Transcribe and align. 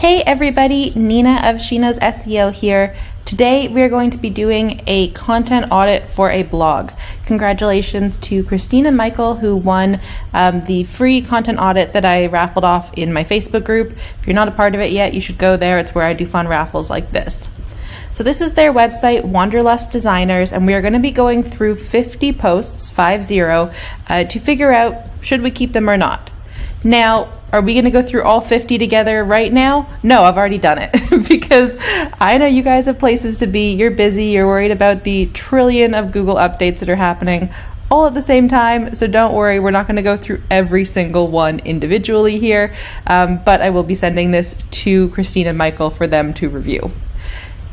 Hey 0.00 0.22
everybody, 0.22 0.94
Nina 0.96 1.42
of 1.44 1.60
She 1.60 1.78
Knows 1.78 1.98
SEO 1.98 2.54
here. 2.54 2.96
Today 3.26 3.68
we 3.68 3.82
are 3.82 3.90
going 3.90 4.08
to 4.12 4.16
be 4.16 4.30
doing 4.30 4.80
a 4.86 5.08
content 5.10 5.66
audit 5.70 6.08
for 6.08 6.30
a 6.30 6.42
blog. 6.42 6.92
Congratulations 7.26 8.16
to 8.20 8.42
Christina 8.42 8.92
Michael 8.92 9.34
who 9.34 9.54
won 9.54 10.00
um, 10.32 10.64
the 10.64 10.84
free 10.84 11.20
content 11.20 11.58
audit 11.58 11.92
that 11.92 12.06
I 12.06 12.28
raffled 12.28 12.64
off 12.64 12.94
in 12.94 13.12
my 13.12 13.24
Facebook 13.24 13.62
group. 13.62 13.92
If 13.92 14.26
you're 14.26 14.32
not 14.32 14.48
a 14.48 14.52
part 14.52 14.74
of 14.74 14.80
it 14.80 14.90
yet, 14.90 15.12
you 15.12 15.20
should 15.20 15.36
go 15.36 15.58
there. 15.58 15.78
It's 15.78 15.94
where 15.94 16.06
I 16.06 16.14
do 16.14 16.26
fun 16.26 16.48
raffles 16.48 16.88
like 16.88 17.12
this. 17.12 17.50
So 18.12 18.24
this 18.24 18.40
is 18.40 18.54
their 18.54 18.72
website, 18.72 19.22
Wanderlust 19.22 19.92
Designers, 19.92 20.54
and 20.54 20.66
we 20.66 20.72
are 20.72 20.80
going 20.80 20.94
to 20.94 20.98
be 20.98 21.10
going 21.10 21.42
through 21.42 21.76
50 21.76 22.32
posts, 22.32 22.88
50, 22.88 23.38
uh, 23.42 24.24
to 24.24 24.38
figure 24.38 24.72
out 24.72 24.94
should 25.20 25.42
we 25.42 25.50
keep 25.50 25.74
them 25.74 25.90
or 25.90 25.98
not. 25.98 26.30
Now, 26.82 27.39
are 27.52 27.60
we 27.60 27.74
going 27.74 27.84
to 27.84 27.90
go 27.90 28.02
through 28.02 28.22
all 28.22 28.40
50 28.40 28.78
together 28.78 29.24
right 29.24 29.52
now? 29.52 29.88
No, 30.02 30.22
I've 30.22 30.36
already 30.36 30.58
done 30.58 30.78
it 30.80 30.92
because 31.28 31.76
I 31.80 32.38
know 32.38 32.46
you 32.46 32.62
guys 32.62 32.86
have 32.86 32.98
places 32.98 33.38
to 33.38 33.46
be. 33.46 33.74
You're 33.74 33.90
busy. 33.90 34.26
You're 34.26 34.46
worried 34.46 34.70
about 34.70 35.04
the 35.04 35.26
trillion 35.26 35.94
of 35.94 36.12
Google 36.12 36.36
updates 36.36 36.80
that 36.80 36.88
are 36.88 36.96
happening 36.96 37.50
all 37.90 38.06
at 38.06 38.14
the 38.14 38.22
same 38.22 38.48
time. 38.48 38.94
So 38.94 39.06
don't 39.06 39.34
worry, 39.34 39.58
we're 39.58 39.72
not 39.72 39.86
going 39.86 39.96
to 39.96 40.02
go 40.02 40.16
through 40.16 40.42
every 40.50 40.84
single 40.84 41.28
one 41.28 41.58
individually 41.60 42.38
here, 42.38 42.74
um, 43.06 43.40
but 43.44 43.60
I 43.60 43.70
will 43.70 43.82
be 43.82 43.94
sending 43.94 44.30
this 44.30 44.54
to 44.70 45.08
Christine 45.10 45.48
and 45.48 45.58
Michael 45.58 45.90
for 45.90 46.06
them 46.06 46.32
to 46.34 46.48
review. 46.48 46.92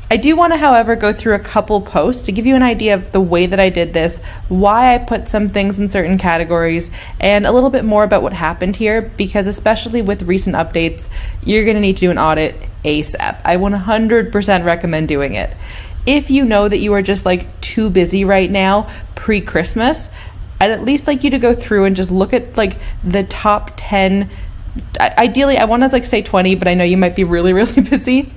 I 0.10 0.16
do 0.16 0.38
want 0.38 0.54
to, 0.54 0.58
however, 0.58 0.96
go 0.96 1.12
through 1.12 1.36
a 1.36 1.40
couple 1.40 1.82
posts 1.82 2.24
to 2.24 2.32
give 2.32 2.46
you 2.46 2.56
an 2.56 2.64
idea 2.64 2.94
of 2.94 3.12
the 3.12 3.20
way 3.20 3.46
that 3.46 3.60
I 3.60 3.70
did 3.70 3.94
this, 3.94 4.22
why 4.48 4.96
I 4.96 5.00
put 5.00 5.28
some 5.28 5.50
things 5.50 5.82
in 5.82 5.90
certain 5.90 6.18
categories, 6.18 6.92
and 7.20 7.46
a 7.46 7.52
little 7.52 7.70
bit 7.70 7.84
more 7.84 8.06
about 8.06 8.24
what 8.24 8.32
happened 8.32 8.78
here, 8.78 9.02
because 9.02 9.48
especially 9.48 10.02
with 10.02 10.22
recent 10.22 10.56
updates, 10.56 11.10
you're 11.44 11.66
going 11.66 11.76
to 11.76 11.82
need 11.82 11.98
to 11.98 12.02
do 12.02 12.12
an 12.12 12.18
audit 12.18 12.56
ASAP. 12.86 13.42
I 13.44 13.58
100% 13.58 14.64
recommend 14.64 15.10
doing 15.10 15.34
it. 15.34 15.58
If 16.06 16.32
you 16.32 16.46
know 16.46 16.70
that 16.70 16.78
you 16.78 16.94
are 16.94 17.02
just 17.02 17.26
like 17.26 17.60
too 17.60 17.90
busy 17.90 18.24
right 18.24 18.50
now 18.50 18.90
pre 19.16 19.42
Christmas, 19.42 20.10
I'd 20.62 20.72
at 20.72 20.86
least 20.86 21.06
like 21.06 21.26
you 21.26 21.32
to 21.32 21.40
go 21.40 21.54
through 21.54 21.84
and 21.84 21.98
just 21.98 22.12
look 22.12 22.32
at 22.32 22.56
like 22.56 22.80
the 23.04 23.26
top 23.26 23.72
10. 23.76 24.30
Ideally, 25.02 25.58
I 25.58 25.66
want 25.66 25.84
to 25.84 25.90
like 25.90 26.06
say 26.06 26.22
20, 26.22 26.56
but 26.56 26.70
I 26.70 26.76
know 26.76 26.86
you 26.86 26.96
might 26.96 27.16
be 27.16 27.26
really, 27.26 27.52
really 27.62 27.82
busy 27.82 28.32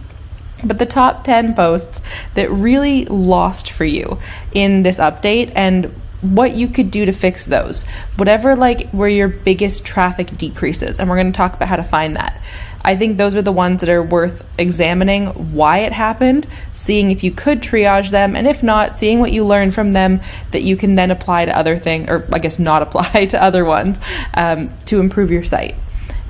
but 0.65 0.79
the 0.79 0.87
top 0.87 1.25
10 1.25 1.55
posts 1.55 2.03
that 2.35 2.51
really 2.51 3.05
lost 3.07 3.71
for 3.71 3.85
you 3.85 4.19
in 4.53 4.83
this 4.83 4.99
update 4.99 5.53
and 5.55 5.95
what 6.23 6.55
you 6.55 6.69
could 6.69 6.91
do 6.91 7.07
to 7.07 7.13
fix 7.13 7.47
those. 7.47 7.85
Whatever, 8.17 8.55
like, 8.55 8.91
where 8.91 9.09
your 9.09 9.29
biggest 9.29 9.85
traffic 9.85 10.37
decreases. 10.37 10.99
And 10.99 11.09
we're 11.09 11.17
going 11.17 11.33
to 11.33 11.37
talk 11.37 11.55
about 11.55 11.69
how 11.69 11.77
to 11.77 11.85
find 11.85 12.17
that. 12.17 12.41
I 12.83 12.97
think 12.97 13.19
those 13.19 13.37
are 13.37 13.43
the 13.43 13.53
ones 13.53 13.81
that 13.81 13.91
are 13.91 14.03
worth 14.03 14.45
examining 14.57 15.27
why 15.55 15.79
it 15.79 15.93
happened, 15.93 16.47
seeing 16.73 17.11
if 17.11 17.23
you 17.23 17.31
could 17.31 17.61
triage 17.61 18.11
them, 18.11 18.35
and 18.35 18.47
if 18.47 18.63
not, 18.63 18.97
seeing 18.97 19.21
what 19.21 19.33
you 19.33 19.45
learned 19.45 19.75
from 19.75 19.93
them 19.93 20.21
that 20.53 20.63
you 20.63 20.77
can 20.77 20.95
then 20.95 21.11
apply 21.11 21.45
to 21.45 21.57
other 21.57 21.77
things, 21.79 22.09
or 22.09 22.27
I 22.33 22.39
guess 22.39 22.59
not 22.59 22.83
apply 22.97 23.27
to 23.27 23.43
other 23.43 23.65
ones 23.65 24.01
um, 24.35 24.71
to 24.87 24.99
improve 24.99 25.31
your 25.31 25.45
site. 25.45 25.75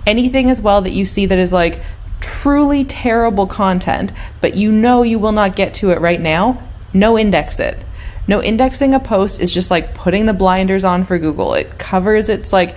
Anything 0.07 0.51
as 0.51 0.61
well 0.61 0.81
that 0.83 0.93
you 0.93 1.05
see 1.05 1.27
that 1.27 1.39
is 1.39 1.53
like 1.53 1.83
truly 2.21 2.85
terrible 2.85 3.47
content, 3.47 4.13
but 4.41 4.55
you 4.55 4.73
know 4.73 5.03
you 5.03 5.19
will 5.19 5.33
not 5.33 5.57
get 5.57 5.75
to 5.75 5.91
it 5.91 6.01
right 6.01 6.21
now, 6.21 6.63
no 6.93 7.19
index 7.19 7.61
it. 7.61 7.79
No 8.29 8.43
indexing 8.43 8.95
a 8.95 9.01
post 9.01 9.41
is 9.41 9.53
just 9.53 9.71
like 9.71 9.95
putting 9.95 10.27
the 10.27 10.33
blinders 10.33 10.85
on 10.85 11.05
for 11.05 11.19
Google. 11.19 11.55
It 11.55 11.79
covers 11.79 12.29
its 12.29 12.53
like 12.53 12.77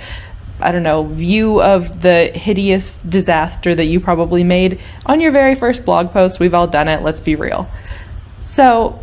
I 0.60 0.72
don't 0.72 0.84
know, 0.84 1.04
view 1.04 1.62
of 1.62 2.02
the 2.02 2.26
hideous 2.28 2.98
disaster 2.98 3.76
that 3.76 3.86
you 3.86 4.00
probably 4.00 4.44
made 4.44 4.80
on 5.06 5.20
your 5.20 5.32
very 5.32 5.56
first 5.56 5.84
blog 5.84 6.12
post. 6.12 6.40
We've 6.40 6.54
all 6.54 6.68
done 6.68 6.88
it, 6.88 7.04
let's 7.04 7.20
be 7.20 7.36
real. 7.36 7.70
So, 8.46 9.00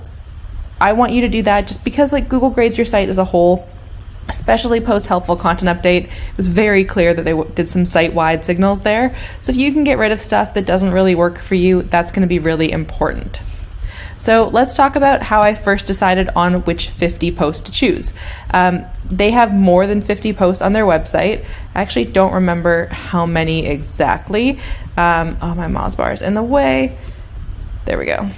I 0.81 0.95
want 0.95 1.13
you 1.13 1.21
to 1.23 1.29
do 1.29 1.43
that 1.43 1.69
just 1.69 1.85
because 1.85 2.13
like 2.13 2.29
Google 2.29 2.51
grades 2.51 2.79
your 2.79 2.87
site 2.87 3.11
as 3.11 3.19
a 3.19 3.25
whole 3.25 3.69
especially 4.31 4.81
post 4.81 5.09
helpful 5.09 5.37
content 5.37 5.77
update. 5.77 6.05
It 6.05 6.37
was 6.37 6.49
very 6.49 6.85
clear 6.85 7.13
that 7.13 7.25
they 7.25 7.33
w- 7.33 7.51
did 7.55 7.69
some 7.69 7.85
site 7.85 8.15
wide 8.15 8.45
signals 8.45 8.83
there. 8.83 9.15
So 9.43 9.51
if 9.51 9.59
you 9.59 9.73
can 9.73 9.85
get 9.85 9.99
rid 9.99 10.13
of 10.13 10.21
stuff 10.21 10.55
that 10.55 10.65
doesn't 10.65 10.93
really 10.93 11.17
work 11.17 11.41
for 11.41 11.57
you, 11.57 11.83
that's 11.83 12.13
going 12.13 12.23
to 12.23 12.29
be 12.29 12.39
really 12.39 12.71
important. 12.71 13.43
So 14.19 14.49
let's 14.49 14.75
talk 14.75 14.97
about 14.97 15.23
how 15.23 15.41
I 15.41 15.55
first 15.55 15.87
decided 15.87 16.29
on 16.37 16.63
which 16.65 16.91
50 16.91 17.33
posts 17.33 17.63
to 17.63 17.73
choose. 17.73 18.13
Um, 18.53 18.85
they 19.05 19.33
have 19.33 19.53
more 19.53 19.87
than 19.87 20.01
50 20.01 20.33
posts 20.35 20.63
on 20.63 20.75
their 20.75 20.85
website. 20.85 21.45
I 21.75 21.81
actually 21.81 22.05
don't 22.05 22.35
remember 22.35 22.87
how 22.87 23.27
many 23.27 23.67
exactly. 23.67 24.61
Um, 24.97 25.39
oh, 25.43 25.55
my 25.55 25.67
Moz 25.67 25.97
bar 25.97 26.13
is 26.13 26.23
in 26.23 26.35
the 26.35 26.43
way. 26.43 26.97
There 27.87 27.99
we 27.99 28.05
go. 28.05 28.31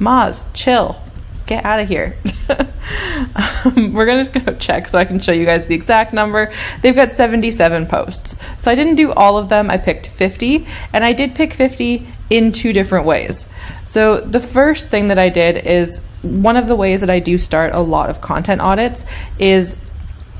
Moz, 0.00 0.42
chill 0.54 1.00
get 1.46 1.64
out 1.64 1.80
of 1.80 1.88
here. 1.88 2.16
um, 2.48 3.92
we're 3.92 4.06
gonna 4.06 4.24
just 4.24 4.32
go 4.32 4.54
check 4.54 4.88
so 4.88 4.98
I 4.98 5.04
can 5.04 5.20
show 5.20 5.32
you 5.32 5.46
guys 5.46 5.66
the 5.66 5.74
exact 5.74 6.12
number. 6.12 6.52
They've 6.82 6.94
got 6.94 7.10
77 7.10 7.86
posts. 7.86 8.36
So 8.58 8.70
I 8.70 8.74
didn't 8.74 8.96
do 8.96 9.12
all 9.12 9.38
of 9.38 9.48
them, 9.48 9.70
I 9.70 9.78
picked 9.78 10.06
50, 10.06 10.66
and 10.92 11.04
I 11.04 11.12
did 11.12 11.34
pick 11.34 11.52
50 11.54 12.06
in 12.30 12.52
two 12.52 12.72
different 12.72 13.06
ways. 13.06 13.46
So 13.86 14.20
the 14.20 14.40
first 14.40 14.88
thing 14.88 15.08
that 15.08 15.18
I 15.18 15.28
did 15.28 15.58
is 15.58 16.00
one 16.22 16.56
of 16.56 16.66
the 16.66 16.74
ways 16.74 17.00
that 17.00 17.10
I 17.10 17.20
do 17.20 17.38
start 17.38 17.72
a 17.74 17.80
lot 17.80 18.10
of 18.10 18.20
content 18.20 18.60
audits 18.60 19.04
is 19.38 19.76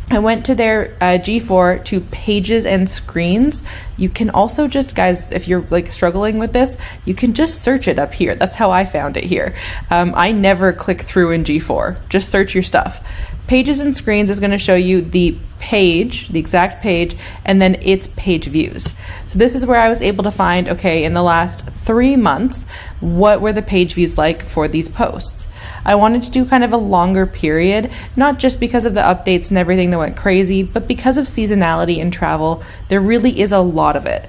I 0.09 0.21
went 0.21 0.47
to 0.47 0.55
their 0.55 0.97
uh, 1.01 1.19
G4 1.19 1.85
to 1.87 2.01
pages 2.01 2.65
and 2.65 2.89
screens. 2.89 3.65
You 3.97 4.09
can 4.09 4.31
also 4.31 4.69
just, 4.69 4.95
guys, 4.95 5.33
if 5.33 5.49
you're 5.49 5.67
like 5.69 5.93
struggling 5.93 6.39
with 6.39 6.53
this, 6.53 6.77
you 7.05 7.15
can 7.15 7.35
just 7.35 7.63
search 7.63 7.89
it 7.89 7.99
up 7.99 8.15
here. 8.15 8.37
That's 8.37 8.55
how 8.55 8.71
I 8.71 8.85
found 8.85 9.17
it 9.17 9.25
here. 9.25 9.57
Um, 9.91 10.13
I 10.15 10.31
never 10.31 10.73
click 10.73 11.03
through 11.03 11.33
in 11.33 11.43
G4, 11.43 12.09
just 12.09 12.31
search 12.31 12.55
your 12.55 12.63
stuff. 12.63 13.05
Pages 13.49 13.81
and 13.81 13.95
screens 13.95 14.31
is 14.31 14.41
going 14.41 14.53
to 14.53 14.59
show 14.59 14.75
you 14.75 15.03
the 15.03 15.39
page, 15.59 16.29
the 16.29 16.39
exact 16.39 16.83
page, 16.83 17.17
and 17.45 17.61
then 17.61 17.77
its 17.83 18.07
page 18.09 18.47
views. 18.47 18.89
So 19.27 19.39
this 19.39 19.55
is 19.55 19.67
where 19.67 19.81
I 19.81 19.89
was 19.89 20.03
able 20.03 20.25
to 20.25 20.31
find, 20.31 20.69
okay, 20.69 21.05
in 21.05 21.15
the 21.15 21.23
last 21.23 21.69
three 21.85 22.17
months, 22.17 22.67
what 23.01 23.41
were 23.41 23.53
the 23.53 23.63
page 23.63 23.95
views 23.95 24.19
like 24.19 24.45
for 24.45 24.69
these 24.69 24.89
posts? 24.89 25.49
I 25.85 25.95
wanted 25.95 26.23
to 26.25 26.31
do 26.31 26.45
kind 26.45 26.65
of 26.65 26.73
a 26.73 26.77
longer 26.77 27.27
period, 27.27 27.91
not 28.17 28.39
just 28.39 28.61
because 28.61 28.87
of 28.87 28.95
the 28.95 29.01
updates 29.01 29.51
and 29.51 29.59
everything 29.59 29.91
that 29.91 29.99
went 29.99 30.17
crazy, 30.17 30.63
but 30.63 30.89
because 30.89 31.19
of 31.19 31.27
seasonality 31.27 31.99
in 31.99 32.11
travel. 32.11 32.63
There 32.89 33.01
really 33.01 33.41
is 33.41 33.53
a 33.53 33.61
lot 33.61 33.97
of 33.97 34.07
it. 34.07 34.29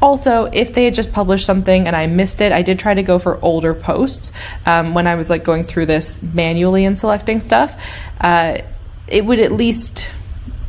Also, 0.00 0.46
if 0.46 0.74
they 0.74 0.84
had 0.84 0.94
just 0.94 1.12
published 1.12 1.46
something 1.46 1.86
and 1.86 1.94
I 1.94 2.06
missed 2.06 2.40
it, 2.40 2.50
I 2.50 2.62
did 2.62 2.78
try 2.78 2.92
to 2.92 3.02
go 3.02 3.18
for 3.18 3.38
older 3.42 3.72
posts 3.72 4.32
um, 4.66 4.94
when 4.94 5.06
I 5.06 5.14
was 5.14 5.30
like 5.30 5.44
going 5.44 5.64
through 5.64 5.86
this 5.86 6.22
manually 6.22 6.84
and 6.84 6.98
selecting 6.98 7.40
stuff. 7.40 7.80
Uh, 8.20 8.58
it 9.06 9.24
would 9.24 9.38
at 9.38 9.52
least, 9.52 10.10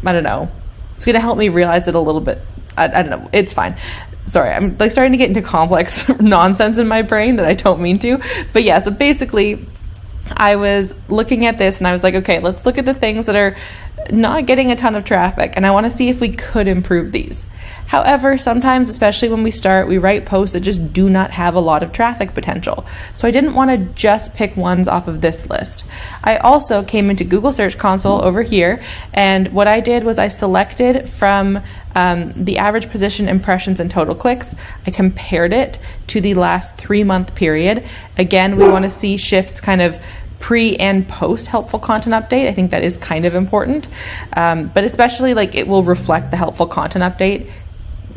I 0.06 0.14
don't 0.14 0.24
know, 0.24 0.52
it's 0.96 1.06
going 1.06 1.16
to 1.16 1.20
help 1.20 1.38
me 1.38 1.50
realize 1.50 1.88
it 1.88 1.96
a 1.96 2.00
little 2.00 2.22
bit. 2.22 2.40
I, 2.78 2.86
I 2.86 3.04
don't 3.04 3.10
know, 3.10 3.30
it's 3.34 3.54
fine 3.54 3.76
sorry 4.26 4.52
i'm 4.52 4.78
like 4.78 4.92
starting 4.92 5.12
to 5.12 5.18
get 5.18 5.28
into 5.28 5.42
complex 5.42 6.08
nonsense 6.20 6.78
in 6.78 6.88
my 6.88 7.02
brain 7.02 7.36
that 7.36 7.46
i 7.46 7.54
don't 7.54 7.82
mean 7.82 8.00
to 8.00 8.20
but 8.54 8.64
yeah 8.64 8.80
so 8.80 8.92
basically 8.92 9.66
I 10.38 10.56
was 10.56 10.96
looking 11.10 11.46
at 11.46 11.58
this 11.58 11.80
and 11.80 11.88
I 11.88 11.94
was 11.94 12.04
like, 12.04 12.16
okay, 12.16 12.40
let's 12.40 12.66
look 12.66 12.78
at 12.78 12.86
the 12.86 12.94
things 12.94 13.26
that 13.26 13.36
are 13.36 13.58
not 14.12 14.46
getting 14.46 14.72
a 14.72 14.76
ton 14.76 14.96
of 14.96 15.06
traffic 15.06 15.54
and 15.56 15.66
I 15.66 15.72
want 15.72 15.86
to 15.86 15.90
see 15.90 16.10
if 16.10 16.20
we 16.20 16.30
could 16.30 16.68
improve 16.68 17.12
these. 17.12 17.46
However, 17.88 18.38
sometimes, 18.38 18.90
especially 18.90 19.30
when 19.30 19.44
we 19.44 19.52
start, 19.52 19.88
we 19.88 19.98
write 19.98 20.26
posts 20.26 20.54
that 20.54 20.62
just 20.62 20.94
do 20.94 21.10
not 21.10 21.32
have 21.32 21.54
a 21.54 21.60
lot 21.60 21.84
of 21.84 21.92
traffic 21.92 22.34
potential. 22.34 22.86
So 23.14 23.28
I 23.28 23.32
didn't 23.32 23.54
want 23.54 23.70
to 23.70 23.94
just 23.94 24.36
pick 24.36 24.58
ones 24.58 24.88
off 24.88 25.08
of 25.08 25.22
this 25.22 25.50
list. 25.50 25.86
I 26.24 26.38
also 26.38 26.82
came 26.82 27.10
into 27.10 27.24
Google 27.24 27.52
Search 27.52 27.78
Console 27.78 28.24
over 28.24 28.42
here, 28.42 28.82
and 29.14 29.54
what 29.54 29.68
I 29.68 29.80
did 29.80 30.06
was 30.06 30.18
I 30.18 30.30
selected 30.30 31.08
from 31.08 31.62
um, 31.96 32.34
the 32.36 32.58
average 32.58 32.90
position 32.90 33.30
impressions 33.30 33.80
and 33.80 33.92
total 33.92 34.16
clicks. 34.16 34.56
I 34.88 34.92
compared 34.92 35.54
it 35.54 35.78
to 36.08 36.22
the 36.22 36.34
last 36.34 36.76
three 36.78 37.04
month 37.04 37.36
period. 37.36 37.88
Again, 38.18 38.56
we 38.56 38.68
want 38.68 38.84
to 38.84 38.90
see 38.90 39.18
shifts 39.18 39.62
kind 39.62 39.82
of 39.82 40.00
pre 40.44 40.76
and 40.76 41.08
post 41.08 41.48
helpful 41.48 41.80
content 41.80 42.14
update. 42.14 42.50
I 42.50 42.54
think 42.54 42.72
that 42.72 42.84
is 42.84 42.98
kind 42.98 43.24
of 43.26 43.34
important, 43.34 43.88
um, 44.36 44.68
but 44.74 44.84
especially 44.84 45.34
like 45.34 45.56
it 45.56 45.70
will 45.70 45.84
reflect 45.84 46.32
the 46.32 46.38
helpful 46.38 46.68
content 46.68 47.02
update 47.02 47.50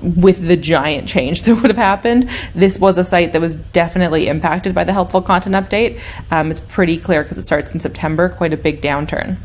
with 0.03 0.41
the 0.41 0.57
giant 0.57 1.07
change 1.07 1.43
that 1.45 1.55
would 1.55 1.71
have 1.71 1.77
happened. 1.77 2.29
This 2.53 2.81
was 2.81 2.99
a 2.99 3.05
site 3.05 3.33
that 3.33 3.41
was 3.41 3.55
definitely 3.55 4.27
impacted 4.27 4.75
by 4.75 4.83
the 4.83 4.93
helpful 4.93 5.23
content 5.23 5.55
update. 5.55 6.01
Um, 6.33 6.51
it's 6.51 6.59
pretty 6.59 6.99
clear 6.99 7.23
because 7.23 7.39
it 7.39 7.43
starts 7.43 7.73
in 7.73 7.79
September, 7.79 8.29
quite 8.29 8.53
a 8.53 8.57
big 8.57 8.83
downturn. 8.83 9.39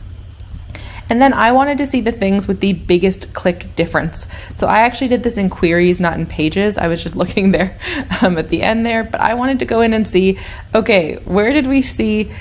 And 1.07 1.21
then 1.21 1.33
I 1.33 1.51
wanted 1.51 1.77
to 1.79 1.85
see 1.85 2.01
the 2.01 2.11
things 2.11 2.47
with 2.47 2.61
the 2.61 2.73
biggest 2.73 3.33
click 3.35 3.75
difference. 3.75 4.25
So 4.55 4.65
I 4.65 4.79
actually 4.79 5.09
did 5.09 5.21
this 5.21 5.37
in 5.37 5.51
queries, 5.51 5.99
not 5.99 6.17
in 6.17 6.25
pages. 6.25 6.79
I 6.79 6.87
was 6.87 7.03
just 7.03 7.15
looking 7.21 7.51
there 7.51 7.77
um, 8.23 8.39
at 8.39 8.49
the 8.49 8.63
end 8.63 8.87
there, 8.87 9.03
but 9.03 9.21
I 9.21 9.35
wanted 9.35 9.59
to 9.59 9.65
go 9.65 9.81
in 9.81 9.93
and 9.93 10.07
see 10.07 10.39
okay, 10.73 11.17
where 11.25 11.51
did 11.51 11.67
we 11.67 11.83
see 11.83 12.31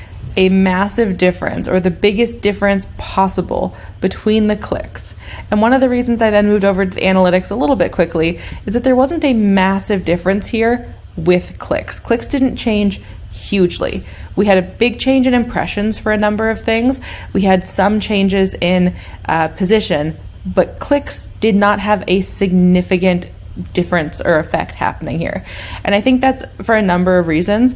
a 0.40 0.48
massive 0.48 1.19
difference 1.19 1.69
or 1.69 1.81
the 1.81 1.90
biggest 1.90 2.40
difference 2.40 2.87
possible 2.96 3.76
between 4.00 4.46
the 4.46 4.56
clicks. 4.56 5.14
And 5.50 5.60
one 5.60 5.75
of 5.75 5.82
the 5.82 5.88
reasons 5.90 6.22
I 6.22 6.31
then 6.31 6.46
moved 6.46 6.64
over 6.64 6.87
to 6.87 7.00
analytics 7.00 7.50
a 7.50 7.54
little 7.54 7.76
bit 7.76 7.92
quickly 7.92 8.40
is 8.64 8.72
that 8.72 8.82
there 8.82 8.96
wasn't 8.96 9.22
a 9.22 9.34
massive 9.34 10.06
difference 10.06 10.46
here 10.46 10.94
with 11.14 11.58
clicks. 11.58 12.00
Clicks 12.00 12.26
didn't 12.26 12.56
change 12.56 13.02
hugely. 13.31 14.02
We 14.34 14.46
had 14.46 14.56
a 14.56 14.62
big 14.62 14.98
change 14.98 15.26
in 15.26 15.34
impressions 15.34 15.98
for 15.98 16.10
a 16.10 16.16
number 16.16 16.48
of 16.48 16.62
things. 16.62 17.00
We 17.34 17.42
had 17.42 17.66
some 17.66 18.00
changes 18.00 18.54
in 18.54 18.96
uh, 19.26 19.48
position, 19.48 20.16
but 20.46 20.78
clicks 20.78 21.26
did 21.40 21.54
not 21.54 21.81
have 21.81 22.02
a 22.08 22.22
significant 22.22 23.26
difference 23.75 24.22
or 24.22 24.38
effect 24.38 24.75
happening 24.75 25.19
here. 25.19 25.44
And 25.84 25.94
I 25.94 26.00
think 26.00 26.22
that's 26.22 26.46
for 26.62 26.75
a 26.75 26.81
number 26.81 27.19
of 27.19 27.26
reasons, 27.26 27.75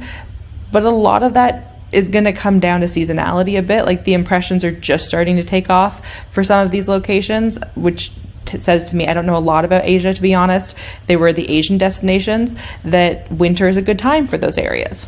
but 0.73 0.83
a 0.83 0.91
lot 0.91 1.23
of 1.23 1.35
that 1.35 1.74
is 1.95 2.09
going 2.09 2.25
to 2.25 2.33
come 2.33 2.61
down 2.61 2.81
to 2.81 2.87
seasonality 2.87 3.59
a 3.59 3.63
bit. 3.63 3.85
Like 3.85 4.05
the 4.05 4.15
impressions 4.15 4.65
are 4.65 4.73
just 4.73 5.07
starting 5.07 5.37
to 5.37 5.45
take 5.45 5.71
off 5.71 6.05
for 6.31 6.45
some 6.45 6.65
of 6.65 6.71
these 6.71 6.89
locations, 6.89 7.59
which 7.75 8.13
t- 8.45 8.59
says 8.61 8.85
to 8.87 8.97
me, 8.97 9.07
I 9.07 9.15
don't 9.15 9.27
know 9.27 9.37
a 9.37 9.39
lot 9.39 9.65
about 9.65 9.85
Asia 9.85 10.13
to 10.13 10.23
be 10.23 10.35
honest. 10.35 10.77
They 11.07 11.17
were 11.17 11.33
the 11.33 11.51
Asian 11.51 11.79
destinations 11.79 12.55
that 12.85 13.31
winter 13.31 13.69
is 13.69 13.77
a 13.77 13.83
good 13.83 13.99
time 13.99 14.27
for 14.27 14.37
those 14.37 14.59
areas. 14.59 15.07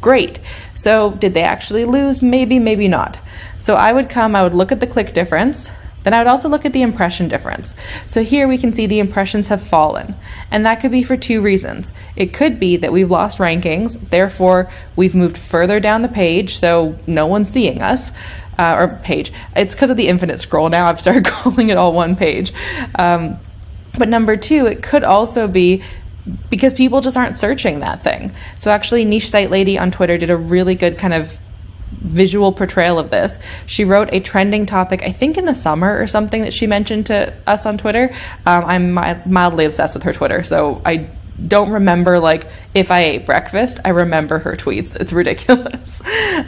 Great. 0.00 0.40
So, 0.74 1.12
did 1.12 1.32
they 1.32 1.42
actually 1.42 1.84
lose? 1.84 2.22
Maybe, 2.22 2.58
maybe 2.58 2.88
not. 2.88 3.20
So, 3.60 3.76
I 3.76 3.92
would 3.92 4.08
come, 4.08 4.34
I 4.34 4.42
would 4.42 4.52
look 4.52 4.72
at 4.72 4.80
the 4.80 4.86
click 4.86 5.14
difference. 5.14 5.70
Then 6.02 6.14
I 6.14 6.18
would 6.18 6.26
also 6.26 6.48
look 6.48 6.64
at 6.64 6.72
the 6.72 6.82
impression 6.82 7.28
difference. 7.28 7.74
So 8.06 8.22
here 8.22 8.48
we 8.48 8.58
can 8.58 8.72
see 8.72 8.86
the 8.86 8.98
impressions 8.98 9.48
have 9.48 9.62
fallen. 9.62 10.14
And 10.50 10.66
that 10.66 10.80
could 10.80 10.90
be 10.90 11.02
for 11.02 11.16
two 11.16 11.40
reasons. 11.40 11.92
It 12.16 12.32
could 12.32 12.58
be 12.58 12.76
that 12.76 12.92
we've 12.92 13.10
lost 13.10 13.38
rankings, 13.38 14.10
therefore 14.10 14.70
we've 14.96 15.14
moved 15.14 15.38
further 15.38 15.80
down 15.80 16.02
the 16.02 16.08
page, 16.08 16.58
so 16.58 16.98
no 17.06 17.26
one's 17.26 17.48
seeing 17.48 17.82
us. 17.82 18.10
Uh, 18.58 18.76
or 18.78 19.00
page. 19.02 19.32
It's 19.56 19.74
because 19.74 19.88
of 19.88 19.96
the 19.96 20.08
infinite 20.08 20.38
scroll 20.38 20.68
now. 20.68 20.86
I've 20.86 21.00
started 21.00 21.24
calling 21.26 21.70
it 21.70 21.78
all 21.78 21.94
one 21.94 22.14
page. 22.14 22.52
Um, 22.96 23.38
but 23.96 24.08
number 24.08 24.36
two, 24.36 24.66
it 24.66 24.82
could 24.82 25.04
also 25.04 25.48
be 25.48 25.82
because 26.50 26.74
people 26.74 27.00
just 27.00 27.16
aren't 27.16 27.38
searching 27.38 27.80
that 27.80 28.02
thing. 28.02 28.32
So 28.56 28.70
actually, 28.70 29.04
Niche 29.04 29.30
Site 29.30 29.50
Lady 29.50 29.78
on 29.78 29.90
Twitter 29.90 30.18
did 30.18 30.30
a 30.30 30.36
really 30.36 30.74
good 30.74 30.98
kind 30.98 31.14
of 31.14 31.38
visual 32.00 32.52
portrayal 32.52 32.98
of 32.98 33.10
this. 33.10 33.38
She 33.66 33.84
wrote 33.84 34.08
a 34.12 34.20
trending 34.20 34.66
topic, 34.66 35.02
I 35.02 35.12
think 35.12 35.36
in 35.36 35.44
the 35.44 35.54
summer 35.54 36.00
or 36.00 36.06
something, 36.06 36.42
that 36.42 36.52
she 36.52 36.66
mentioned 36.66 37.06
to 37.06 37.34
us 37.46 37.66
on 37.66 37.78
Twitter. 37.78 38.14
Um, 38.46 38.64
I'm 38.64 38.92
mildly 39.30 39.64
obsessed 39.64 39.94
with 39.94 40.04
her 40.04 40.12
Twitter, 40.12 40.42
so 40.42 40.82
I 40.84 41.10
don't 41.48 41.70
remember 41.70 42.20
like 42.20 42.46
if 42.74 42.90
I 42.90 43.00
ate 43.04 43.26
breakfast. 43.26 43.80
I 43.84 43.90
remember 43.90 44.38
her 44.38 44.56
tweets. 44.56 44.98
It's 44.98 45.12
ridiculous. 45.22 46.02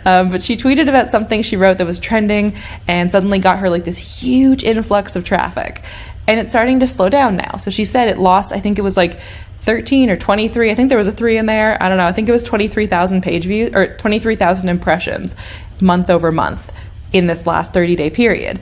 um, 0.04 0.30
but 0.30 0.42
she 0.42 0.56
tweeted 0.56 0.88
about 0.88 1.10
something 1.10 1.42
she 1.42 1.56
wrote 1.56 1.78
that 1.78 1.86
was 1.86 1.98
trending 1.98 2.56
and 2.86 3.10
suddenly 3.10 3.38
got 3.38 3.58
her 3.58 3.70
like 3.70 3.84
this 3.84 3.98
huge 3.98 4.62
influx 4.62 5.16
of 5.16 5.24
traffic. 5.24 5.82
And 6.26 6.40
it's 6.40 6.52
starting 6.52 6.80
to 6.80 6.86
slow 6.86 7.10
down 7.10 7.36
now. 7.36 7.58
So 7.58 7.70
she 7.70 7.84
said 7.84 8.08
it 8.08 8.18
lost, 8.18 8.52
I 8.52 8.60
think 8.60 8.78
it 8.78 8.82
was 8.82 8.96
like 8.96 9.20
13 9.64 10.10
or 10.10 10.16
23. 10.16 10.70
I 10.70 10.74
think 10.74 10.90
there 10.90 10.98
was 10.98 11.08
a 11.08 11.12
three 11.12 11.38
in 11.38 11.46
there. 11.46 11.82
I 11.82 11.88
don't 11.88 11.98
know. 11.98 12.06
I 12.06 12.12
think 12.12 12.28
it 12.28 12.32
was 12.32 12.42
23,000 12.42 13.22
page 13.22 13.46
views 13.46 13.70
or 13.74 13.96
23,000 13.96 14.68
impressions 14.68 15.34
month 15.80 16.10
over 16.10 16.30
month 16.30 16.70
in 17.12 17.26
this 17.26 17.46
last 17.46 17.72
30 17.72 17.96
day 17.96 18.10
period 18.10 18.60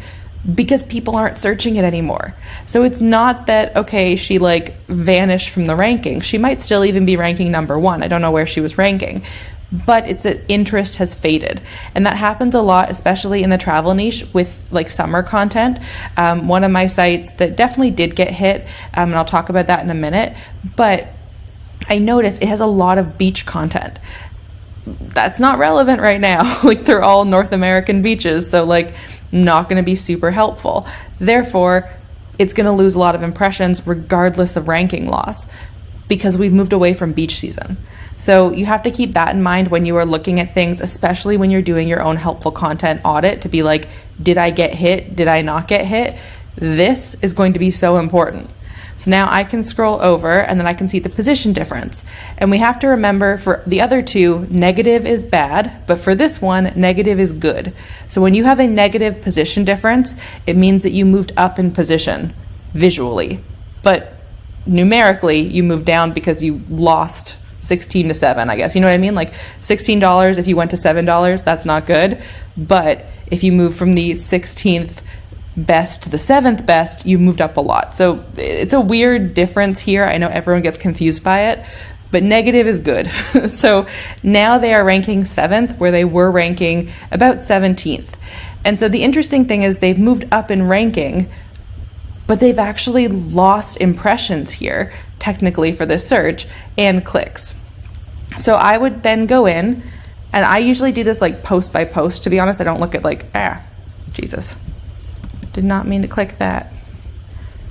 because 0.55 0.83
people 0.83 1.17
aren't 1.17 1.39
searching 1.39 1.77
it 1.77 1.85
anymore. 1.85 2.35
So 2.67 2.83
it's 2.83 3.01
not 3.01 3.47
that, 3.47 3.77
okay, 3.77 4.17
she 4.17 4.39
like 4.39 4.77
vanished 4.87 5.51
from 5.51 5.67
the 5.67 5.77
ranking. 5.77 6.21
She 6.21 6.39
might 6.39 6.61
still 6.61 6.85
even 6.85 7.05
be 7.05 7.17
ranking 7.17 7.51
number 7.51 7.79
one. 7.79 8.03
I 8.03 8.09
don't 8.09 8.23
know 8.23 8.31
where 8.31 8.47
she 8.47 8.61
was 8.61 8.79
ranking 8.79 9.25
but 9.73 10.07
it's 10.07 10.25
that 10.25 10.41
interest 10.49 10.97
has 10.97 11.15
faded. 11.15 11.63
And 11.95 12.07
that 12.07 12.17
happens 12.17 12.55
a 12.55 12.61
lot, 12.63 12.91
especially 12.91 13.43
in 13.43 13.51
the 13.51 13.59
travel 13.59 13.95
niche 13.95 14.25
with 14.33 14.63
like 14.71 14.91
summer 14.91 15.23
content. 15.23 15.79
Um, 16.17 16.47
one 16.47 16.63
of 16.63 16.71
my 16.71 16.87
sites 16.87 17.33
that 17.33 17.57
definitely 17.57 17.91
did 17.91 18.15
get 18.15 18.31
hit, 18.31 18.63
um, 18.95 19.11
and 19.11 19.17
I'll 19.17 19.25
talk 19.25 19.49
about 19.49 19.67
that 19.69 19.83
in 19.83 19.91
a 19.91 19.95
minute, 19.95 20.37
but 20.77 21.09
I 21.89 21.99
noticed 21.99 22.43
it 22.43 22.49
has 22.49 22.61
a 22.61 22.67
lot 22.67 22.99
of 22.99 23.17
beach 23.17 23.47
content. 23.47 23.99
That's 24.87 25.41
not 25.41 25.59
relevant 25.59 26.01
right 26.01 26.21
now. 26.21 26.61
like 26.65 26.85
they're 26.85 27.03
all 27.03 27.25
North 27.25 27.53
American 27.53 28.03
beaches, 28.03 28.49
so 28.49 28.65
like 28.65 28.95
not 29.31 29.69
going 29.69 29.83
to 29.83 29.87
be 29.87 29.97
super 29.97 30.31
helpful. 30.31 30.87
Therefore, 31.19 31.89
it's 32.39 32.53
going 32.53 32.67
to 32.67 32.73
lose 32.73 32.95
a 32.95 32.99
lot 32.99 33.15
of 33.15 33.23
impressions 33.23 33.87
regardless 33.87 34.57
of 34.57 34.69
ranking 34.69 35.09
loss 35.09 35.47
because 36.09 36.37
we've 36.37 36.53
moved 36.53 36.73
away 36.73 36.93
from 36.93 37.13
beach 37.13 37.39
season. 37.39 37.79
So 38.19 38.53
you 38.53 38.67
have 38.67 38.83
to 38.85 38.91
keep 38.91 39.13
that 39.13 39.35
in 39.35 39.43
mind 39.43 39.69
when 39.69 39.85
you 39.85 39.97
are 39.97 40.07
looking 40.07 40.39
at 40.39 40.53
things, 40.53 40.81
especially 40.81 41.37
when 41.37 41.51
you're 41.51 41.63
doing 41.63 41.89
your 41.89 42.03
own 42.03 42.17
helpful 42.17 42.53
content 42.53 43.01
audit 43.05 43.43
to 43.43 43.49
be 43.49 43.63
like, 43.63 43.89
did 44.23 44.39
I 44.39 44.51
get 44.51 44.75
hit? 44.75 45.17
Did 45.17 45.29
I 45.29 45.43
not 45.43 45.67
get 45.67 45.85
hit? 45.85 46.17
This 46.57 47.15
is 47.23 47.33
going 47.33 47.55
to 47.55 47.59
be 47.59 47.71
so 47.71 47.99
important. 47.99 48.51
So 48.97 49.11
now 49.11 49.27
I 49.29 49.43
can 49.43 49.65
scroll 49.65 50.01
over 50.01 50.43
and 50.43 50.61
then 50.61 50.67
I 50.69 50.75
can 50.75 50.89
see 50.89 51.01
the 51.01 51.09
position 51.09 51.53
difference. 51.53 52.05
And 52.39 52.51
we 52.51 52.59
have 52.59 52.79
to 52.81 52.89
remember 52.89 53.39
for 53.39 53.63
the 53.67 53.81
other 53.81 54.03
two, 54.03 54.47
negative 54.49 55.07
is 55.07 55.25
bad, 55.25 55.85
but 55.89 55.99
for 55.99 56.15
this 56.15 56.41
one, 56.41 56.73
negative 56.77 57.19
is 57.19 57.33
good. 57.33 57.75
So 58.09 58.21
when 58.21 58.35
you 58.35 58.45
have 58.45 58.61
a 58.61 58.69
negative 58.69 59.21
position 59.21 59.65
difference, 59.65 60.15
it 60.47 60.57
means 60.57 60.85
that 60.85 60.93
you 60.93 61.05
moved 61.05 61.33
up 61.37 61.59
in 61.59 61.73
position 61.73 62.33
visually. 62.75 63.43
But 63.83 64.15
numerically, 64.67 65.41
you 65.41 65.65
moved 65.65 65.87
down 65.87 66.13
because 66.13 66.45
you 66.45 66.63
lost 66.69 67.37
16 67.63 68.09
to 68.09 68.15
7, 68.15 68.51
I 68.51 68.57
guess. 68.57 68.75
You 68.75 68.81
know 68.81 68.89
what 68.89 68.95
I 68.95 68.99
mean? 68.99 69.15
Like 69.15 69.35
$16 69.63 70.39
if 70.39 70.47
you 70.47 70.57
went 70.57 70.71
to 70.73 70.77
$7, 70.77 71.45
that's 71.45 71.65
not 71.65 71.87
good. 71.87 72.23
But 72.57 73.07
if 73.27 73.43
you 73.43 73.53
move 73.53 73.75
from 73.75 73.95
the 73.95 74.13
16th 74.13 75.01
best 75.57 76.03
to 76.03 76.11
the 76.11 76.17
7th 76.17 76.67
best, 76.67 77.07
you 77.07 77.19
moved 77.19 77.41
up 77.41 77.57
a 77.57 77.61
lot. 77.61 77.95
So 77.95 78.25
it's 78.37 78.73
a 78.73 78.81
weird 78.81 79.35
difference 79.35 79.81
here. 79.81 80.05
I 80.05 80.19
know 80.19 80.29
everyone 80.29 80.63
gets 80.63 80.79
confused 80.79 81.23
by 81.23 81.51
it, 81.51 81.65
but 82.11 82.23
negative 82.23 82.67
is 82.67 82.79
good. 82.79 83.09
so 83.49 83.87
now 84.23 84.59
they 84.59 84.75
are 84.75 84.85
ranking 84.85 85.23
7th 85.23 85.79
where 85.79 85.91
they 85.91 86.05
were 86.05 86.31
ranking 86.31 86.91
about 87.11 87.37
17th. 87.37 88.09
And 88.65 88.79
so 88.79 88.89
the 88.89 89.03
interesting 89.03 89.47
thing 89.47 89.63
is 89.63 89.79
they've 89.79 89.99
moved 89.99 90.27
up 90.33 90.51
in 90.51 90.69
ranking, 90.69 91.31
but 92.27 92.41
they've 92.41 92.59
actually 92.59 93.09
lost 93.09 93.77
impressions 93.79 94.53
here 94.53 94.93
technically 95.19 95.73
for 95.73 95.87
this 95.87 96.07
search 96.07 96.47
and 96.77 97.05
clicks. 97.05 97.55
So 98.39 98.55
I 98.55 98.79
would 98.79 99.03
then 99.03 99.27
go 99.27 99.47
in 99.47 99.83
and 100.33 100.47
I 100.47 100.59
usually 100.59 100.93
do 100.93 101.05
this 101.05 101.21
like 101.21 101.43
post 101.43 101.73
by 101.73 101.85
post. 101.85 102.25
To 102.25 102.31
be 102.31 102.41
honest, 102.41 102.61
I 102.61 102.65
don't 102.65 102.81
look 102.81 102.95
at 102.95 103.03
like, 103.03 103.27
ah, 103.35 103.63
Jesus. 104.13 104.57
Did 105.53 105.65
not 105.65 105.87
mean 105.87 106.03
to 106.03 106.09
click 106.09 106.39
that. 106.39 106.73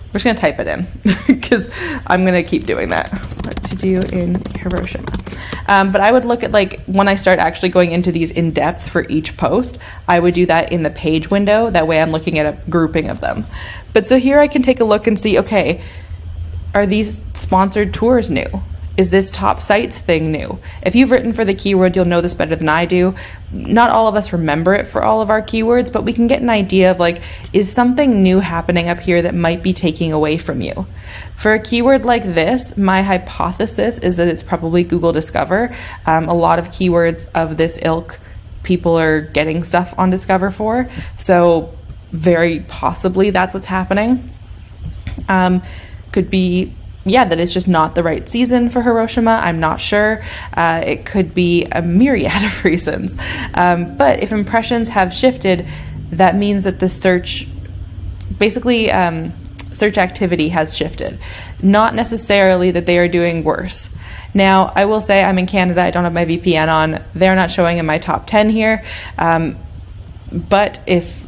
We're 0.08 0.20
just 0.20 0.26
gonna 0.26 0.38
type 0.38 0.60
it 0.60 0.68
in 0.68 0.88
because 1.28 1.70
I'm 2.06 2.26
gonna 2.26 2.44
keep 2.44 2.66
doing 2.66 2.90
that. 2.90 3.10
What 3.46 3.64
to 3.64 3.76
do 3.76 4.02
in 4.14 4.42
Hiroshima. 4.60 5.08
Um, 5.68 5.92
but 5.92 6.02
I 6.02 6.12
would 6.12 6.26
look 6.26 6.44
at 6.44 6.52
like 6.52 6.84
when 6.86 7.08
I 7.08 7.16
start 7.16 7.40
actually 7.40 7.70
going 7.70 7.92
into 7.92 8.12
these 8.12 8.30
in 8.30 8.52
depth 8.52 8.90
for 8.90 9.08
each 9.08 9.38
post, 9.38 9.78
I 10.08 10.20
would 10.20 10.34
do 10.34 10.46
that 10.48 10.72
in 10.72 10.84
the 10.84 10.90
page 10.90 11.32
window. 11.32 11.70
That 11.70 11.88
way 11.88 12.02
I'm 12.02 12.12
looking 12.12 12.38
at 12.38 12.46
a 12.46 12.70
grouping 12.70 13.10
of 13.10 13.22
them. 13.22 13.46
But 13.94 14.06
so 14.06 14.20
here 14.20 14.40
I 14.40 14.48
can 14.48 14.62
take 14.62 14.80
a 14.80 14.84
look 14.84 15.08
and 15.08 15.20
see, 15.20 15.40
okay, 15.40 15.82
are 16.74 16.86
these 16.86 17.24
sponsored 17.34 17.94
tours 17.94 18.30
new? 18.30 18.62
Is 19.02 19.10
this 19.10 19.32
top 19.32 19.64
sites 19.64 20.00
thing 20.00 20.32
new? 20.32 20.60
If 20.84 20.94
you've 20.94 21.10
written 21.10 21.34
for 21.34 21.44
the 21.44 21.56
keyword, 21.56 21.96
you'll 21.96 22.06
know 22.06 22.22
this 22.22 22.36
better 22.36 22.56
than 22.56 22.70
I 22.70 22.86
do. 22.86 23.16
Not 23.52 23.90
all 23.90 24.08
of 24.08 24.14
us 24.14 24.32
remember 24.32 24.76
it 24.76 24.86
for 24.86 25.02
all 25.02 25.24
of 25.24 25.32
our 25.32 25.42
keywords, 25.42 25.92
but 25.92 26.04
we 26.04 26.14
can 26.14 26.28
get 26.28 26.40
an 26.40 26.52
idea 26.52 26.92
of 26.92 27.00
like, 27.00 27.24
is 27.52 27.74
something 27.74 28.22
new 28.22 28.42
happening 28.42 28.90
up 28.90 29.00
here 29.00 29.24
that 29.24 29.34
might 29.34 29.64
be 29.64 29.74
taking 29.74 30.14
away 30.14 30.38
from 30.38 30.62
you? 30.62 30.86
For 31.36 31.54
a 31.54 31.60
keyword 31.60 32.06
like 32.06 32.22
this, 32.22 32.78
my 32.78 33.02
hypothesis 33.02 33.98
is 33.98 34.18
that 34.18 34.28
it's 34.28 34.44
probably 34.44 34.84
Google 34.84 35.14
Discover. 35.14 35.76
Um, 36.06 36.30
a 36.30 36.36
lot 36.36 36.60
of 36.60 36.68
keywords 36.68 37.28
of 37.34 37.58
this 37.58 37.80
ilk, 37.82 38.20
people 38.62 39.00
are 39.00 39.22
getting 39.22 39.64
stuff 39.64 39.96
on 39.98 40.12
Discover 40.12 40.52
for. 40.52 40.92
So, 41.18 41.76
very 42.12 42.60
possibly 42.60 43.32
that's 43.32 43.52
what's 43.52 43.66
happening. 43.66 44.30
Um, 45.28 45.64
could 46.12 46.30
be 46.30 46.76
yeah, 47.06 47.26
that 47.26 47.40
it's 47.40 47.54
just 47.54 47.68
not 47.68 47.96
the 47.96 48.04
right 48.04 48.28
season 48.30 48.70
for 48.70 48.82
Hiroshima. 48.82 49.42
I'm 49.44 49.60
not 49.60 49.80
sure. 49.80 50.24
Uh, 50.54 50.84
it 50.86 51.06
could 51.06 51.34
be 51.34 51.66
a 51.72 51.82
myriad 51.82 52.44
of 52.44 52.64
reasons. 52.64 53.16
Um, 53.54 53.98
but 53.98 54.20
if 54.20 54.32
impressions 54.32 54.90
have 54.90 55.14
shifted, 55.14 55.68
that 56.12 56.36
means 56.36 56.66
that 56.66 56.80
the 56.80 56.90
search, 56.90 57.48
basically, 58.38 58.92
um, 58.92 59.34
search 59.72 59.98
activity 59.98 60.50
has 60.50 60.76
shifted. 60.76 61.20
Not 61.62 61.96
necessarily 61.96 62.72
that 62.72 62.86
they 62.86 62.98
are 63.00 63.08
doing 63.08 63.44
worse. 63.44 63.90
Now, 64.34 64.72
I 64.76 64.86
will 64.86 65.02
say 65.02 65.24
I'm 65.24 65.40
in 65.40 65.46
Canada. 65.46 65.82
I 65.82 65.92
don't 65.92 66.04
have 66.04 66.14
my 66.14 66.26
VPN 66.26 66.72
on. 66.72 67.04
They're 67.14 67.36
not 67.36 67.52
showing 67.52 67.78
in 67.78 67.86
my 67.86 67.98
top 67.98 68.28
10 68.28 68.50
here. 68.50 68.86
Um, 69.18 69.58
but 70.32 70.80
if 70.88 71.26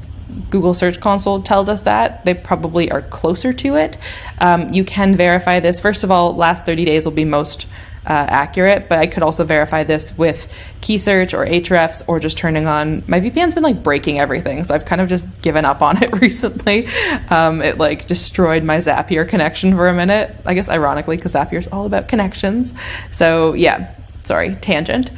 Google 0.49 0.73
Search 0.73 0.99
Console 0.99 1.41
tells 1.41 1.69
us 1.69 1.83
that. 1.83 2.25
They 2.25 2.33
probably 2.33 2.91
are 2.91 3.01
closer 3.01 3.53
to 3.53 3.75
it. 3.75 3.97
Um, 4.39 4.73
you 4.73 4.83
can 4.83 5.15
verify 5.15 5.59
this. 5.59 5.79
First 5.79 6.03
of 6.03 6.11
all, 6.11 6.35
last 6.35 6.65
30 6.65 6.85
days 6.85 7.05
will 7.05 7.11
be 7.11 7.25
most 7.25 7.67
uh, 8.05 8.09
accurate, 8.29 8.89
but 8.89 8.99
I 8.99 9.07
could 9.07 9.23
also 9.23 9.45
verify 9.45 9.83
this 9.83 10.17
with 10.17 10.53
Keysearch 10.81 11.33
or 11.33 11.45
Ahrefs 11.45 12.03
or 12.07 12.19
just 12.19 12.37
turning 12.37 12.67
on. 12.67 13.03
My 13.07 13.21
VPN's 13.21 13.53
been 13.53 13.63
like 13.63 13.81
breaking 13.81 14.19
everything, 14.19 14.63
so 14.63 14.75
I've 14.75 14.85
kind 14.85 14.99
of 14.99 15.07
just 15.07 15.41
given 15.41 15.63
up 15.63 15.81
on 15.81 16.03
it 16.03 16.19
recently. 16.21 16.87
Um, 17.29 17.61
it 17.61 17.77
like 17.77 18.07
destroyed 18.07 18.63
my 18.63 18.77
Zapier 18.77 19.27
connection 19.27 19.75
for 19.75 19.87
a 19.87 19.93
minute. 19.93 20.35
I 20.45 20.53
guess 20.53 20.69
ironically, 20.69 21.15
because 21.15 21.33
Zapier 21.33 21.59
is 21.59 21.67
all 21.69 21.85
about 21.85 22.09
connections. 22.09 22.73
So 23.11 23.53
yeah, 23.53 23.95
sorry, 24.25 24.55
tangent. 24.55 25.11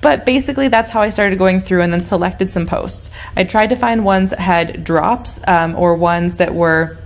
But 0.00 0.24
basically, 0.24 0.68
that's 0.68 0.90
how 0.90 1.00
I 1.00 1.10
started 1.10 1.38
going 1.38 1.60
through 1.60 1.82
and 1.82 1.92
then 1.92 2.00
selected 2.00 2.50
some 2.50 2.66
posts. 2.66 3.10
I 3.36 3.44
tried 3.44 3.68
to 3.68 3.76
find 3.76 4.04
ones 4.04 4.30
that 4.30 4.38
had 4.38 4.84
drops 4.84 5.46
um, 5.46 5.76
or 5.76 5.94
ones 5.94 6.38
that 6.38 6.54
were 6.54 6.96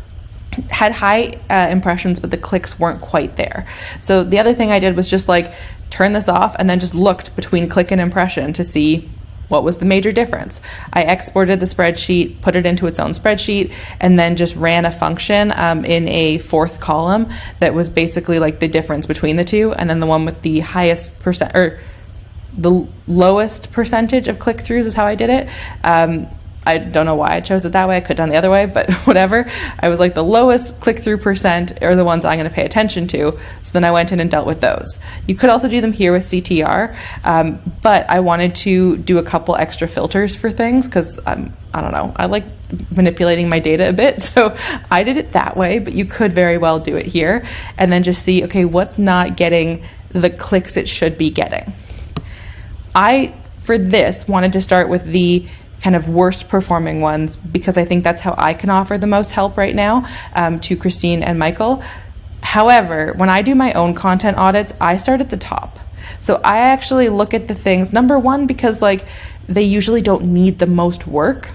had 0.70 0.92
high 0.92 1.40
uh, 1.50 1.68
impressions, 1.70 2.20
but 2.20 2.30
the 2.30 2.38
clicks 2.38 2.78
weren't 2.78 3.00
quite 3.00 3.36
there. 3.36 3.66
So 3.98 4.22
the 4.22 4.38
other 4.38 4.54
thing 4.54 4.70
I 4.70 4.78
did 4.78 4.94
was 4.94 5.10
just 5.10 5.28
like 5.28 5.52
turn 5.90 6.12
this 6.12 6.28
off 6.28 6.54
and 6.58 6.70
then 6.70 6.78
just 6.78 6.94
looked 6.94 7.34
between 7.34 7.68
click 7.68 7.90
and 7.90 8.00
impression 8.00 8.52
to 8.52 8.64
see 8.64 9.10
what 9.48 9.64
was 9.64 9.78
the 9.78 9.84
major 9.84 10.10
difference. 10.10 10.60
I 10.92 11.02
exported 11.02 11.60
the 11.60 11.66
spreadsheet, 11.66 12.40
put 12.40 12.56
it 12.56 12.66
into 12.66 12.86
its 12.86 12.98
own 12.98 13.10
spreadsheet, 13.10 13.74
and 14.00 14.18
then 14.18 14.36
just 14.36 14.56
ran 14.56 14.84
a 14.84 14.90
function 14.90 15.52
um, 15.54 15.84
in 15.84 16.08
a 16.08 16.38
fourth 16.38 16.80
column 16.80 17.28
that 17.60 17.74
was 17.74 17.88
basically 17.88 18.38
like 18.38 18.60
the 18.60 18.68
difference 18.68 19.06
between 19.06 19.36
the 19.36 19.44
two, 19.44 19.72
and 19.74 19.90
then 19.90 20.00
the 20.00 20.06
one 20.06 20.24
with 20.24 20.40
the 20.42 20.60
highest 20.60 21.20
percent 21.20 21.54
or 21.54 21.80
the 22.56 22.86
lowest 23.06 23.72
percentage 23.72 24.28
of 24.28 24.38
click 24.38 24.58
throughs 24.58 24.86
is 24.86 24.94
how 24.94 25.04
I 25.04 25.14
did 25.14 25.30
it. 25.30 25.48
Um, 25.82 26.28
I 26.66 26.78
don't 26.78 27.04
know 27.04 27.14
why 27.14 27.28
I 27.32 27.40
chose 27.40 27.64
it 27.66 27.72
that 27.72 27.88
way. 27.88 27.96
I 27.96 28.00
could 28.00 28.16
have 28.16 28.16
done 28.16 28.28
the 28.30 28.36
other 28.36 28.50
way, 28.50 28.66
but 28.66 28.90
whatever. 29.06 29.50
I 29.78 29.88
was 29.88 30.00
like 30.00 30.14
the 30.14 30.24
lowest 30.24 30.80
click 30.80 31.00
through 31.00 31.18
percent 31.18 31.82
are 31.82 31.94
the 31.94 32.04
ones 32.04 32.24
I'm 32.24 32.38
going 32.38 32.48
to 32.48 32.54
pay 32.54 32.64
attention 32.64 33.06
to. 33.08 33.38
So 33.62 33.72
then 33.72 33.84
I 33.84 33.90
went 33.90 34.12
in 34.12 34.20
and 34.20 34.30
dealt 34.30 34.46
with 34.46 34.60
those. 34.60 34.98
You 35.26 35.34
could 35.34 35.50
also 35.50 35.68
do 35.68 35.80
them 35.80 35.92
here 35.92 36.12
with 36.12 36.22
CTR, 36.22 36.96
um, 37.24 37.60
but 37.82 38.08
I 38.08 38.20
wanted 38.20 38.54
to 38.56 38.96
do 38.96 39.18
a 39.18 39.22
couple 39.22 39.56
extra 39.56 39.86
filters 39.86 40.34
for 40.34 40.50
things 40.50 40.86
because 40.86 41.20
um, 41.26 41.52
I 41.74 41.82
don't 41.82 41.92
know. 41.92 42.12
I 42.16 42.26
like 42.26 42.44
manipulating 42.90 43.48
my 43.48 43.58
data 43.58 43.88
a 43.88 43.92
bit. 43.92 44.14
So 44.34 44.56
I 44.90 45.04
did 45.04 45.16
it 45.16 45.32
that 45.32 45.56
way, 45.56 45.78
but 45.78 45.92
you 45.92 46.06
could 46.06 46.32
very 46.32 46.58
well 46.58 46.80
do 46.80 46.96
it 46.96 47.06
here 47.06 47.46
and 47.78 47.92
then 47.92 48.02
just 48.02 48.24
see, 48.24 48.42
okay, 48.44 48.64
what's 48.64 48.98
not 48.98 49.36
getting 49.36 49.84
the 50.10 50.28
clicks 50.28 50.76
it 50.76 50.88
should 50.88 51.16
be 51.16 51.30
getting. 51.30 51.72
I, 52.94 53.34
for 53.58 53.78
this, 53.78 54.28
wanted 54.28 54.52
to 54.52 54.60
start 54.60 54.88
with 54.88 55.04
the 55.04 55.46
kind 55.82 55.96
of 55.96 56.08
worst 56.08 56.48
performing 56.48 57.00
ones 57.00 57.36
because 57.36 57.76
I 57.76 57.84
think 57.84 58.04
that's 58.04 58.20
how 58.20 58.34
I 58.38 58.54
can 58.54 58.70
offer 58.70 58.96
the 58.96 59.06
most 59.06 59.32
help 59.32 59.56
right 59.56 59.74
now 59.74 60.08
um, 60.34 60.60
to 60.60 60.76
Christine 60.76 61.22
and 61.22 61.38
Michael. 61.38 61.82
However, 62.42 63.12
when 63.16 63.28
I 63.28 63.42
do 63.42 63.54
my 63.54 63.72
own 63.72 63.94
content 63.94 64.38
audits, 64.38 64.72
I 64.80 64.96
start 64.96 65.20
at 65.20 65.30
the 65.30 65.36
top. 65.36 65.78
So 66.20 66.40
I 66.44 66.58
actually 66.58 67.08
look 67.08 67.34
at 67.34 67.48
the 67.48 67.54
things, 67.54 67.92
number 67.92 68.18
one, 68.18 68.46
because 68.46 68.80
like 68.80 69.06
they 69.48 69.62
usually 69.62 70.00
don't 70.00 70.24
need 70.24 70.58
the 70.58 70.66
most 70.66 71.06
work 71.06 71.50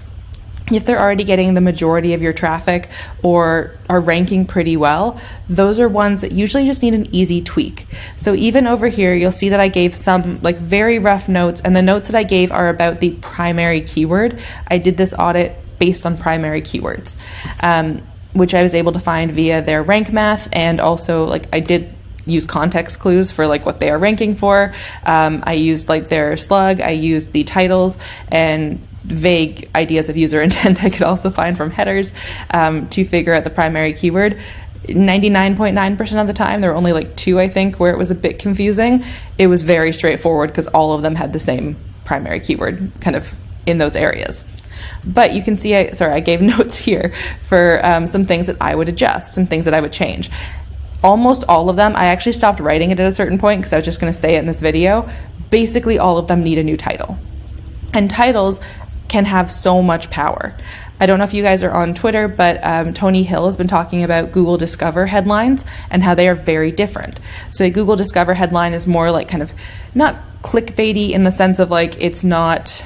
if 0.76 0.84
they're 0.84 1.00
already 1.00 1.24
getting 1.24 1.54
the 1.54 1.60
majority 1.60 2.14
of 2.14 2.22
your 2.22 2.32
traffic 2.32 2.88
or 3.22 3.76
are 3.88 4.00
ranking 4.00 4.46
pretty 4.46 4.76
well, 4.76 5.20
those 5.48 5.80
are 5.80 5.88
ones 5.88 6.20
that 6.20 6.32
usually 6.32 6.66
just 6.66 6.82
need 6.82 6.94
an 6.94 7.12
easy 7.14 7.42
tweak. 7.42 7.86
So 8.16 8.34
even 8.34 8.66
over 8.66 8.88
here, 8.88 9.14
you'll 9.14 9.32
see 9.32 9.48
that 9.50 9.60
I 9.60 9.68
gave 9.68 9.94
some 9.94 10.40
like 10.42 10.56
very 10.56 10.98
rough 10.98 11.28
notes, 11.28 11.60
and 11.60 11.74
the 11.74 11.82
notes 11.82 12.08
that 12.08 12.16
I 12.16 12.22
gave 12.22 12.52
are 12.52 12.68
about 12.68 13.00
the 13.00 13.10
primary 13.16 13.80
keyword. 13.80 14.40
I 14.68 14.78
did 14.78 14.96
this 14.96 15.14
audit 15.18 15.56
based 15.78 16.06
on 16.06 16.16
primary 16.16 16.62
keywords, 16.62 17.16
um, 17.60 18.02
which 18.32 18.54
I 18.54 18.62
was 18.62 18.74
able 18.74 18.92
to 18.92 19.00
find 19.00 19.32
via 19.32 19.62
their 19.62 19.82
rank 19.82 20.12
math, 20.12 20.48
and 20.52 20.80
also 20.80 21.24
like 21.24 21.46
I 21.52 21.60
did 21.60 21.94
use 22.30 22.44
context 22.44 23.00
clues 23.00 23.30
for 23.30 23.46
like 23.46 23.66
what 23.66 23.80
they 23.80 23.90
are 23.90 23.98
ranking 23.98 24.34
for. 24.34 24.74
Um, 25.04 25.42
I 25.46 25.54
used 25.54 25.88
like 25.88 26.08
their 26.08 26.36
slug, 26.36 26.80
I 26.80 26.90
used 26.90 27.32
the 27.32 27.44
titles, 27.44 27.98
and 28.28 28.86
vague 29.04 29.68
ideas 29.74 30.08
of 30.08 30.16
user 30.16 30.42
intent 30.42 30.82
I 30.82 30.90
could 30.90 31.02
also 31.02 31.30
find 31.30 31.56
from 31.56 31.70
headers 31.70 32.12
um, 32.52 32.88
to 32.90 33.04
figure 33.04 33.34
out 33.34 33.44
the 33.44 33.50
primary 33.50 33.92
keyword. 33.92 34.38
99.9% 34.84 36.20
of 36.20 36.26
the 36.26 36.32
time, 36.32 36.60
there 36.60 36.70
were 36.70 36.76
only 36.76 36.92
like 36.92 37.14
two, 37.14 37.38
I 37.38 37.48
think, 37.48 37.78
where 37.78 37.92
it 37.92 37.98
was 37.98 38.10
a 38.10 38.14
bit 38.14 38.38
confusing. 38.38 39.04
It 39.38 39.46
was 39.46 39.62
very 39.62 39.92
straightforward 39.92 40.50
because 40.50 40.66
all 40.68 40.92
of 40.94 41.02
them 41.02 41.14
had 41.14 41.32
the 41.32 41.38
same 41.38 41.76
primary 42.04 42.40
keyword 42.40 42.90
kind 43.00 43.14
of 43.14 43.34
in 43.66 43.78
those 43.78 43.94
areas. 43.94 44.48
But 45.04 45.34
you 45.34 45.42
can 45.42 45.56
see, 45.56 45.74
I, 45.74 45.90
sorry, 45.92 46.14
I 46.14 46.20
gave 46.20 46.40
notes 46.40 46.76
here 46.76 47.14
for 47.42 47.80
um, 47.84 48.06
some 48.06 48.24
things 48.24 48.46
that 48.46 48.56
I 48.60 48.74
would 48.74 48.88
adjust, 48.88 49.34
some 49.34 49.46
things 49.46 49.64
that 49.66 49.74
I 49.74 49.80
would 49.80 49.92
change. 49.92 50.30
Almost 51.02 51.44
all 51.48 51.70
of 51.70 51.76
them, 51.76 51.96
I 51.96 52.06
actually 52.06 52.32
stopped 52.32 52.60
writing 52.60 52.90
it 52.90 53.00
at 53.00 53.06
a 53.06 53.12
certain 53.12 53.38
point 53.38 53.60
because 53.60 53.72
I 53.72 53.76
was 53.76 53.84
just 53.84 54.00
going 54.00 54.12
to 54.12 54.18
say 54.18 54.36
it 54.36 54.40
in 54.40 54.46
this 54.46 54.60
video. 54.60 55.08
Basically, 55.50 55.98
all 55.98 56.18
of 56.18 56.26
them 56.26 56.42
need 56.42 56.58
a 56.58 56.64
new 56.64 56.76
title. 56.76 57.18
And 57.92 58.10
titles 58.10 58.60
can 59.08 59.24
have 59.24 59.50
so 59.50 59.82
much 59.82 60.10
power. 60.10 60.54
I 61.00 61.06
don't 61.06 61.18
know 61.18 61.24
if 61.24 61.32
you 61.32 61.42
guys 61.42 61.62
are 61.62 61.72
on 61.72 61.94
Twitter, 61.94 62.28
but 62.28 62.62
um, 62.62 62.92
Tony 62.92 63.22
Hill 63.22 63.46
has 63.46 63.56
been 63.56 63.66
talking 63.66 64.04
about 64.04 64.32
Google 64.32 64.58
Discover 64.58 65.06
headlines 65.06 65.64
and 65.88 66.02
how 66.02 66.14
they 66.14 66.28
are 66.28 66.34
very 66.34 66.70
different. 66.70 67.18
So, 67.50 67.64
a 67.64 67.70
Google 67.70 67.96
Discover 67.96 68.34
headline 68.34 68.74
is 68.74 68.86
more 68.86 69.10
like 69.10 69.26
kind 69.26 69.42
of 69.42 69.52
not 69.94 70.16
clickbaity 70.42 71.10
in 71.10 71.24
the 71.24 71.32
sense 71.32 71.58
of 71.58 71.70
like 71.70 71.96
it's 71.98 72.22
not 72.22 72.84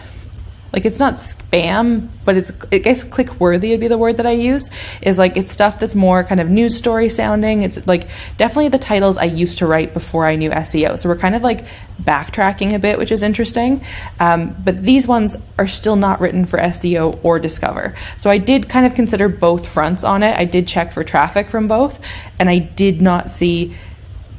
like 0.74 0.84
it's 0.84 0.98
not 0.98 1.14
spam, 1.14 2.08
but 2.24 2.36
it's 2.36 2.50
I 2.72 2.78
guess 2.78 3.04
click 3.04 3.38
worthy 3.38 3.70
would 3.70 3.78
be 3.78 3.86
the 3.86 3.96
word 3.96 4.16
that 4.16 4.26
I 4.26 4.32
use. 4.32 4.70
Is 5.02 5.20
like 5.20 5.36
it's 5.36 5.52
stuff 5.52 5.78
that's 5.78 5.94
more 5.94 6.24
kind 6.24 6.40
of 6.40 6.50
news 6.50 6.76
story 6.76 7.08
sounding. 7.08 7.62
It's 7.62 7.86
like 7.86 8.08
definitely 8.38 8.70
the 8.70 8.80
titles 8.80 9.16
I 9.16 9.26
used 9.26 9.58
to 9.58 9.66
write 9.68 9.94
before 9.94 10.26
I 10.26 10.34
knew 10.34 10.50
SEO. 10.50 10.98
So 10.98 11.08
we're 11.08 11.16
kind 11.16 11.36
of 11.36 11.42
like 11.42 11.64
backtracking 12.02 12.74
a 12.74 12.80
bit, 12.80 12.98
which 12.98 13.12
is 13.12 13.22
interesting. 13.22 13.84
Um, 14.18 14.56
but 14.64 14.78
these 14.78 15.06
ones 15.06 15.36
are 15.60 15.68
still 15.68 15.94
not 15.94 16.20
written 16.20 16.44
for 16.44 16.58
SEO 16.58 17.20
or 17.22 17.38
Discover. 17.38 17.94
So 18.16 18.28
I 18.28 18.38
did 18.38 18.68
kind 18.68 18.84
of 18.84 18.96
consider 18.96 19.28
both 19.28 19.68
fronts 19.68 20.02
on 20.02 20.24
it. 20.24 20.36
I 20.36 20.44
did 20.44 20.66
check 20.66 20.92
for 20.92 21.04
traffic 21.04 21.48
from 21.48 21.68
both, 21.68 22.00
and 22.40 22.50
I 22.50 22.58
did 22.58 23.00
not 23.00 23.30
see 23.30 23.76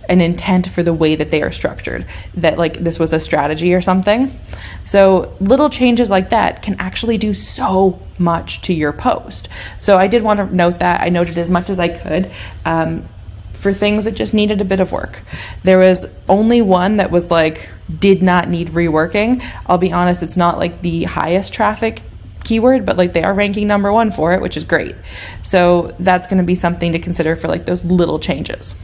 an 0.10 0.22
intent 0.22 0.70
for 0.70 0.84
the 0.84 0.94
way 0.94 1.16
that 1.16 1.32
they 1.32 1.42
are 1.42 1.52
structured, 1.52 2.06
that 2.36 2.58
like 2.58 2.78
this 2.78 3.00
was 3.00 3.14
a 3.14 3.20
strategy 3.20 3.74
or 3.74 3.82
something. 3.82 4.38
So 4.84 5.36
little 5.40 5.70
changes 5.70 6.10
like 6.10 6.30
that 6.30 6.62
can 6.62 6.76
actually 6.80 7.18
do 7.18 7.34
so 7.34 8.00
much 8.18 8.62
to 8.64 8.74
your 8.74 8.94
post. 8.94 9.50
So 9.78 9.98
I 9.98 10.08
did 10.08 10.24
want 10.24 10.40
to 10.40 10.56
note 10.56 10.80
that. 10.80 11.02
I 11.02 11.10
noted 11.10 11.38
as 11.38 11.52
much 11.52 11.70
as 11.70 11.80
I 11.80 11.90
could. 11.90 12.32
Um, 12.66 13.08
for 13.54 13.74
things 13.74 14.06
that 14.06 14.12
just 14.12 14.34
needed 14.34 14.62
a 14.62 14.66
bit 14.66 14.80
of 14.80 14.92
work. 14.92 15.24
There 15.64 15.80
was 15.80 16.14
only 16.30 16.62
one 16.62 16.98
that 16.98 17.10
was 17.10 17.32
like, 17.32 17.68
did 18.00 18.22
not 18.22 18.48
need 18.48 18.70
reworking. 18.70 19.44
I'll 19.66 19.80
be 19.80 19.92
honest, 19.92 20.22
it's 20.22 20.38
not 20.38 20.60
like 20.60 20.84
the 20.84 21.06
highest 21.06 21.52
traffic 21.52 22.04
keyword, 22.44 22.86
but 22.86 22.96
like 22.96 23.14
they 23.14 23.24
are 23.24 23.34
ranking 23.34 23.68
number 23.68 23.92
one 23.92 24.12
for 24.12 24.34
it, 24.34 24.42
which 24.42 24.56
is 24.56 24.66
great. 24.66 24.96
So 25.42 25.96
that's 26.00 26.28
going 26.28 26.38
to 26.38 26.44
be 26.44 26.54
something 26.54 26.92
to 26.92 27.00
consider 27.00 27.36
for 27.36 27.48
like 27.48 27.66
those 27.66 27.84
little 27.84 28.20
changes. 28.20 28.76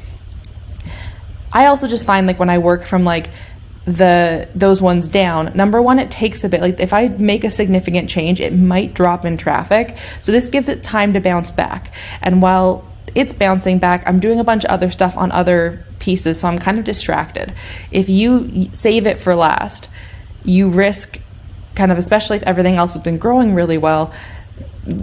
I 1.51 1.65
also 1.65 1.87
just 1.87 2.05
find 2.05 2.27
like 2.27 2.39
when 2.39 2.49
I 2.49 2.57
work 2.57 2.85
from 2.85 3.03
like 3.03 3.29
the 3.85 4.47
those 4.53 4.79
ones 4.79 5.07
down 5.07 5.51
number 5.55 5.81
one 5.81 5.97
it 5.97 6.11
takes 6.11 6.43
a 6.43 6.49
bit 6.49 6.61
like 6.61 6.79
if 6.79 6.93
i 6.93 7.07
make 7.07 7.43
a 7.43 7.49
significant 7.49 8.07
change 8.07 8.39
it 8.39 8.53
might 8.53 8.93
drop 8.93 9.25
in 9.25 9.37
traffic. 9.37 9.97
So 10.21 10.31
this 10.31 10.47
gives 10.47 10.69
it 10.69 10.83
time 10.83 11.13
to 11.13 11.19
bounce 11.19 11.49
back. 11.49 11.91
And 12.21 12.41
while 12.41 12.87
it's 13.15 13.33
bouncing 13.33 13.79
back 13.79 14.07
i'm 14.07 14.19
doing 14.19 14.39
a 14.39 14.43
bunch 14.43 14.65
of 14.65 14.69
other 14.69 14.91
stuff 14.91 15.17
on 15.17 15.31
other 15.31 15.83
pieces 15.97 16.39
so 16.39 16.47
i'm 16.47 16.59
kind 16.59 16.77
of 16.77 16.85
distracted. 16.85 17.53
If 17.91 18.07
you 18.07 18.69
save 18.71 19.07
it 19.07 19.19
for 19.19 19.35
last 19.35 19.89
you 20.43 20.69
risk 20.69 21.19
kind 21.73 21.91
of 21.91 21.97
especially 21.97 22.37
if 22.37 22.43
everything 22.43 22.75
else 22.75 22.93
has 22.93 23.01
been 23.01 23.17
growing 23.17 23.55
really 23.55 23.79
well 23.79 24.13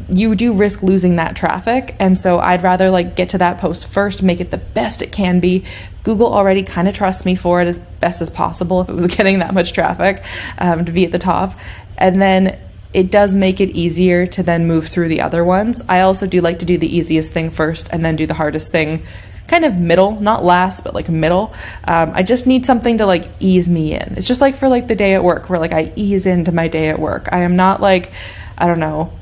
you 0.09 0.35
do 0.35 0.53
risk 0.55 0.83
losing 0.83 1.17
that 1.17 1.37
traffic. 1.37 1.95
And 1.99 2.19
so 2.19 2.39
i'd 2.41 2.63
rather 2.63 2.91
like 2.91 3.15
get 3.17 3.29
to 3.31 3.39
that 3.39 3.59
post 3.59 3.87
first 3.87 4.23
make 4.23 4.41
it 4.41 4.51
the 4.51 4.59
best 4.59 5.03
it 5.03 5.13
can 5.13 5.41
be. 5.41 5.65
Google 6.03 6.33
already 6.33 6.63
kind 6.63 6.89
of 6.89 6.95
trusts 6.95 7.25
me 7.25 7.35
for 7.35 7.61
it 7.61 7.69
as 7.69 7.79
best 7.79 8.23
as 8.23 8.31
possible 8.31 8.81
if 8.81 8.89
it 8.89 8.95
was 8.95 9.07
getting 9.17 9.41
that 9.41 9.55
much 9.55 9.73
traffic 9.73 10.25
um, 10.59 10.85
to 10.85 10.93
be 10.93 11.05
at 11.05 11.13
the 11.13 11.19
top. 11.19 11.53
And 11.97 12.21
then 12.21 12.59
it 12.95 13.11
does 13.11 13.35
make 13.35 13.61
it 13.61 13.71
easier 13.77 14.27
to 14.27 14.43
then 14.43 14.67
move 14.67 14.89
through 14.89 15.09
the 15.09 15.21
other 15.21 15.45
ones. 15.45 15.83
I 15.89 16.01
also 16.01 16.27
do 16.27 16.41
like 16.41 16.61
to 16.61 16.65
do 16.65 16.79
the 16.79 16.97
easiest 16.97 17.33
thing 17.33 17.51
first 17.51 17.89
and 17.93 18.05
then 18.05 18.17
do 18.17 18.27
the 18.27 18.35
hardest 18.35 18.73
thing 18.73 19.05
kind 19.47 19.65
of 19.65 19.79
middle 19.79 20.21
not 20.21 20.45
last 20.45 20.85
but 20.85 20.95
like 20.95 21.09
middle. 21.09 21.55
Um, 21.85 22.13
i 22.15 22.23
just 22.23 22.47
need 22.47 22.67
something 22.67 22.99
to 22.99 23.07
like 23.07 23.31
ease 23.41 23.69
me 23.69 23.95
in. 23.95 24.15
It's 24.17 24.27
just 24.27 24.41
like 24.41 24.57
for 24.57 24.69
like 24.69 24.89
the 24.89 24.95
day 24.95 25.15
at 25.15 25.25
work 25.25 25.49
where 25.49 25.59
like 25.59 25.73
i 25.73 25.93
ease 25.97 26.27
into 26.27 26.53
my 26.53 26.69
day 26.69 26.89
at 26.89 26.99
work. 26.99 27.29
I 27.33 27.41
am 27.41 27.57
not 27.57 27.81
like 27.81 28.13
i 28.57 28.67
don't 28.67 28.81
know 28.81 29.13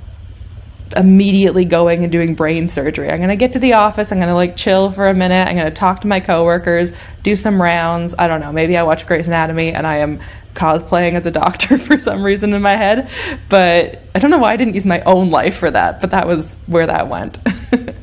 immediately 0.94 1.64
going 1.64 2.02
and 2.02 2.12
doing 2.12 2.34
brain 2.34 2.68
surgery. 2.68 3.10
I'm 3.10 3.18
going 3.18 3.30
to 3.30 3.36
get 3.36 3.54
to 3.54 3.58
the 3.58 3.72
office, 3.74 4.12
I'm 4.12 4.18
going 4.18 4.28
to 4.28 4.34
like 4.34 4.56
chill 4.56 4.90
for 4.90 5.08
a 5.08 5.14
minute, 5.14 5.48
I'm 5.48 5.56
going 5.56 5.68
to 5.68 5.74
talk 5.74 6.02
to 6.02 6.06
my 6.06 6.20
coworkers, 6.20 6.92
do 7.22 7.34
some 7.34 7.60
rounds. 7.60 8.14
I 8.18 8.28
don't 8.28 8.40
know, 8.40 8.52
maybe 8.52 8.76
I 8.76 8.82
watch 8.84 9.06
Grey's 9.06 9.26
Anatomy 9.26 9.72
and 9.72 9.86
I 9.86 9.96
am 9.96 10.20
cosplaying 10.54 11.14
as 11.14 11.26
a 11.26 11.30
doctor 11.30 11.78
for 11.86 11.98
some 11.98 12.22
reason 12.22 12.52
in 12.52 12.62
my 12.62 12.76
head, 12.76 13.10
but 13.48 14.02
I 14.14 14.18
don't 14.18 14.30
know 14.30 14.38
why 14.38 14.52
I 14.52 14.56
didn't 14.56 14.74
use 14.74 14.86
my 14.86 15.00
own 15.02 15.30
life 15.30 15.56
for 15.56 15.70
that, 15.70 16.00
but 16.00 16.10
that 16.12 16.26
was 16.26 16.58
where 16.66 16.86
that 16.86 17.08
went. 17.08 17.38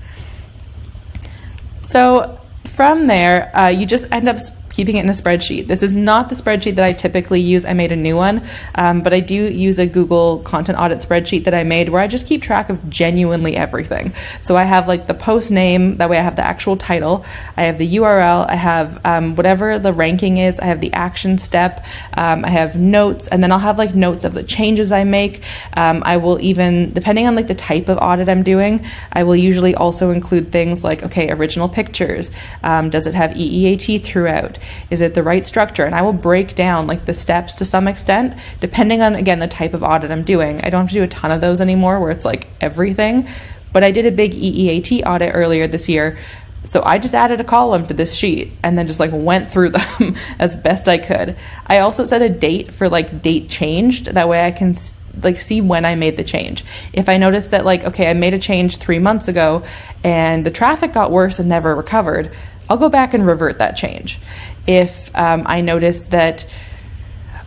so 1.79 2.39
from 2.65 3.07
there, 3.07 3.55
uh, 3.57 3.67
you 3.67 3.85
just 3.85 4.11
end 4.11 4.27
up 4.27 4.37
keeping 4.73 4.97
it 4.97 5.03
in 5.03 5.09
a 5.09 5.13
spreadsheet. 5.13 5.67
This 5.67 5.83
is 5.83 5.95
not 5.95 6.29
the 6.29 6.35
spreadsheet 6.35 6.75
that 6.75 6.83
I 6.83 6.91
typically 6.91 7.39
use. 7.39 7.65
I 7.65 7.73
made 7.73 7.91
a 7.91 7.95
new 7.95 8.15
one, 8.15 8.45
um, 8.75 9.01
but 9.01 9.13
I 9.13 9.19
do 9.19 9.35
use 9.35 9.79
a 9.79 9.85
Google 9.85 10.39
content 10.39 10.79
audit 10.79 10.99
spreadsheet 10.99 11.45
that 11.45 11.53
I 11.53 11.63
made 11.63 11.89
where 11.89 12.01
I 12.01 12.07
just 12.07 12.27
keep 12.27 12.41
track 12.41 12.69
of 12.69 12.89
genuinely 12.89 13.55
everything. 13.55 14.13
So 14.41 14.57
I 14.57 14.63
have 14.63 14.87
like 14.87 15.07
the 15.07 15.13
post 15.13 15.51
name, 15.51 15.97
that 15.97 16.09
way 16.09 16.17
I 16.17 16.21
have 16.21 16.35
the 16.35 16.45
actual 16.45 16.75
title, 16.75 17.23
I 17.55 17.63
have 17.63 17.77
the 17.77 17.95
URL, 17.95 18.49
I 18.49 18.55
have 18.55 18.99
um, 19.05 19.35
whatever 19.35 19.77
the 19.77 19.93
ranking 19.93 20.37
is, 20.37 20.59
I 20.59 20.65
have 20.65 20.81
the 20.81 20.91
action 20.93 21.37
step, 21.37 21.85
um, 22.17 22.43
I 22.43 22.49
have 22.49 22.75
notes, 22.75 23.27
and 23.27 23.43
then 23.43 23.51
I'll 23.51 23.59
have 23.59 23.77
like 23.77 23.93
notes 23.93 24.25
of 24.25 24.33
the 24.33 24.43
changes 24.43 24.91
I 24.91 25.03
make. 25.03 25.43
Um, 25.77 26.01
I 26.05 26.17
will 26.17 26.41
even, 26.41 26.93
depending 26.93 27.27
on 27.27 27.35
like 27.35 27.47
the 27.47 27.55
type 27.55 27.89
of 27.89 27.99
audit 27.99 28.27
I'm 28.27 28.43
doing, 28.43 28.85
I 29.11 29.23
will 29.23 29.35
usually 29.35 29.75
also 29.75 30.09
include 30.09 30.51
things 30.51 30.83
like, 30.83 31.03
okay, 31.03 31.31
original 31.31 31.69
pictures. 31.69 32.31
Um, 32.63 32.89
does 32.89 33.05
it 33.05 33.13
have 33.13 33.31
EEAT 33.31 34.01
throughout? 34.01 34.57
Is 34.89 35.01
it 35.01 35.13
the 35.13 35.24
right 35.24 35.46
structure? 35.46 35.86
And 35.86 35.96
I 35.96 36.01
will 36.01 36.13
break 36.13 36.55
down 36.55 36.88
like 36.88 37.05
the 37.05 37.13
steps 37.13 37.55
to 37.55 37.65
some 37.65 37.88
extent, 37.88 38.38
depending 38.60 39.01
on, 39.01 39.15
again, 39.15 39.39
the 39.39 39.48
type 39.48 39.74
of 39.74 39.84
audit 39.84 40.12
I'm 40.12 40.24
doing. 40.24 40.62
I 40.62 40.70
don't 40.70 40.82
have 40.82 40.89
to 40.89 40.96
do 40.96 41.03
a 41.03 41.08
ton 41.08 41.32
of 41.32 41.41
those 41.41 41.62
anymore 41.62 42.00
where 42.00 42.12
it's 42.12 42.25
like 42.25 42.48
everything, 42.62 43.27
but 43.72 43.84
I 43.84 43.91
did 43.91 44.05
a 44.05 44.12
big 44.12 44.34
EEAT 44.34 45.05
audit 45.05 45.32
earlier 45.34 45.67
this 45.67 45.89
year. 45.89 46.17
So 46.65 46.82
I 46.84 46.98
just 46.98 47.13
added 47.13 47.41
a 47.41 47.43
column 47.43 47.88
to 47.88 47.93
this 47.93 48.13
sheet 48.13 48.53
and 48.63 48.77
then 48.77 48.88
just 48.88 49.00
like 49.00 49.12
went 49.13 49.50
through 49.50 49.70
them 49.72 50.15
as 50.39 50.55
best 50.55 50.88
I 50.88 50.98
could. 50.98 51.36
I 51.67 51.79
also 51.79 52.05
set 52.05 52.22
a 52.22 52.29
date 52.29 52.74
for 52.74 52.89
like 52.89 53.22
date 53.22 53.50
changed. 53.50 54.05
That 54.08 54.29
way 54.29 54.46
I 54.46 54.51
can 54.51 54.75
like 55.22 55.39
see 55.39 55.62
when 55.62 55.86
I 55.86 55.96
made 55.96 56.17
the 56.17 56.24
change. 56.24 56.63
If 56.93 57.10
I 57.10 57.17
notice 57.17 57.48
that 57.48 57.65
like 57.65 57.84
okay, 57.84 58.10
I 58.10 58.13
made 58.13 58.34
a 58.34 58.39
change 58.39 58.77
3 58.77 59.00
months 59.00 59.27
ago 59.27 59.63
and 60.03 60.46
the 60.46 60.51
traffic 60.51 60.93
got 60.93 61.12
worse 61.12 61.39
and 61.39 61.50
never 61.50 61.75
recovered, 61.75 62.32
I'll 62.70 62.77
go 62.77 62.89
back 62.89 63.13
and 63.13 63.25
revert 63.25 63.60
that 63.60 63.75
change. 63.75 64.20
If 64.65 65.15
um, 65.15 65.43
I 65.46 65.62
notice 65.62 66.03
that 66.03 66.46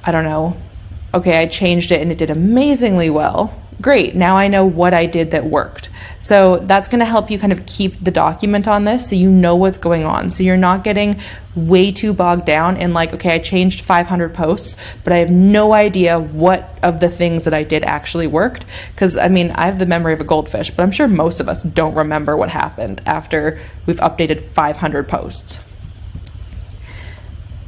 I 0.05 0.13
don't 0.13 0.25
know, 0.25 0.57
okay, 1.13 1.39
I 1.39 1.47
changed 1.47 1.91
it 1.91 2.01
and 2.01 2.13
it 2.13 2.19
did 2.19 2.31
amazingly 2.31 3.11
well, 3.11 3.61
great, 3.81 4.15
now 4.15 4.37
I 4.37 4.49
know 4.49 4.65
what 4.65 4.95
I 4.95 5.07
did 5.07 5.33
that 5.33 5.45
worked. 5.45 5.89
So 6.19 6.59
that's 6.59 6.89
to 6.89 7.05
help 7.05 7.31
you 7.31 7.39
kind 7.39 7.53
of 7.53 7.67
keep 7.67 8.03
the 8.03 8.11
document 8.11 8.67
on 8.67 8.85
this 8.85 9.11
so 9.11 9.17
you 9.17 9.31
know 9.31 9.55
what's 9.57 9.79
going 9.79 10.05
on. 10.05 10.31
So 10.31 10.43
you're 10.43 10.57
not 10.57 10.85
getting 10.85 11.21
way 11.55 11.93
too 11.93 12.13
bogged 12.13 12.47
down 12.47 12.77
in 12.77 12.95
like, 12.95 13.13
okay, 13.15 13.35
I 13.35 13.39
changed 13.39 13.85
500 13.85 14.35
posts, 14.35 14.77
but 15.05 15.13
I 15.13 15.19
have 15.19 15.31
no 15.31 15.73
idea 15.73 16.19
what 16.19 16.79
of 16.83 17.01
the 17.01 17.09
things 17.09 17.45
that 17.45 17.55
I 17.55 17.65
did 17.65 17.85
actually 17.85 18.27
worked. 18.27 18.65
Because 18.93 19.17
I 19.17 19.29
mean, 19.29 19.51
I 19.53 19.67
have 19.67 19.79
the 19.79 19.87
memory 19.87 20.13
of 20.13 20.21
a 20.21 20.25
goldfish, 20.25 20.71
but 20.71 20.83
I'm 20.83 20.91
sure 20.91 21.09
most 21.09 21.41
of 21.41 21.49
us 21.49 21.63
don't 21.63 21.95
remember 21.95 22.37
what 22.37 22.51
happened 22.51 23.03
after 23.05 23.61
we've 23.87 24.01
updated 24.01 24.41
500 24.41 25.09
posts. 25.09 25.66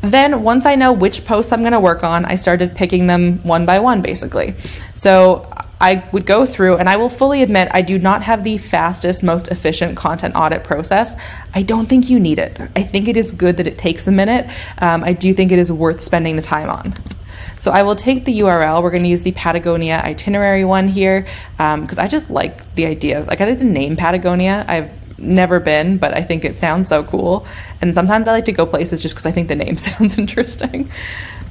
Then, 0.00 0.42
once 0.42 0.64
I 0.64 0.74
know 0.74 0.92
which 0.92 1.24
posts 1.24 1.52
I'm 1.52 1.60
going 1.60 1.72
to 1.72 1.80
work 1.80 2.04
on, 2.04 2.24
I 2.24 2.36
started 2.36 2.74
picking 2.74 3.06
them 3.06 3.42
one 3.42 3.66
by 3.66 3.80
one 3.80 4.00
basically. 4.02 4.54
So, 4.94 5.50
I 5.80 6.08
would 6.12 6.26
go 6.26 6.44
through, 6.44 6.78
and 6.78 6.88
I 6.88 6.96
will 6.96 7.08
fully 7.08 7.42
admit 7.42 7.68
I 7.72 7.82
do 7.82 7.98
not 7.98 8.22
have 8.22 8.42
the 8.42 8.58
fastest, 8.58 9.22
most 9.22 9.48
efficient 9.48 9.96
content 9.96 10.34
audit 10.34 10.64
process. 10.64 11.14
I 11.54 11.62
don't 11.62 11.86
think 11.86 12.10
you 12.10 12.18
need 12.18 12.38
it. 12.38 12.60
I 12.74 12.82
think 12.82 13.06
it 13.06 13.16
is 13.16 13.30
good 13.30 13.58
that 13.58 13.66
it 13.66 13.78
takes 13.78 14.06
a 14.08 14.12
minute. 14.12 14.50
Um, 14.78 15.04
I 15.04 15.12
do 15.12 15.32
think 15.32 15.52
it 15.52 15.58
is 15.58 15.70
worth 15.72 16.02
spending 16.02 16.34
the 16.36 16.42
time 16.42 16.68
on. 16.68 16.94
So 17.60 17.70
I 17.70 17.82
will 17.82 17.96
take 17.96 18.24
the 18.24 18.40
URL. 18.40 18.82
We're 18.82 18.90
going 18.90 19.02
to 19.02 19.08
use 19.08 19.22
the 19.22 19.32
Patagonia 19.32 20.00
itinerary 20.04 20.64
one 20.64 20.88
here 20.88 21.26
because 21.56 21.98
um, 21.98 22.04
I 22.04 22.08
just 22.08 22.30
like 22.30 22.74
the 22.74 22.86
idea. 22.86 23.22
Like 23.24 23.40
I 23.40 23.46
like 23.46 23.58
the 23.58 23.64
name 23.64 23.96
Patagonia. 23.96 24.64
I've 24.68 24.92
never 25.18 25.60
been, 25.60 25.98
but 25.98 26.16
I 26.16 26.22
think 26.22 26.44
it 26.44 26.56
sounds 26.56 26.88
so 26.88 27.02
cool. 27.04 27.46
And 27.80 27.94
sometimes 27.94 28.28
I 28.28 28.32
like 28.32 28.44
to 28.46 28.52
go 28.52 28.66
places 28.66 29.02
just 29.02 29.14
because 29.14 29.26
I 29.26 29.32
think 29.32 29.48
the 29.48 29.56
name 29.56 29.76
sounds 29.88 30.18
interesting. 30.18 30.90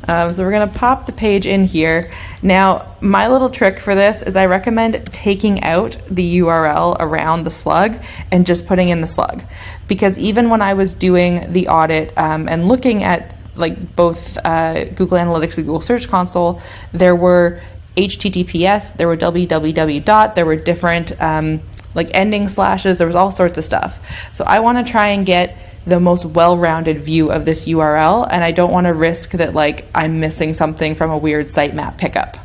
Um, 0.07 0.33
so 0.33 0.43
we're 0.43 0.51
going 0.51 0.69
to 0.69 0.77
pop 0.77 1.05
the 1.05 1.11
page 1.11 1.45
in 1.45 1.65
here. 1.65 2.11
Now, 2.41 2.95
my 3.01 3.27
little 3.27 3.49
trick 3.49 3.79
for 3.79 3.93
this 3.93 4.23
is 4.23 4.35
I 4.35 4.45
recommend 4.45 5.05
taking 5.11 5.63
out 5.63 5.97
the 6.09 6.39
URL 6.39 6.95
around 6.99 7.43
the 7.43 7.51
slug 7.51 8.01
and 8.31 8.45
just 8.45 8.67
putting 8.67 8.89
in 8.89 9.01
the 9.01 9.07
slug. 9.07 9.43
Because 9.87 10.17
even 10.17 10.49
when 10.49 10.61
I 10.61 10.73
was 10.73 10.93
doing 10.93 11.51
the 11.51 11.67
audit 11.67 12.17
um, 12.17 12.47
and 12.47 12.67
looking 12.67 13.03
at 13.03 13.35
like 13.55 13.95
both 13.95 14.37
uh, 14.45 14.85
Google 14.85 15.17
Analytics 15.17 15.57
and 15.57 15.65
Google 15.65 15.81
Search 15.81 16.07
Console, 16.07 16.61
there 16.93 17.15
were 17.15 17.61
HTTPS, 17.97 18.95
there 18.95 19.07
were 19.07 19.17
www 19.17 20.05
dot, 20.05 20.35
there 20.35 20.45
were 20.45 20.55
different 20.55 21.19
um, 21.19 21.61
like 21.97 22.09
ending 22.13 22.47
slashes, 22.47 22.99
there 22.99 23.07
was 23.07 23.15
all 23.15 23.31
sorts 23.31 23.57
of 23.57 23.65
stuff. 23.65 23.99
So 24.33 24.45
I 24.45 24.59
want 24.59 24.77
to 24.77 24.89
try 24.89 25.07
and 25.07 25.25
get 25.25 25.57
the 25.87 25.99
most 25.99 26.25
well-rounded 26.25 26.99
view 26.99 27.31
of 27.31 27.43
this 27.43 27.67
URL 27.67 28.27
and 28.29 28.43
I 28.43 28.51
don't 28.51 28.71
want 28.71 28.85
to 28.85 28.93
risk 28.93 29.31
that 29.31 29.53
like 29.53 29.85
I'm 29.95 30.19
missing 30.19 30.53
something 30.53 30.95
from 30.95 31.09
a 31.09 31.17
weird 31.17 31.47
sitemap 31.47 31.97
pickup. 31.97 32.37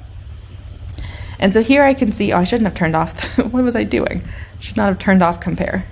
And 1.39 1.53
so 1.53 1.63
here 1.63 1.83
I 1.83 1.93
can 1.93 2.13
see, 2.13 2.33
oh, 2.33 2.39
I 2.39 2.45
shouldn't 2.45 2.67
have 2.67 2.75
turned 2.75 2.97
off, 2.97 3.37
the, 3.37 3.43
what 3.49 3.63
was 3.63 3.77
I 3.77 3.85
doing? 3.85 4.23
Should 4.59 4.77
not 4.77 4.89
have 4.89 4.99
turned 4.99 5.23
off 5.23 5.41
compare. 5.41 5.85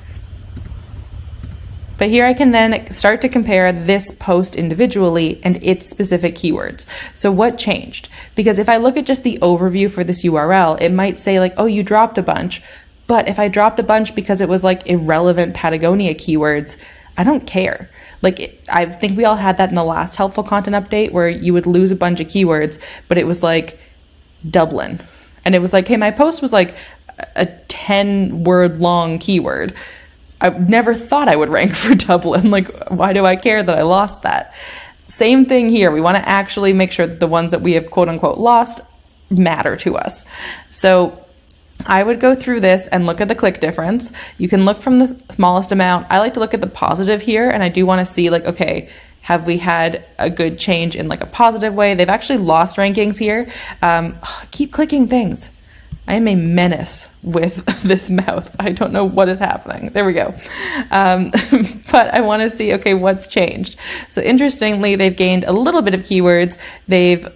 But 2.01 2.09
here 2.09 2.25
I 2.25 2.33
can 2.33 2.53
then 2.53 2.90
start 2.92 3.20
to 3.20 3.29
compare 3.29 3.70
this 3.75 4.11
post 4.11 4.57
individually 4.57 5.38
and 5.44 5.62
its 5.62 5.87
specific 5.87 6.35
keywords. 6.35 6.87
So 7.14 7.31
what 7.31 7.59
changed? 7.59 8.09
Because 8.35 8.59
if 8.59 8.70
I 8.70 8.79
look 8.79 8.96
at 8.96 9.05
just 9.05 9.23
the 9.23 9.38
overview 9.42 9.90
for 9.90 10.03
this 10.03 10.25
URL, 10.25 10.81
it 10.81 10.92
might 10.92 11.18
say 11.18 11.38
like, 11.38 11.53
oh, 11.59 11.66
you 11.66 11.83
dropped 11.83 12.16
a 12.16 12.23
bunch. 12.23 12.62
But 13.11 13.29
if 13.29 13.40
I 13.40 13.49
dropped 13.49 13.81
a 13.81 13.83
bunch 13.83 14.14
because 14.14 14.40
it 14.40 14.49
was 14.49 14.62
like 14.62 14.87
irrelevant 14.87 15.53
Patagonia 15.53 16.14
keywords, 16.14 16.77
I 17.18 17.25
don't 17.25 17.44
care. 17.44 17.90
Like, 18.23 18.64
I 18.68 18.87
think 18.87 19.16
we 19.16 19.25
all 19.25 19.35
had 19.35 19.57
that 19.57 19.68
in 19.68 19.75
the 19.75 19.83
last 19.83 20.14
helpful 20.14 20.44
content 20.44 20.77
update 20.77 21.11
where 21.11 21.29
you 21.29 21.53
would 21.53 21.66
lose 21.66 21.90
a 21.90 21.96
bunch 21.96 22.20
of 22.20 22.29
keywords, 22.29 22.79
but 23.09 23.18
it 23.18 23.27
was 23.27 23.42
like 23.42 23.81
Dublin. 24.49 25.03
And 25.44 25.57
it 25.57 25.59
was 25.59 25.73
like, 25.73 25.88
hey, 25.88 25.96
my 25.96 26.12
post 26.12 26.40
was 26.40 26.53
like 26.53 26.77
a 27.35 27.46
10 27.66 28.44
word 28.44 28.79
long 28.79 29.18
keyword. 29.18 29.75
I 30.40 30.51
never 30.51 30.94
thought 30.94 31.27
I 31.27 31.35
would 31.35 31.49
rank 31.49 31.75
for 31.75 31.96
Dublin. 31.96 32.53
Like, 32.53 32.90
why 32.90 33.12
do 33.12 33.27
I 33.27 33.35
care 33.35 33.61
that 33.61 33.77
I 33.77 33.83
lost 33.83 34.23
that? 34.23 34.55
Same 35.09 35.46
thing 35.46 35.68
here. 35.68 35.90
We 35.90 36.01
want 36.01 36.16
to 36.16 36.29
actually 36.29 36.75
make 36.75 36.92
sure 36.92 37.09
that 37.09 37.18
the 37.18 37.27
ones 37.27 37.51
that 37.51 37.61
we 37.61 37.73
have 37.73 37.90
quote 37.90 38.09
unquote 38.09 38.38
lost 38.38 38.83
matter 39.31 39.75
to 39.79 39.96
us. 39.96 40.25
So 40.70 41.27
I 41.87 42.03
would 42.03 42.21
go 42.21 42.35
through 42.35 42.61
this 42.61 42.87
and 42.88 43.07
look 43.07 43.21
at 43.21 43.29
the 43.29 43.35
click 43.35 43.61
difference. 43.61 44.12
You 44.38 44.49
can 44.49 44.64
look 44.64 44.83
from 44.83 44.99
the 44.99 45.09
smallest 45.09 45.73
amount. 45.73 46.07
I 46.11 46.19
like 46.19 46.35
to 46.35 46.40
look 46.40 46.55
at 46.55 46.61
the 46.61 46.66
positive 46.66 47.23
here, 47.23 47.49
and 47.49 47.62
I 47.62 47.69
do 47.69 47.87
want 47.87 48.01
to 48.01 48.07
see, 48.07 48.31
like, 48.31 48.45
okay, 48.45 48.88
have 49.23 49.47
we 49.47 49.59
had 49.59 50.09
a 50.19 50.31
good 50.31 50.59
change 50.59 50.97
in 50.97 51.09
like 51.09 51.21
a 51.21 51.27
positive 51.27 51.75
way? 51.75 51.95
They've 51.95 52.09
actually 52.09 52.38
lost 52.38 52.77
rankings 52.77 53.19
here. 53.19 53.53
Um, 53.83 54.19
keep 54.51 54.73
clicking 54.73 55.09
things. 55.09 55.51
I 56.09 56.14
am 56.14 56.27
a 56.27 56.35
menace 56.35 57.09
with 57.23 57.64
this 57.83 58.11
mouth. 58.11 58.55
I 58.59 58.73
don't 58.73 58.93
know 58.93 59.05
what 59.05 59.29
is 59.29 59.38
happening. 59.38 59.90
There 59.93 60.05
we 60.05 60.12
go. 60.12 60.35
Um, 60.90 61.31
but 61.93 62.12
I 62.12 62.21
want 62.21 62.43
to 62.43 62.51
see, 62.51 62.73
okay, 62.75 62.95
what's 62.95 63.29
changed? 63.29 63.77
So 64.11 64.21
interestingly, 64.21 64.97
they've 64.97 65.16
gained 65.16 65.45
a 65.45 65.53
little 65.53 65.83
bit 65.83 65.95
of 65.95 66.03
keywords. 66.03 66.59
They've 66.88 67.29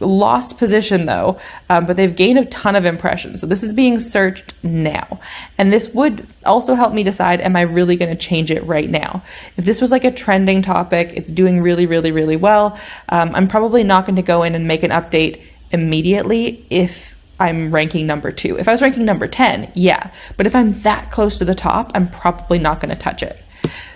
lost 0.00 0.58
position 0.58 1.06
though, 1.06 1.38
um, 1.68 1.86
but 1.86 1.96
they've 1.96 2.16
gained 2.16 2.38
a 2.38 2.44
ton 2.46 2.74
of 2.74 2.84
impressions. 2.84 3.40
So 3.40 3.46
this 3.46 3.62
is 3.62 3.72
being 3.72 4.00
searched 4.00 4.54
now. 4.64 5.20
And 5.58 5.72
this 5.72 5.94
would 5.94 6.26
also 6.44 6.74
help 6.74 6.92
me 6.92 7.02
decide, 7.02 7.40
am 7.40 7.54
I 7.54 7.62
really 7.62 7.96
going 7.96 8.10
to 8.10 8.20
change 8.20 8.50
it 8.50 8.64
right 8.64 8.88
now? 8.88 9.22
If 9.56 9.64
this 9.64 9.80
was 9.80 9.90
like 9.90 10.04
a 10.04 10.10
trending 10.10 10.62
topic, 10.62 11.12
it's 11.14 11.30
doing 11.30 11.60
really, 11.60 11.86
really, 11.86 12.12
really 12.12 12.36
well, 12.36 12.78
um, 13.10 13.34
I'm 13.34 13.46
probably 13.46 13.84
not 13.84 14.06
going 14.06 14.16
to 14.16 14.22
go 14.22 14.42
in 14.42 14.54
and 14.54 14.66
make 14.66 14.82
an 14.82 14.90
update 14.90 15.42
immediately 15.70 16.66
if 16.70 17.16
I'm 17.38 17.72
ranking 17.72 18.06
number 18.06 18.30
two. 18.32 18.58
If 18.58 18.68
I 18.68 18.72
was 18.72 18.82
ranking 18.82 19.04
number 19.04 19.26
10, 19.26 19.72
yeah. 19.74 20.10
But 20.36 20.46
if 20.46 20.54
I'm 20.54 20.72
that 20.82 21.10
close 21.10 21.38
to 21.38 21.44
the 21.44 21.54
top, 21.54 21.90
I'm 21.94 22.08
probably 22.08 22.58
not 22.58 22.80
going 22.80 22.94
to 22.94 23.00
touch 23.00 23.22
it. 23.22 23.42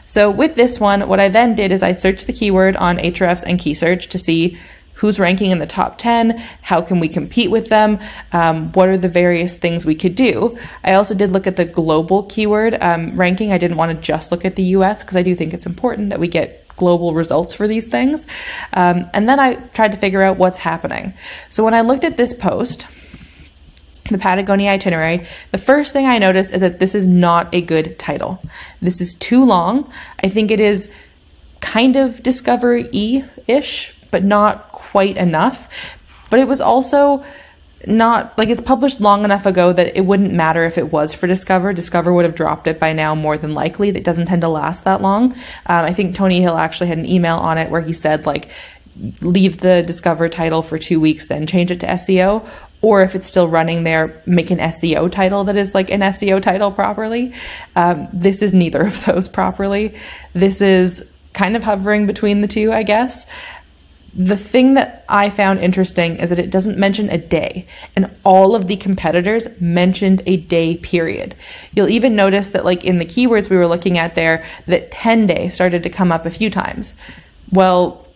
So 0.06 0.30
with 0.30 0.54
this 0.54 0.78
one, 0.80 1.08
what 1.08 1.20
I 1.20 1.28
then 1.28 1.54
did 1.54 1.72
is 1.72 1.82
I 1.82 1.92
searched 1.92 2.26
the 2.26 2.32
keyword 2.32 2.76
on 2.76 2.98
Ahrefs 2.98 3.44
and 3.46 3.58
Keysearch 3.58 4.08
to 4.08 4.18
see 4.18 4.58
who's 4.94 5.18
ranking 5.18 5.50
in 5.50 5.58
the 5.58 5.66
top 5.66 5.98
10 5.98 6.38
how 6.62 6.80
can 6.80 7.00
we 7.00 7.08
compete 7.08 7.50
with 7.50 7.68
them 7.68 7.98
um, 8.32 8.72
what 8.72 8.88
are 8.88 8.98
the 8.98 9.08
various 9.08 9.54
things 9.54 9.84
we 9.84 9.94
could 9.94 10.14
do 10.14 10.56
i 10.84 10.94
also 10.94 11.14
did 11.14 11.30
look 11.30 11.46
at 11.46 11.56
the 11.56 11.64
global 11.64 12.24
keyword 12.24 12.80
um, 12.82 13.16
ranking 13.16 13.52
i 13.52 13.58
didn't 13.58 13.76
want 13.76 13.90
to 13.90 14.06
just 14.06 14.30
look 14.30 14.44
at 14.44 14.56
the 14.56 14.64
us 14.64 15.02
because 15.02 15.16
i 15.16 15.22
do 15.22 15.34
think 15.34 15.52
it's 15.52 15.66
important 15.66 16.10
that 16.10 16.20
we 16.20 16.28
get 16.28 16.66
global 16.76 17.14
results 17.14 17.54
for 17.54 17.68
these 17.68 17.86
things 17.86 18.26
um, 18.72 19.04
and 19.14 19.28
then 19.28 19.38
i 19.38 19.54
tried 19.54 19.92
to 19.92 19.98
figure 19.98 20.22
out 20.22 20.36
what's 20.36 20.56
happening 20.56 21.14
so 21.48 21.64
when 21.64 21.74
i 21.74 21.80
looked 21.80 22.04
at 22.04 22.16
this 22.16 22.32
post 22.32 22.88
the 24.10 24.18
Patagonia 24.18 24.70
itinerary, 24.70 25.24
the 25.50 25.58
first 25.58 25.92
thing 25.92 26.06
I 26.06 26.18
noticed 26.18 26.52
is 26.52 26.60
that 26.60 26.78
this 26.78 26.94
is 26.94 27.06
not 27.06 27.54
a 27.54 27.62
good 27.62 27.98
title. 27.98 28.42
This 28.82 29.00
is 29.00 29.14
too 29.14 29.44
long. 29.44 29.90
I 30.22 30.28
think 30.28 30.50
it 30.50 30.60
is 30.60 30.92
kind 31.60 31.96
of 31.96 32.22
discovery 32.22 33.24
ish, 33.46 33.96
but 34.10 34.22
not 34.22 34.70
quite 34.94 35.16
enough. 35.16 35.68
But 36.30 36.38
it 36.38 36.46
was 36.46 36.60
also 36.60 37.24
not 37.84 38.38
like 38.38 38.48
it's 38.48 38.60
published 38.60 39.00
long 39.00 39.24
enough 39.24 39.44
ago 39.44 39.72
that 39.72 39.96
it 39.98 40.02
wouldn't 40.02 40.32
matter 40.32 40.64
if 40.64 40.78
it 40.78 40.92
was 40.92 41.12
for 41.12 41.26
Discover. 41.26 41.72
Discover 41.72 42.14
would 42.14 42.24
have 42.24 42.36
dropped 42.36 42.68
it 42.68 42.78
by 42.78 42.92
now 42.92 43.12
more 43.12 43.36
than 43.36 43.54
likely. 43.54 43.90
That 43.90 44.04
doesn't 44.04 44.26
tend 44.26 44.42
to 44.42 44.48
last 44.48 44.84
that 44.84 45.02
long. 45.02 45.32
Um, 45.66 45.84
I 45.84 45.92
think 45.92 46.14
Tony 46.14 46.40
Hill 46.40 46.56
actually 46.56 46.86
had 46.86 46.98
an 46.98 47.06
email 47.06 47.38
on 47.38 47.58
it 47.58 47.70
where 47.70 47.80
he 47.80 47.92
said 47.92 48.24
like 48.24 48.50
leave 49.20 49.58
the 49.58 49.82
Discover 49.82 50.28
title 50.28 50.62
for 50.62 50.78
two 50.78 51.00
weeks, 51.00 51.26
then 51.26 51.44
change 51.44 51.72
it 51.72 51.80
to 51.80 51.86
SEO. 51.86 52.46
Or 52.82 53.02
if 53.02 53.16
it's 53.16 53.26
still 53.26 53.48
running 53.48 53.82
there, 53.82 54.22
make 54.26 54.52
an 54.52 54.58
SEO 54.58 55.10
title 55.10 55.42
that 55.42 55.56
is 55.56 55.74
like 55.74 55.90
an 55.90 56.02
SEO 56.02 56.40
title 56.40 56.70
properly. 56.70 57.34
Um, 57.74 58.06
this 58.12 58.42
is 58.42 58.54
neither 58.54 58.82
of 58.82 59.04
those 59.06 59.26
properly. 59.26 59.96
This 60.34 60.60
is 60.60 61.10
kind 61.32 61.56
of 61.56 61.64
hovering 61.64 62.06
between 62.06 62.42
the 62.42 62.46
two, 62.46 62.72
I 62.72 62.84
guess. 62.84 63.26
The 64.16 64.36
thing 64.36 64.74
that 64.74 65.04
I 65.08 65.28
found 65.28 65.58
interesting 65.58 66.18
is 66.18 66.30
that 66.30 66.38
it 66.38 66.50
doesn't 66.50 66.78
mention 66.78 67.10
a 67.10 67.18
day, 67.18 67.66
and 67.96 68.10
all 68.22 68.54
of 68.54 68.68
the 68.68 68.76
competitors 68.76 69.48
mentioned 69.60 70.22
a 70.26 70.36
day 70.36 70.76
period. 70.76 71.34
You'll 71.72 71.90
even 71.90 72.14
notice 72.14 72.50
that, 72.50 72.64
like 72.64 72.84
in 72.84 72.98
the 72.98 73.04
keywords 73.04 73.50
we 73.50 73.56
were 73.56 73.66
looking 73.66 73.98
at 73.98 74.14
there, 74.14 74.46
that 74.66 74.92
10 74.92 75.26
day 75.26 75.48
started 75.48 75.82
to 75.82 75.90
come 75.90 76.12
up 76.12 76.26
a 76.26 76.30
few 76.30 76.48
times. 76.48 76.94
Well, 77.50 78.06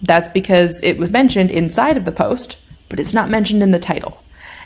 that's 0.00 0.28
because 0.28 0.82
it 0.82 0.96
was 0.98 1.10
mentioned 1.10 1.50
inside 1.50 1.96
of 1.96 2.06
the 2.06 2.12
post, 2.12 2.56
but 2.88 2.98
it's 2.98 3.14
not 3.14 3.30
mentioned 3.30 3.62
in 3.62 3.70
the 3.70 3.78
title. 3.78 4.22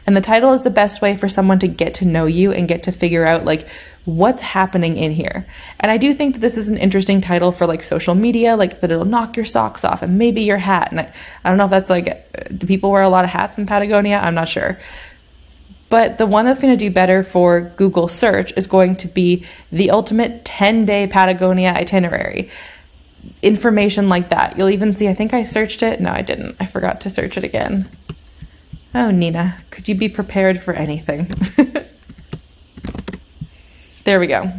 And 0.06 0.16
the 0.16 0.20
title 0.20 0.52
is 0.52 0.62
the 0.62 0.70
best 0.70 1.02
way 1.02 1.16
for 1.16 1.28
someone 1.28 1.58
to 1.58 1.68
get 1.68 1.94
to 1.94 2.04
know 2.04 2.26
you 2.26 2.52
and 2.52 2.68
get 2.68 2.84
to 2.84 2.92
figure 2.92 3.26
out 3.26 3.44
like 3.44 3.66
what's 4.06 4.40
happening 4.40 4.96
in 4.96 5.10
here. 5.10 5.46
And 5.80 5.90
I 5.90 5.96
do 5.96 6.14
think 6.14 6.34
that 6.34 6.40
this 6.40 6.56
is 6.56 6.68
an 6.68 6.78
interesting 6.78 7.20
title 7.20 7.52
for 7.52 7.66
like 7.66 7.82
social 7.82 8.14
media, 8.14 8.56
like 8.56 8.80
that 8.80 8.90
it'll 8.90 9.04
knock 9.04 9.36
your 9.36 9.44
socks 9.44 9.84
off 9.84 10.00
and 10.00 10.16
maybe 10.16 10.42
your 10.42 10.58
hat. 10.58 10.92
And 10.92 11.00
I, 11.00 11.12
I 11.44 11.48
don't 11.48 11.58
know 11.58 11.64
if 11.64 11.70
that's 11.70 11.90
like, 11.90 12.56
do 12.56 12.66
people 12.66 12.90
wear 12.92 13.02
a 13.02 13.08
lot 13.08 13.24
of 13.24 13.30
hats 13.30 13.58
in 13.58 13.66
Patagonia? 13.66 14.18
I'm 14.18 14.34
not 14.34 14.48
sure. 14.48 14.78
But 15.88 16.18
the 16.18 16.26
one 16.26 16.44
that's 16.44 16.60
going 16.60 16.72
to 16.72 16.78
do 16.78 16.90
better 16.90 17.22
for 17.22 17.60
Google 17.76 18.08
search 18.08 18.52
is 18.56 18.66
going 18.66 18.96
to 18.96 19.08
be 19.08 19.44
the 19.70 19.90
ultimate 19.90 20.44
10 20.44 20.86
day 20.86 21.08
Patagonia 21.08 21.70
itinerary. 21.70 22.50
Information 23.42 24.08
like 24.08 24.30
that. 24.30 24.56
You'll 24.56 24.70
even 24.70 24.92
see, 24.92 25.08
I 25.08 25.14
think 25.14 25.34
I 25.34 25.42
searched 25.42 25.82
it. 25.82 26.00
No, 26.00 26.10
I 26.10 26.22
didn't. 26.22 26.56
I 26.60 26.66
forgot 26.66 27.00
to 27.02 27.10
search 27.10 27.36
it 27.36 27.44
again. 27.44 27.88
Oh, 28.94 29.10
Nina, 29.10 29.58
could 29.70 29.88
you 29.88 29.96
be 29.96 30.08
prepared 30.08 30.62
for 30.62 30.72
anything? 30.74 31.28
there 34.06 34.18
we 34.20 34.26
go. 34.28 34.50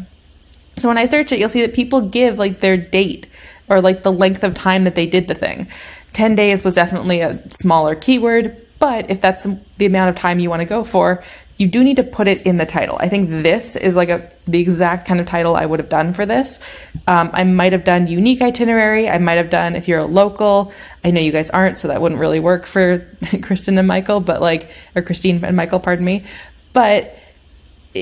So 0.78 0.88
when 0.88 0.98
I 0.98 1.06
search 1.06 1.32
it, 1.32 1.40
you'll 1.40 1.50
see 1.50 1.62
that 1.62 1.74
people 1.74 2.02
give 2.02 2.38
like 2.38 2.60
their 2.60 2.78
date 2.78 3.26
or 3.68 3.82
like 3.82 4.04
the 4.04 4.12
length 4.12 4.44
of 4.44 4.54
time 4.54 4.84
that 4.84 4.96
they 4.96 5.08
did 5.08 5.28
the 5.28 5.36
thing. 5.36 5.68
10 6.14 6.36
days 6.36 6.64
was 6.64 6.76
definitely 6.76 7.22
a 7.22 7.42
smaller 7.52 7.96
keyword, 7.96 8.56
but 8.80 9.10
if 9.10 9.22
that's 9.22 9.48
the 9.78 9.86
amount 9.86 10.10
of 10.10 10.16
time 10.16 10.40
you 10.40 10.50
want 10.50 10.62
to 10.62 10.66
go 10.66 10.84
for, 10.84 11.24
you 11.58 11.68
do 11.68 11.84
need 11.84 11.96
to 11.96 12.04
put 12.04 12.28
it 12.28 12.44
in 12.44 12.58
the 12.58 12.66
title. 12.66 12.98
I 13.00 13.10
think 13.10 13.30
this 13.30 13.76
is 13.76 13.96
like 13.96 14.10
a 14.10 14.30
the 14.48 14.60
exact 14.60 15.08
kind 15.08 15.20
of 15.20 15.26
title 15.26 15.56
I 15.56 15.66
would 15.66 15.80
have 15.80 15.90
done 15.90 16.14
for 16.14 16.26
this. 16.26 16.60
Um, 17.08 17.32
I 17.34 17.44
might 17.46 17.74
have 17.74 17.84
done 17.84 18.06
unique 18.06 18.42
itinerary. 18.42 19.10
I 19.10 19.18
might 19.18 19.38
have 19.38 19.50
done 19.50 19.76
if 19.76 19.88
you're 19.88 20.00
a 20.00 20.06
local. 20.06 20.72
I 21.04 21.10
know 21.10 21.20
you 21.20 21.32
guys 21.32 21.50
aren't, 21.50 21.80
so 21.80 21.88
that 21.88 22.00
wouldn't 22.00 22.22
really 22.22 22.40
work 22.40 22.68
for 22.68 23.00
Kristen 23.42 23.78
and 23.80 23.88
Michael, 23.88 24.20
but 24.20 24.40
like 24.40 24.70
or 24.96 25.02
Christine 25.02 25.44
and 25.44 25.58
Michael, 25.58 25.80
pardon 25.80 26.06
me. 26.06 26.26
But 26.74 27.18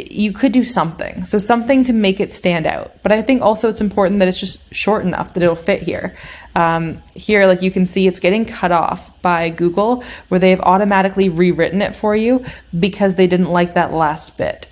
you 0.04 0.32
could 0.32 0.52
do 0.52 0.64
something. 0.64 1.26
So 1.26 1.38
something 1.38 1.84
to 1.86 1.94
make 1.94 2.20
it 2.20 2.34
stand 2.34 2.66
out. 2.66 3.02
But 3.04 3.12
I 3.12 3.22
think 3.22 3.42
also 3.42 3.70
it's 3.70 3.82
important 3.82 4.20
that 4.20 4.28
it's 4.28 4.40
just 4.40 4.74
short 4.74 5.06
enough 5.06 5.34
that 5.34 5.44
it'll 5.44 5.56
fit 5.56 5.82
here. 5.82 6.18
Um, 6.56 7.02
here, 7.14 7.48
like 7.48 7.62
you 7.62 7.72
can 7.72 7.86
see, 7.86 8.08
it's 8.08 8.20
getting 8.20 8.46
cut 8.46 8.72
off 8.72 9.22
by 9.22 9.50
Google 9.50 10.04
where 10.30 10.40
they've 10.40 10.60
automatically 10.62 11.30
rewritten 11.30 11.82
it 11.82 11.96
for 11.96 12.16
you 12.16 12.46
because 12.78 13.16
they 13.16 13.28
didn't 13.28 13.50
like 13.50 13.74
that 13.74 13.94
last 13.94 14.38
bit. 14.38 14.68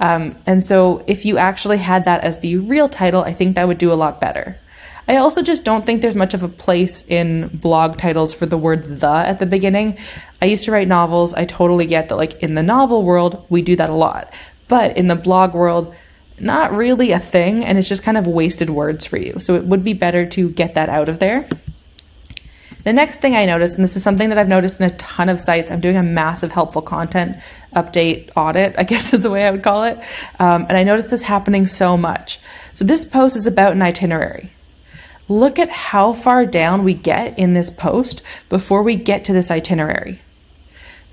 Um, 0.00 0.36
and 0.46 0.62
so 0.62 1.04
if 1.06 1.24
you 1.24 1.38
actually 1.38 1.78
had 1.78 2.04
that 2.06 2.22
as 2.22 2.40
the 2.40 2.56
real 2.58 2.88
title, 2.88 3.22
I 3.22 3.32
think 3.32 3.54
that 3.54 3.68
would 3.68 3.78
do 3.78 3.92
a 3.92 3.94
lot 3.94 4.20
better. 4.20 4.56
I 5.08 5.16
also 5.16 5.42
just 5.42 5.64
don't 5.64 5.86
think 5.86 6.02
there's 6.02 6.14
much 6.14 6.34
of 6.34 6.42
a 6.42 6.48
place 6.48 7.06
in 7.06 7.48
blog 7.48 7.96
titles 7.96 8.34
for 8.34 8.44
the 8.44 8.58
word 8.58 8.84
the 8.84 9.08
at 9.08 9.38
the 9.38 9.46
beginning. 9.46 9.96
I 10.42 10.46
used 10.46 10.64
to 10.66 10.70
write 10.70 10.86
novels. 10.86 11.32
I 11.32 11.46
totally 11.46 11.86
get 11.86 12.10
that, 12.10 12.16
like, 12.16 12.42
in 12.42 12.54
the 12.54 12.62
novel 12.62 13.02
world, 13.02 13.46
we 13.48 13.62
do 13.62 13.74
that 13.76 13.88
a 13.88 13.94
lot. 13.94 14.34
But 14.68 14.96
in 14.96 15.06
the 15.06 15.16
blog 15.16 15.54
world, 15.54 15.94
not 16.40 16.72
really 16.72 17.12
a 17.12 17.18
thing, 17.18 17.64
and 17.64 17.78
it's 17.78 17.88
just 17.88 18.02
kind 18.02 18.16
of 18.16 18.26
wasted 18.26 18.70
words 18.70 19.06
for 19.06 19.16
you. 19.16 19.40
So 19.40 19.54
it 19.54 19.64
would 19.64 19.82
be 19.82 19.92
better 19.92 20.26
to 20.26 20.50
get 20.50 20.74
that 20.74 20.88
out 20.88 21.08
of 21.08 21.18
there. 21.18 21.48
The 22.84 22.92
next 22.92 23.20
thing 23.20 23.34
I 23.34 23.44
noticed, 23.44 23.74
and 23.74 23.84
this 23.84 23.96
is 23.96 24.02
something 24.02 24.28
that 24.28 24.38
I've 24.38 24.48
noticed 24.48 24.80
in 24.80 24.86
a 24.86 24.96
ton 24.96 25.28
of 25.28 25.40
sites, 25.40 25.70
I'm 25.70 25.80
doing 25.80 25.96
a 25.96 26.02
massive 26.02 26.52
helpful 26.52 26.80
content 26.80 27.36
update 27.74 28.30
audit, 28.36 28.74
I 28.78 28.82
guess 28.84 29.12
is 29.12 29.24
the 29.24 29.30
way 29.30 29.46
I 29.46 29.50
would 29.50 29.62
call 29.62 29.84
it. 29.84 29.98
Um, 30.38 30.66
and 30.68 30.76
I 30.76 30.84
noticed 30.84 31.10
this 31.10 31.22
happening 31.22 31.66
so 31.66 31.96
much. 31.96 32.40
So 32.74 32.84
this 32.84 33.04
post 33.04 33.36
is 33.36 33.46
about 33.46 33.72
an 33.72 33.82
itinerary. 33.82 34.52
Look 35.28 35.58
at 35.58 35.68
how 35.68 36.14
far 36.14 36.46
down 36.46 36.84
we 36.84 36.94
get 36.94 37.38
in 37.38 37.52
this 37.52 37.68
post 37.68 38.22
before 38.48 38.82
we 38.82 38.96
get 38.96 39.24
to 39.26 39.32
this 39.32 39.50
itinerary. 39.50 40.20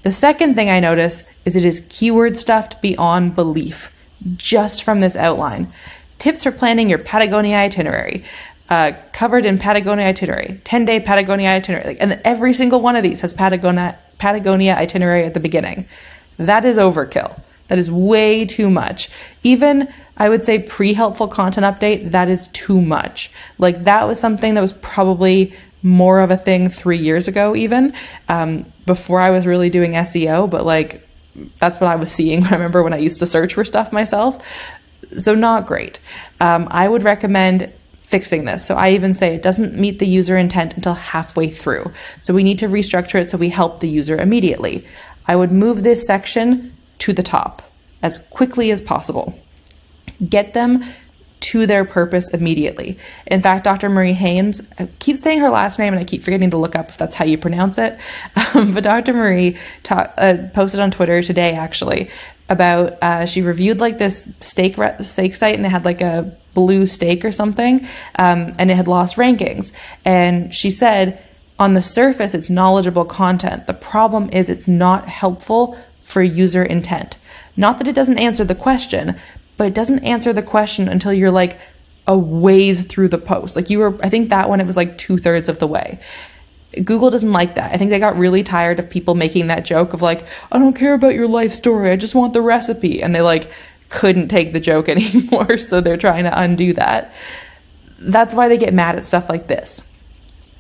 The 0.06 0.12
second 0.12 0.54
thing 0.54 0.70
I 0.70 0.80
notice 0.80 1.24
is 1.46 1.56
it 1.56 1.65
is 1.65 1.84
keyword 1.89 2.38
stuffed 2.38 2.80
beyond 2.80 3.36
belief 3.36 3.91
just 4.36 4.84
from 4.84 5.00
this 5.00 5.15
outline. 5.15 5.74
Tips 6.20 6.44
for 6.44 6.52
planning 6.52 6.91
your 6.91 7.00
Patagonia 7.00 7.56
itinerary. 7.56 8.24
Uh, 8.70 8.91
covered 9.13 9.48
in 9.48 9.58
Patagonia 9.58 10.06
itinerary, 10.06 10.62
10 10.63 10.86
day 10.86 11.00
Patagonia 11.00 11.50
itinerary. 11.50 12.00
And 12.00 12.22
every 12.24 12.54
single 12.54 12.82
one 12.82 12.96
of 12.96 13.02
these 13.02 13.22
has 13.22 13.34
Patagonia, 13.34 13.98
Patagonia 14.20 14.76
itinerary 14.76 15.26
at 15.26 15.34
the 15.34 15.39
beginning. 15.39 15.88
That 16.38 16.65
is 16.65 16.78
overkill. 16.78 17.41
That 17.70 17.80
is 17.80 17.89
way 17.89 18.46
too 18.46 18.70
much. 18.70 19.10
Even 19.41 19.91
I 20.18 20.30
would 20.30 20.44
say 20.44 20.60
pre 20.60 20.94
helpful 20.94 21.28
content 21.28 21.65
update, 21.65 22.12
that 22.12 22.30
is 22.30 22.46
too 22.50 22.80
much. 22.80 23.32
Like 23.58 23.86
that 23.86 24.08
was 24.08 24.20
something 24.20 24.54
that 24.54 24.62
was 24.62 24.74
probably 24.74 25.56
more 25.86 26.19
of 26.19 26.32
a 26.32 26.38
thing 26.38 26.67
three 26.67 26.98
years 26.98 27.28
ago, 27.28 27.56
even 27.56 27.93
um, 28.28 28.65
before 28.86 29.21
I 29.21 29.30
was 29.30 29.45
really 29.45 29.69
doing 29.69 29.93
SEO. 29.93 30.50
But 30.50 30.65
like 30.65 31.08
that's 31.60 31.80
what 31.80 31.89
I 31.89 31.95
was 31.95 32.12
seeing. 32.12 32.43
I 32.45 32.52
remember 32.52 32.84
when 32.84 32.93
I 32.93 32.98
used 32.98 33.19
to 33.19 33.28
search 33.28 33.54
for 33.54 33.63
stuff 33.63 33.93
myself. 33.93 34.43
So 35.19 35.36
not 35.36 35.67
great. 35.67 36.00
Um, 36.41 36.67
I 36.71 36.88
would 36.88 37.04
recommend 37.04 37.71
fixing 38.02 38.45
this. 38.45 38.65
So 38.65 38.76
I 38.76 38.91
even 38.91 39.13
say 39.13 39.36
it 39.36 39.41
doesn't 39.41 39.76
meet 39.76 40.00
the 40.00 40.08
user 40.08 40.38
intent 40.38 40.76
until 40.76 40.95
halfway 40.95 41.50
through. 41.50 41.91
So 42.21 42.34
we 42.34 42.43
need 42.43 42.60
to 42.60 42.67
restructure 42.67 43.21
it 43.21 43.30
so 43.30 43.38
we 43.38 43.50
help 43.50 43.80
the 43.80 43.89
user 43.89 44.17
immediately. 44.17 44.86
I 45.28 45.36
would 45.36 45.52
move 45.52 45.84
this 45.84 46.06
section 46.06 46.76
to 47.00 47.13
the 47.13 47.24
top 47.24 47.62
as 48.02 48.17
quickly 48.17 48.71
as 48.71 48.82
possible. 48.82 49.39
Get 50.28 50.54
them 50.54 50.84
to 51.45 51.67
their 51.67 51.86
purpose 51.86 52.34
immediately. 52.34 52.97
In 53.27 53.39
fact, 53.39 53.63
Dr. 53.65 53.88
Marie 53.88 54.13
Haynes, 54.13 54.67
I 54.79 54.88
keep 54.97 55.17
saying 55.17 55.41
her 55.41 55.49
last 55.49 55.77
name 55.77 55.93
and 55.93 55.99
I 55.99 56.03
keep 56.03 56.23
forgetting 56.23 56.49
to 56.49 56.58
look 56.58 56.75
up 56.75 56.89
if 56.89 56.97
that's 56.97 57.13
how 57.13 57.25
you 57.25 57.38
pronounce 57.38 57.77
it. 57.77 57.99
Um, 58.55 58.73
but 58.73 58.86
Dr. 58.86 59.12
Marie 59.12 59.58
ta- 59.84 60.13
uh, 60.17 60.38
posted 60.53 60.79
on 60.79 60.89
Twitter 60.89 61.21
today 61.21 61.55
actually 61.55 62.10
about 62.47 62.97
uh, 63.01 63.25
she 63.25 63.41
reviewed 63.41 63.81
like 63.81 63.97
this 63.97 64.34
steak 64.39 64.77
re- 64.77 64.95
steak 65.01 65.36
site 65.36 65.55
and 65.55 65.65
it 65.65 65.69
had 65.69 65.84
like 65.84 65.99
a 65.99 66.34
blue 66.53 66.88
steak 66.88 67.25
or 67.25 67.34
something, 67.34 67.86
um, 68.17 68.55
and 68.58 68.71
it 68.71 68.75
had 68.75 68.88
lost 68.88 69.17
rankings. 69.17 69.73
And 70.05 70.55
she 70.55 70.71
said, 70.71 71.21
on 71.60 71.73
the 71.73 71.81
surface, 71.81 72.34
it's 72.34 72.49
knowledgeable 72.49 73.03
content. 73.03 73.67
The 73.67 73.73
problem 73.73 74.29
is 74.31 74.49
it's 74.49 74.67
not 74.67 75.08
helpful 75.08 75.77
for 76.01 76.23
user 76.23 76.63
intent. 76.63 77.17
Not 77.58 77.77
that 77.77 77.88
it 77.88 77.95
doesn't 77.95 78.19
answer 78.19 78.45
the 78.45 78.55
question, 78.55 79.19
but 79.58 79.68
it 79.68 79.74
doesn't 79.74 80.04
answer 80.04 80.34
the 80.34 80.44
question 80.44 80.88
until 80.88 81.13
you're 81.13 81.32
like 81.32 81.60
a 82.08 82.18
ways 82.18 82.86
through 82.86 83.08
the 83.08 83.18
post. 83.18 83.56
Like 83.56 83.70
you 83.70 83.80
were, 83.80 83.98
I 84.04 84.10
think 84.10 84.30
that 84.30 84.50
one, 84.50 84.60
it 84.62 84.68
was 84.68 84.78
like 84.78 84.98
two 84.98 85.18
thirds 85.18 85.50
of 85.50 85.60
the 85.60 85.68
way. 85.68 86.00
Google 86.84 87.10
doesn't 87.10 87.32
like 87.32 87.56
that. 87.56 87.74
I 87.74 87.78
think 87.78 87.89
they 87.89 88.00
got 88.00 88.18
really 88.18 88.44
tired 88.44 88.80
of 88.80 88.89
people 88.89 89.15
making 89.15 89.48
that 89.48 89.65
joke 89.65 89.94
of 89.94 90.02
like, 90.02 90.28
I 90.52 90.60
don't 90.60 90.76
care 90.76 90.94
about 90.94 91.15
your 91.15 91.28
life 91.28 91.52
story. 91.52 91.89
I 91.89 91.96
just 91.96 92.15
want 92.15 92.34
the 92.34 92.41
recipe. 92.41 93.02
And 93.02 93.15
they 93.15 93.22
like 93.22 93.50
couldn't 93.89 94.28
take 94.28 94.54
the 94.54 94.60
joke 94.60 94.89
anymore. 94.89 95.58
So 95.58 95.82
they're 95.82 95.98
trying 95.98 96.26
to 96.26 96.39
undo 96.39 96.74
that. 96.74 97.13
That's 98.00 98.36
why 98.36 98.50
they 98.50 98.58
get 98.58 98.74
mad 98.74 98.98
at 98.98 99.06
stuff 99.06 99.30
like 99.30 99.48
this. 99.48 99.88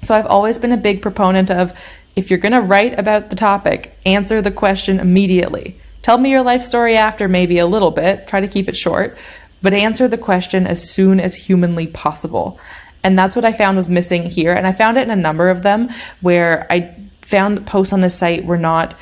So 0.03 0.15
I've 0.15 0.25
always 0.25 0.57
been 0.57 0.71
a 0.71 0.77
big 0.77 1.01
proponent 1.01 1.51
of 1.51 1.73
if 2.15 2.29
you're 2.29 2.39
going 2.39 2.53
to 2.53 2.61
write 2.61 2.97
about 2.97 3.29
the 3.29 3.35
topic, 3.35 3.97
answer 4.05 4.41
the 4.41 4.51
question 4.51 4.99
immediately. 4.99 5.79
Tell 6.05 6.19
me 6.19 6.29
your 6.29 6.43
life 6.43 6.61
story 6.61 6.97
after, 6.97 7.27
maybe 7.27 7.57
a 7.57 7.65
little 7.65 7.89
bit, 7.89 8.27
try 8.27 8.39
to 8.39 8.47
keep 8.47 8.69
it 8.69 8.77
short, 8.77 9.17
but 9.63 9.73
answer 9.73 10.07
the 10.07 10.19
question 10.19 10.67
as 10.67 10.87
soon 10.87 11.19
as 11.19 11.33
humanly 11.33 11.87
possible. 11.87 12.59
And 13.03 13.17
that's 13.17 13.35
what 13.35 13.43
I 13.43 13.51
found 13.51 13.75
was 13.75 13.89
missing 13.89 14.29
here. 14.29 14.53
And 14.53 14.67
I 14.67 14.71
found 14.71 14.99
it 14.99 15.01
in 15.01 15.09
a 15.09 15.15
number 15.15 15.49
of 15.49 15.63
them 15.63 15.89
where 16.21 16.67
I 16.69 16.95
found 17.23 17.65
posts 17.65 17.91
on 17.91 18.01
the 18.01 18.11
site 18.11 18.45
were 18.45 18.59
not 18.59 18.93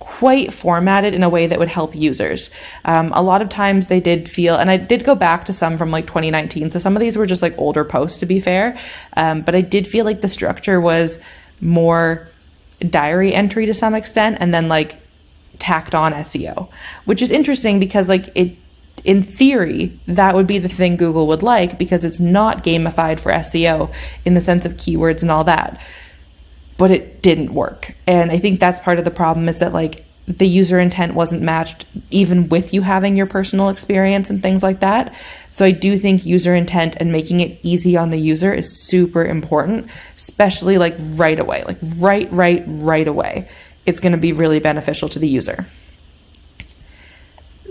quite 0.00 0.52
formatted 0.52 1.14
in 1.14 1.22
a 1.22 1.28
way 1.28 1.46
that 1.46 1.60
would 1.60 1.68
help 1.68 1.94
users. 1.94 2.50
Um, 2.84 3.12
a 3.14 3.22
lot 3.22 3.40
of 3.40 3.48
times 3.48 3.86
they 3.86 4.00
did 4.00 4.28
feel, 4.28 4.56
and 4.56 4.68
I 4.68 4.78
did 4.78 5.04
go 5.04 5.14
back 5.14 5.44
to 5.44 5.52
some 5.52 5.78
from 5.78 5.92
like 5.92 6.08
2019, 6.08 6.72
so 6.72 6.80
some 6.80 6.96
of 6.96 7.00
these 7.00 7.16
were 7.16 7.26
just 7.26 7.42
like 7.42 7.56
older 7.56 7.84
posts 7.84 8.18
to 8.18 8.26
be 8.26 8.40
fair, 8.40 8.76
um, 9.16 9.42
but 9.42 9.54
I 9.54 9.60
did 9.60 9.86
feel 9.86 10.04
like 10.04 10.22
the 10.22 10.26
structure 10.26 10.80
was 10.80 11.20
more 11.60 12.26
diary 12.90 13.32
entry 13.32 13.66
to 13.66 13.74
some 13.74 13.94
extent 13.94 14.38
and 14.40 14.52
then 14.52 14.66
like 14.66 14.98
tacked 15.58 15.94
on 15.94 16.12
SEO, 16.12 16.68
which 17.04 17.22
is 17.22 17.30
interesting 17.30 17.78
because 17.78 18.08
like 18.08 18.30
it 18.34 18.56
in 19.04 19.22
theory, 19.22 19.98
that 20.06 20.34
would 20.34 20.46
be 20.46 20.58
the 20.58 20.68
thing 20.68 20.96
Google 20.96 21.26
would 21.26 21.42
like 21.42 21.78
because 21.78 22.04
it's 22.04 22.20
not 22.20 22.62
gamified 22.62 23.18
for 23.18 23.32
SEO 23.32 23.92
in 24.24 24.34
the 24.34 24.40
sense 24.40 24.64
of 24.64 24.74
keywords 24.74 25.22
and 25.22 25.30
all 25.30 25.44
that. 25.44 25.80
But 26.78 26.90
it 26.90 27.22
didn't 27.22 27.52
work. 27.52 27.96
And 28.06 28.30
I 28.30 28.38
think 28.38 28.60
that's 28.60 28.78
part 28.78 28.98
of 28.98 29.04
the 29.04 29.10
problem 29.10 29.48
is 29.48 29.58
that 29.58 29.72
like 29.72 30.04
the 30.28 30.46
user 30.46 30.78
intent 30.78 31.14
wasn't 31.14 31.42
matched 31.42 31.84
even 32.10 32.48
with 32.48 32.72
you 32.72 32.82
having 32.82 33.16
your 33.16 33.26
personal 33.26 33.68
experience 33.68 34.30
and 34.30 34.40
things 34.42 34.62
like 34.62 34.80
that. 34.80 35.14
So 35.50 35.64
I 35.64 35.72
do 35.72 35.98
think 35.98 36.24
user 36.24 36.54
intent 36.54 36.96
and 36.98 37.10
making 37.10 37.40
it 37.40 37.58
easy 37.62 37.96
on 37.96 38.10
the 38.10 38.18
user 38.18 38.52
is 38.54 38.70
super 38.70 39.24
important, 39.24 39.88
especially 40.16 40.78
like 40.78 40.94
right 40.98 41.38
away, 41.38 41.64
like 41.66 41.78
right, 41.96 42.32
right, 42.32 42.62
right 42.66 43.08
away. 43.08 43.48
It's 43.86 44.00
going 44.00 44.12
to 44.12 44.18
be 44.18 44.32
really 44.32 44.60
beneficial 44.60 45.08
to 45.10 45.18
the 45.18 45.28
user. 45.28 45.66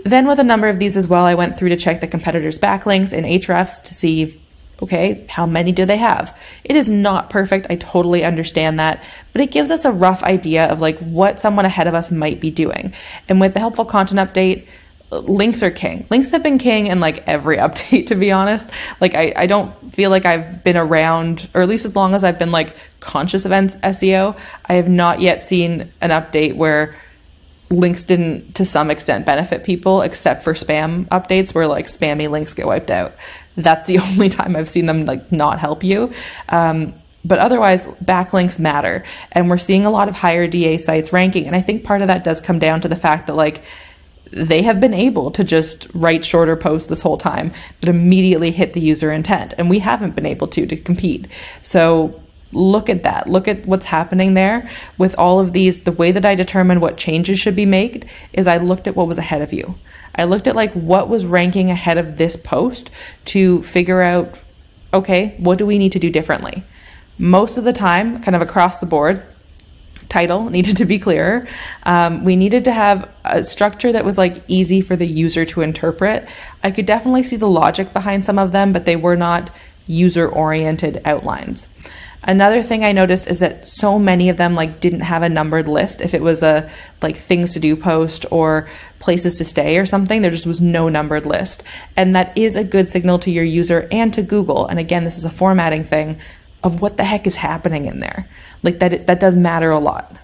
Then, 0.04 0.26
with 0.26 0.38
a 0.38 0.44
number 0.44 0.68
of 0.68 0.78
these 0.78 0.96
as 0.96 1.06
well, 1.06 1.24
I 1.24 1.34
went 1.34 1.56
through 1.56 1.68
to 1.68 1.76
check 1.76 2.00
the 2.00 2.08
competitors' 2.08 2.58
backlinks 2.58 3.12
and 3.12 3.24
Ahrefs 3.24 3.82
to 3.84 3.94
see 3.94 4.40
okay, 4.82 5.24
how 5.28 5.46
many 5.46 5.70
do 5.70 5.84
they 5.84 5.96
have? 5.96 6.36
It 6.64 6.74
is 6.74 6.88
not 6.88 7.30
perfect. 7.30 7.68
I 7.70 7.76
totally 7.76 8.24
understand 8.24 8.80
that, 8.80 9.04
but 9.32 9.40
it 9.40 9.52
gives 9.52 9.70
us 9.70 9.84
a 9.84 9.92
rough 9.92 10.24
idea 10.24 10.66
of 10.66 10.80
like 10.80 10.98
what 10.98 11.40
someone 11.40 11.64
ahead 11.64 11.86
of 11.86 11.94
us 11.94 12.10
might 12.10 12.40
be 12.40 12.50
doing. 12.50 12.92
And 13.28 13.40
with 13.40 13.54
the 13.54 13.60
helpful 13.60 13.84
content 13.84 14.18
update, 14.18 14.66
links 15.20 15.62
are 15.62 15.70
king. 15.70 16.06
Links 16.10 16.30
have 16.30 16.42
been 16.42 16.58
king 16.58 16.86
in 16.86 17.00
like 17.00 17.26
every 17.28 17.56
update, 17.58 18.06
to 18.08 18.14
be 18.14 18.32
honest. 18.32 18.70
Like, 19.00 19.14
I, 19.14 19.32
I 19.36 19.46
don't 19.46 19.72
feel 19.92 20.10
like 20.10 20.26
I've 20.26 20.64
been 20.64 20.76
around, 20.76 21.48
or 21.54 21.62
at 21.62 21.68
least 21.68 21.84
as 21.84 21.94
long 21.94 22.14
as 22.14 22.24
I've 22.24 22.38
been 22.38 22.52
like 22.52 22.74
conscious 23.00 23.44
of 23.44 23.52
SEO, 23.52 24.38
I 24.66 24.74
have 24.74 24.88
not 24.88 25.20
yet 25.20 25.42
seen 25.42 25.92
an 26.00 26.10
update 26.10 26.56
where 26.56 26.96
links 27.70 28.04
didn't 28.04 28.54
to 28.54 28.64
some 28.66 28.90
extent 28.90 29.24
benefit 29.24 29.64
people 29.64 30.02
except 30.02 30.42
for 30.42 30.52
spam 30.52 31.06
updates 31.08 31.54
where 31.54 31.66
like 31.66 31.86
spammy 31.86 32.28
links 32.28 32.52
get 32.52 32.66
wiped 32.66 32.90
out 32.90 33.14
that's 33.56 33.86
the 33.86 33.98
only 34.10 34.28
time 34.28 34.54
i've 34.54 34.68
seen 34.68 34.84
them 34.84 35.06
like 35.06 35.32
not 35.32 35.58
help 35.58 35.82
you 35.82 36.12
um, 36.50 36.92
but 37.24 37.38
otherwise 37.38 37.86
backlinks 38.04 38.60
matter 38.60 39.02
and 39.32 39.48
we're 39.48 39.56
seeing 39.56 39.86
a 39.86 39.90
lot 39.90 40.06
of 40.06 40.14
higher 40.14 40.46
da 40.46 40.76
sites 40.76 41.14
ranking 41.14 41.46
and 41.46 41.56
i 41.56 41.62
think 41.62 41.82
part 41.82 42.02
of 42.02 42.08
that 42.08 42.22
does 42.22 42.42
come 42.42 42.58
down 42.58 42.78
to 42.78 42.88
the 42.88 42.96
fact 42.96 43.26
that 43.26 43.36
like 43.36 43.62
they 44.32 44.62
have 44.62 44.80
been 44.80 44.94
able 44.94 45.30
to 45.30 45.44
just 45.44 45.86
write 45.94 46.24
shorter 46.24 46.56
posts 46.56 46.88
this 46.88 47.02
whole 47.02 47.18
time 47.18 47.52
that 47.80 47.88
immediately 47.88 48.50
hit 48.50 48.72
the 48.72 48.80
user 48.80 49.12
intent 49.12 49.54
and 49.58 49.68
we 49.68 49.78
haven't 49.78 50.14
been 50.14 50.26
able 50.26 50.48
to 50.48 50.66
to 50.66 50.76
compete 50.76 51.28
so 51.60 52.22
look 52.52 52.88
at 52.88 53.02
that. 53.02 53.28
Look 53.28 53.48
at 53.48 53.66
what's 53.66 53.86
happening 53.86 54.34
there 54.34 54.70
with 54.98 55.18
all 55.18 55.40
of 55.40 55.52
these. 55.52 55.80
The 55.80 55.92
way 55.92 56.12
that 56.12 56.24
I 56.24 56.34
determined 56.34 56.80
what 56.80 56.96
changes 56.96 57.40
should 57.40 57.56
be 57.56 57.66
made 57.66 58.08
is 58.32 58.46
I 58.46 58.58
looked 58.58 58.86
at 58.86 58.96
what 58.96 59.08
was 59.08 59.18
ahead 59.18 59.42
of 59.42 59.52
you. 59.52 59.74
I 60.14 60.24
looked 60.24 60.46
at 60.46 60.56
like 60.56 60.72
what 60.72 61.08
was 61.08 61.24
ranking 61.24 61.70
ahead 61.70 61.98
of 61.98 62.18
this 62.18 62.36
post 62.36 62.90
to 63.26 63.62
figure 63.62 64.02
out, 64.02 64.38
okay, 64.92 65.34
what 65.38 65.58
do 65.58 65.66
we 65.66 65.78
need 65.78 65.92
to 65.92 65.98
do 65.98 66.10
differently? 66.10 66.64
Most 67.18 67.56
of 67.56 67.64
the 67.64 67.72
time, 67.72 68.20
kind 68.22 68.36
of 68.36 68.42
across 68.42 68.78
the 68.78 68.86
board, 68.86 69.22
title 70.12 70.50
needed 70.50 70.76
to 70.76 70.84
be 70.84 70.98
clearer. 70.98 71.48
Um, 71.84 72.22
we 72.22 72.36
needed 72.36 72.64
to 72.64 72.72
have 72.72 73.08
a 73.24 73.42
structure 73.42 73.92
that 73.92 74.04
was 74.04 74.18
like 74.18 74.44
easy 74.46 74.82
for 74.82 74.94
the 74.94 75.06
user 75.06 75.44
to 75.46 75.62
interpret. 75.62 76.28
I 76.62 76.70
could 76.70 76.86
definitely 76.86 77.22
see 77.22 77.36
the 77.36 77.48
logic 77.48 77.92
behind 77.92 78.24
some 78.24 78.38
of 78.38 78.52
them, 78.52 78.72
but 78.72 78.84
they 78.84 78.96
were 78.96 79.16
not 79.16 79.50
user 79.86 80.28
oriented 80.28 81.00
outlines. 81.04 81.68
Another 82.24 82.62
thing 82.62 82.84
I 82.84 82.92
noticed 82.92 83.26
is 83.26 83.40
that 83.40 83.66
so 83.66 83.98
many 83.98 84.28
of 84.28 84.36
them 84.36 84.54
like 84.54 84.80
didn't 84.80 85.00
have 85.00 85.22
a 85.22 85.28
numbered 85.28 85.66
list. 85.66 86.00
If 86.00 86.14
it 86.14 86.22
was 86.22 86.42
a 86.42 86.70
like 87.00 87.16
things 87.16 87.54
to 87.54 87.60
do 87.60 87.74
post 87.74 88.26
or 88.30 88.68
places 89.00 89.36
to 89.38 89.44
stay 89.44 89.78
or 89.78 89.86
something, 89.86 90.22
there 90.22 90.30
just 90.30 90.46
was 90.46 90.60
no 90.60 90.88
numbered 90.88 91.26
list. 91.26 91.64
And 91.96 92.14
that 92.14 92.36
is 92.36 92.54
a 92.54 92.62
good 92.62 92.88
signal 92.88 93.18
to 93.20 93.30
your 93.30 93.44
user 93.44 93.88
and 93.90 94.14
to 94.14 94.22
Google. 94.22 94.66
And 94.66 94.78
again, 94.78 95.04
this 95.04 95.18
is 95.18 95.24
a 95.24 95.30
formatting 95.30 95.84
thing 95.84 96.20
of 96.62 96.80
what 96.80 96.96
the 96.96 97.04
heck 97.04 97.26
is 97.26 97.36
happening 97.36 97.86
in 97.86 97.98
there. 97.98 98.28
Like 98.62 98.78
that 98.78 99.06
that 99.06 99.20
does 99.20 99.36
matter 99.36 99.70
a 99.70 99.78
lot. 99.78 100.16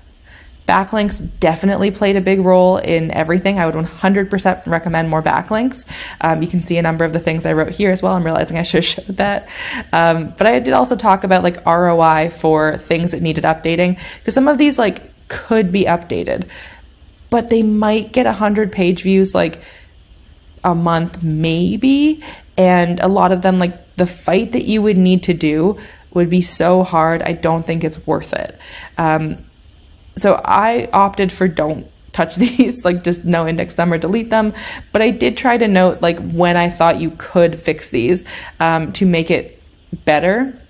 Backlinks 0.69 1.27
definitely 1.41 1.91
played 1.91 2.17
a 2.17 2.21
big 2.21 2.41
role 2.41 2.77
in 2.77 3.11
everything. 3.13 3.59
I 3.59 3.65
would 3.65 3.75
100% 3.75 4.67
recommend 4.67 5.09
more 5.09 5.23
backlinks. 5.23 5.87
Um, 6.21 6.43
you 6.43 6.49
can 6.49 6.61
see 6.61 6.77
a 6.77 6.83
number 6.83 7.07
of 7.07 7.15
the 7.15 7.19
things 7.19 7.47
I 7.47 7.55
wrote 7.55 7.71
here 7.71 7.91
as 7.91 8.03
well. 8.03 8.13
I'm 8.13 8.23
realizing 8.23 8.59
I 8.59 8.63
should 8.65 8.85
have 8.85 9.07
showed 9.07 9.17
that. 9.17 9.49
Um, 9.95 10.35
but 10.37 10.47
I 10.47 10.59
did 10.59 10.75
also 10.75 10.95
talk 10.95 11.25
about 11.25 11.43
like 11.43 11.65
ROI 11.65 12.29
for 12.31 12.77
things 12.77 13.13
that 13.13 13.23
needed 13.23 13.45
updating 13.45 13.99
because 14.19 14.35
some 14.35 14.47
of 14.47 14.59
these 14.59 14.79
like 14.79 15.01
could 15.29 15.73
be 15.73 15.85
updated, 15.85 16.47
but 17.31 17.49
they 17.49 17.63
might 17.63 18.13
get 18.13 18.27
100 18.27 18.71
page 18.71 19.03
views 19.03 19.35
like 19.35 19.63
a 20.65 20.75
month 20.75 21.23
maybe. 21.23 22.23
And 22.59 23.01
a 23.01 23.09
lot 23.09 23.33
of 23.33 23.41
them, 23.41 23.59
like 23.59 23.97
the 23.97 24.07
fight 24.07 24.53
that 24.53 24.65
you 24.65 24.83
would 24.83 24.99
need 24.99 25.23
to 25.25 25.33
do 25.33 25.79
would 26.13 26.31
be 26.31 26.43
so 26.43 26.83
hard. 26.83 27.23
I 27.23 27.33
don't 27.33 27.67
think 27.67 27.85
it's 27.85 28.07
worth 28.07 28.33
it. 28.33 28.59
Um, 28.97 29.45
so 30.17 30.41
I 30.45 30.89
opted 30.93 31.33
for 31.33 31.49
don't 31.49 31.87
touch 32.13 32.37
these, 32.45 32.85
like 32.85 33.05
just 33.05 33.25
no 33.25 33.47
index 33.47 33.75
them 33.75 33.93
or 33.93 33.99
delete 33.99 34.31
them. 34.31 34.53
But 34.93 35.03
I 35.03 35.11
did 35.11 35.37
try 35.37 35.57
to 35.57 35.69
note 35.69 36.03
like 36.03 36.19
when 36.21 36.57
I 36.57 36.71
thought 36.71 37.01
you 37.01 37.13
could 37.17 37.59
fix 37.59 37.91
these 37.91 38.25
um, 38.61 38.93
to 38.95 39.07
make 39.07 39.31
it 39.31 39.63
better. 40.05 40.61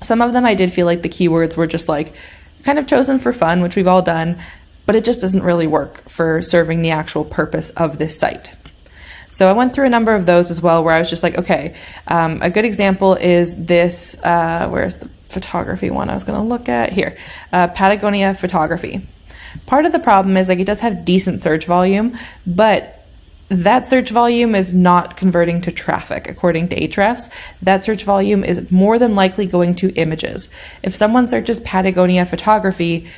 Some 0.00 0.22
of 0.22 0.32
them 0.32 0.44
I 0.44 0.54
did 0.54 0.72
feel 0.72 0.86
like 0.86 1.02
the 1.02 1.08
keywords 1.08 1.56
were 1.56 1.66
just 1.66 1.88
like 1.88 2.14
kind 2.62 2.78
of 2.78 2.86
chosen 2.86 3.18
for 3.18 3.32
fun, 3.32 3.60
which 3.60 3.76
we've 3.76 3.88
all 3.88 4.02
done, 4.02 4.38
but 4.86 4.94
it 4.94 5.04
just 5.04 5.20
doesn't 5.20 5.42
really 5.42 5.66
work 5.66 6.08
for 6.08 6.40
serving 6.40 6.82
the 6.82 6.90
actual 6.90 7.24
purpose 7.24 7.70
of 7.70 7.98
this 7.98 8.18
site. 8.18 8.52
So 9.30 9.48
I 9.48 9.52
went 9.52 9.74
through 9.74 9.86
a 9.86 9.90
number 9.90 10.14
of 10.14 10.26
those 10.26 10.50
as 10.50 10.60
well, 10.60 10.82
where 10.82 10.94
I 10.94 10.98
was 10.98 11.10
just 11.10 11.22
like, 11.22 11.38
okay, 11.38 11.74
um, 12.06 12.38
a 12.40 12.50
good 12.50 12.64
example 12.64 13.14
is 13.14 13.54
this. 13.64 14.16
Uh, 14.22 14.68
where's 14.68 14.96
the 14.96 15.08
photography 15.28 15.90
one 15.90 16.08
I 16.08 16.14
was 16.14 16.24
going 16.24 16.40
to 16.40 16.48
look 16.48 16.68
at 16.68 16.92
here? 16.92 17.16
Uh, 17.52 17.68
Patagonia 17.68 18.34
photography. 18.34 19.06
Part 19.66 19.84
of 19.84 19.92
the 19.92 19.98
problem 19.98 20.36
is 20.36 20.48
like 20.48 20.58
it 20.58 20.64
does 20.64 20.80
have 20.80 21.04
decent 21.04 21.42
search 21.42 21.66
volume, 21.66 22.18
but 22.46 22.94
that 23.48 23.88
search 23.88 24.10
volume 24.10 24.54
is 24.54 24.74
not 24.74 25.16
converting 25.16 25.62
to 25.62 25.72
traffic 25.72 26.28
according 26.28 26.68
to 26.68 26.76
Ahrefs. 26.76 27.30
That 27.62 27.82
search 27.82 28.04
volume 28.04 28.44
is 28.44 28.70
more 28.70 28.98
than 28.98 29.14
likely 29.14 29.46
going 29.46 29.74
to 29.76 29.94
images. 29.94 30.50
If 30.82 30.94
someone 30.94 31.28
searches 31.28 31.60
Patagonia 31.60 32.26
photography, 32.26 33.08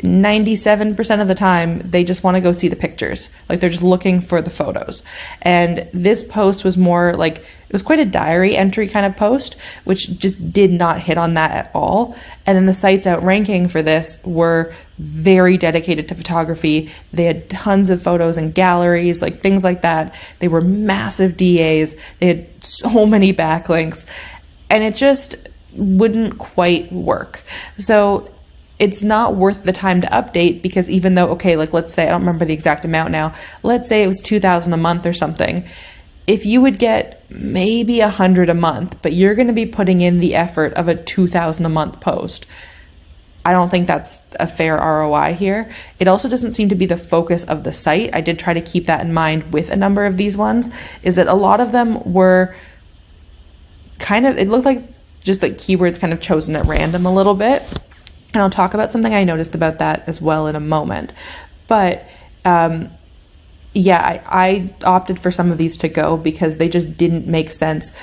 97% 0.00 1.20
of 1.20 1.26
the 1.26 1.34
time 1.34 1.80
they 1.90 2.04
just 2.04 2.22
want 2.22 2.36
to 2.36 2.40
go 2.40 2.52
see 2.52 2.68
the 2.68 2.76
pictures. 2.76 3.28
Like 3.48 3.60
they're 3.60 3.70
just 3.70 3.82
looking 3.82 4.20
for 4.20 4.40
the 4.40 4.50
photos. 4.50 5.02
And 5.42 5.88
this 5.92 6.22
post 6.22 6.64
was 6.64 6.76
more 6.76 7.14
like 7.14 7.38
it 7.38 7.72
was 7.72 7.82
quite 7.82 7.98
a 7.98 8.04
diary 8.04 8.56
entry 8.56 8.88
kind 8.88 9.04
of 9.04 9.16
post 9.16 9.56
which 9.84 10.18
just 10.18 10.52
did 10.52 10.72
not 10.72 11.00
hit 11.00 11.18
on 11.18 11.34
that 11.34 11.50
at 11.50 11.70
all. 11.74 12.16
And 12.46 12.56
then 12.56 12.66
the 12.66 12.74
sites 12.74 13.06
outranking 13.06 13.68
for 13.68 13.82
this 13.82 14.22
were 14.24 14.72
very 14.98 15.58
dedicated 15.58 16.08
to 16.08 16.14
photography. 16.14 16.90
They 17.12 17.24
had 17.24 17.50
tons 17.50 17.90
of 17.90 18.00
photos 18.00 18.36
and 18.36 18.54
galleries 18.54 19.20
like 19.20 19.42
things 19.42 19.64
like 19.64 19.82
that. 19.82 20.14
They 20.38 20.48
were 20.48 20.60
massive 20.60 21.36
das 21.36 21.96
they 22.20 22.26
had 22.26 22.64
so 22.64 23.04
many 23.06 23.32
backlinks. 23.32 24.06
And 24.70 24.84
it 24.84 24.94
just 24.94 25.34
wouldn't 25.72 26.38
quite 26.38 26.92
work. 26.92 27.42
So 27.78 28.30
it's 28.78 29.02
not 29.02 29.34
worth 29.34 29.64
the 29.64 29.72
time 29.72 30.00
to 30.00 30.06
update 30.08 30.62
because 30.62 30.88
even 30.88 31.14
though 31.14 31.30
okay 31.30 31.56
like 31.56 31.72
let's 31.72 31.92
say 31.92 32.04
i 32.04 32.10
don't 32.10 32.20
remember 32.20 32.44
the 32.44 32.54
exact 32.54 32.84
amount 32.84 33.10
now 33.10 33.32
let's 33.62 33.88
say 33.88 34.02
it 34.02 34.06
was 34.06 34.20
2000 34.20 34.72
a 34.72 34.76
month 34.76 35.06
or 35.06 35.12
something. 35.12 35.64
If 36.26 36.44
you 36.44 36.60
would 36.60 36.78
get 36.78 37.24
maybe 37.30 38.00
a 38.00 38.08
hundred 38.08 38.50
a 38.50 38.54
month 38.54 39.00
but 39.02 39.12
you're 39.14 39.34
going 39.34 39.46
to 39.46 39.54
be 39.54 39.66
putting 39.66 40.00
in 40.00 40.20
the 40.20 40.34
effort 40.34 40.74
of 40.74 40.88
a 40.88 40.94
2000 40.94 41.64
a 41.64 41.68
month 41.68 42.00
post. 42.00 42.46
I 43.44 43.52
don't 43.52 43.70
think 43.70 43.86
that's 43.86 44.22
a 44.38 44.46
fair 44.46 44.76
roi 44.76 45.32
here. 45.32 45.72
It 45.98 46.06
also 46.06 46.28
doesn't 46.28 46.52
seem 46.52 46.68
to 46.68 46.74
be 46.74 46.84
the 46.84 46.98
focus 46.98 47.44
of 47.44 47.64
the 47.64 47.72
site. 47.72 48.14
I 48.14 48.20
did 48.20 48.38
try 48.38 48.52
to 48.52 48.60
keep 48.60 48.84
that 48.86 49.00
in 49.02 49.14
mind 49.14 49.54
with 49.54 49.70
a 49.70 49.76
number 49.76 50.04
of 50.04 50.18
these 50.18 50.36
ones 50.36 50.68
is 51.02 51.16
that 51.16 51.28
a 51.28 51.34
lot 51.34 51.60
of 51.60 51.72
them 51.72 52.12
were 52.12 52.54
kind 53.98 54.26
of 54.26 54.36
it 54.36 54.48
looked 54.48 54.66
like 54.66 54.80
just 55.22 55.42
like 55.42 55.54
keywords 55.54 55.98
kind 55.98 56.12
of 56.12 56.20
chosen 56.20 56.56
at 56.56 56.66
random 56.66 57.06
a 57.06 57.12
little 57.12 57.34
bit 57.34 57.62
and 58.34 58.42
I'll 58.42 58.50
talk 58.50 58.74
about 58.74 58.92
something 58.92 59.14
I 59.14 59.24
noticed 59.24 59.54
about 59.54 59.78
that 59.78 60.04
as 60.06 60.20
well 60.20 60.46
in 60.46 60.56
a 60.56 60.60
moment. 60.60 61.12
But 61.66 62.04
um, 62.44 62.90
yeah, 63.74 64.00
I, 64.00 64.70
I 64.82 64.84
opted 64.84 65.18
for 65.18 65.30
some 65.30 65.50
of 65.50 65.58
these 65.58 65.76
to 65.78 65.88
go 65.88 66.16
because 66.16 66.56
they 66.56 66.68
just 66.68 66.96
didn't 66.96 67.26
make 67.26 67.50
sense 67.50 67.94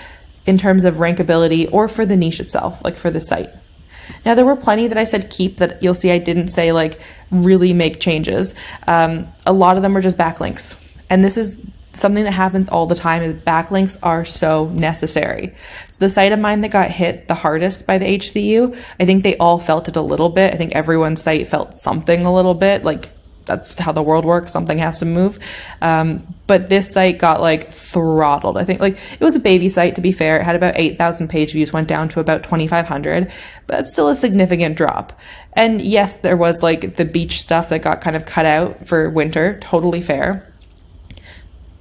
in 0.45 0.57
terms 0.57 0.85
of 0.85 0.95
rankability 0.95 1.71
or 1.71 1.88
for 1.88 2.05
the 2.05 2.15
niche 2.15 2.39
itself, 2.39 2.83
like 2.83 2.95
for 2.95 3.09
the 3.09 3.21
site. 3.21 3.49
Now, 4.23 4.35
there 4.35 4.45
were 4.45 4.55
plenty 4.55 4.88
that 4.88 4.97
I 4.97 5.03
said 5.03 5.31
keep 5.31 5.57
that 5.57 5.81
you'll 5.81 5.95
see 5.95 6.11
I 6.11 6.19
didn't 6.19 6.49
say 6.49 6.71
like 6.71 6.99
really 7.31 7.73
make 7.73 7.99
changes. 7.99 8.53
Um, 8.88 9.27
a 9.45 9.53
lot 9.53 9.77
of 9.77 9.83
them 9.83 9.93
were 9.93 10.01
just 10.01 10.17
backlinks. 10.17 10.79
And 11.09 11.23
this 11.23 11.38
is 11.38 11.59
something 11.95 12.23
that 12.23 12.31
happens 12.31 12.67
all 12.67 12.86
the 12.86 12.95
time 12.95 13.21
is 13.21 13.34
backlinks 13.34 13.97
are 14.03 14.25
so 14.25 14.69
necessary. 14.69 15.55
So 15.91 15.99
the 15.99 16.10
site 16.10 16.31
of 16.31 16.39
mine 16.39 16.62
that 16.62 16.69
got 16.69 16.91
hit 16.91 17.27
the 17.27 17.36
hardest 17.36 17.88
by 17.88 17.97
the 17.97 18.05
HCU, 18.05 18.77
I 18.99 19.05
think 19.05 19.23
they 19.23 19.38
all 19.38 19.60
felt 19.60 19.88
it 19.88 19.95
a 19.95 20.01
little 20.01 20.29
bit. 20.29 20.53
I 20.53 20.58
think 20.58 20.73
everyone's 20.73 21.21
site 21.21 21.47
felt 21.47 21.79
something 21.79 22.25
a 22.25 22.34
little 22.34 22.53
bit 22.53 22.84
like 22.84 23.10
that's 23.45 23.77
how 23.77 23.91
the 23.91 24.01
world 24.01 24.25
works. 24.25 24.51
Something 24.51 24.77
has 24.79 24.99
to 24.99 25.05
move. 25.05 25.39
Um, 25.81 26.36
but 26.47 26.69
this 26.69 26.91
site 26.91 27.17
got 27.17 27.41
like 27.41 27.71
throttled. 27.71 28.58
I 28.58 28.63
think 28.63 28.81
like 28.81 28.97
it 29.19 29.23
was 29.23 29.36
a 29.36 29.39
baby 29.39 29.69
site 29.69 29.95
to 29.95 30.01
be 30.01 30.12
fair. 30.12 30.39
It 30.39 30.43
had 30.43 30.55
about 30.55 30.73
8,000 30.77 31.29
page 31.29 31.53
views, 31.53 31.73
went 31.73 31.88
down 31.88 32.10
to 32.10 32.19
about 32.19 32.43
2,500, 32.43 33.31
but 33.67 33.79
it's 33.79 33.93
still 33.93 34.10
a 34.10 34.15
significant 34.15 34.77
drop. 34.77 35.17
And 35.53 35.81
yes, 35.81 36.17
there 36.17 36.38
was 36.38 36.62
like 36.62 36.95
the 36.95 37.05
beach 37.05 37.39
stuff 37.39 37.69
that 37.69 37.81
got 37.81 38.01
kind 38.01 38.15
of 38.15 38.25
cut 38.25 38.45
out 38.45 38.88
for 38.88 39.10
winter. 39.10 39.60
Totally 39.62 40.01
fair. 40.01 40.51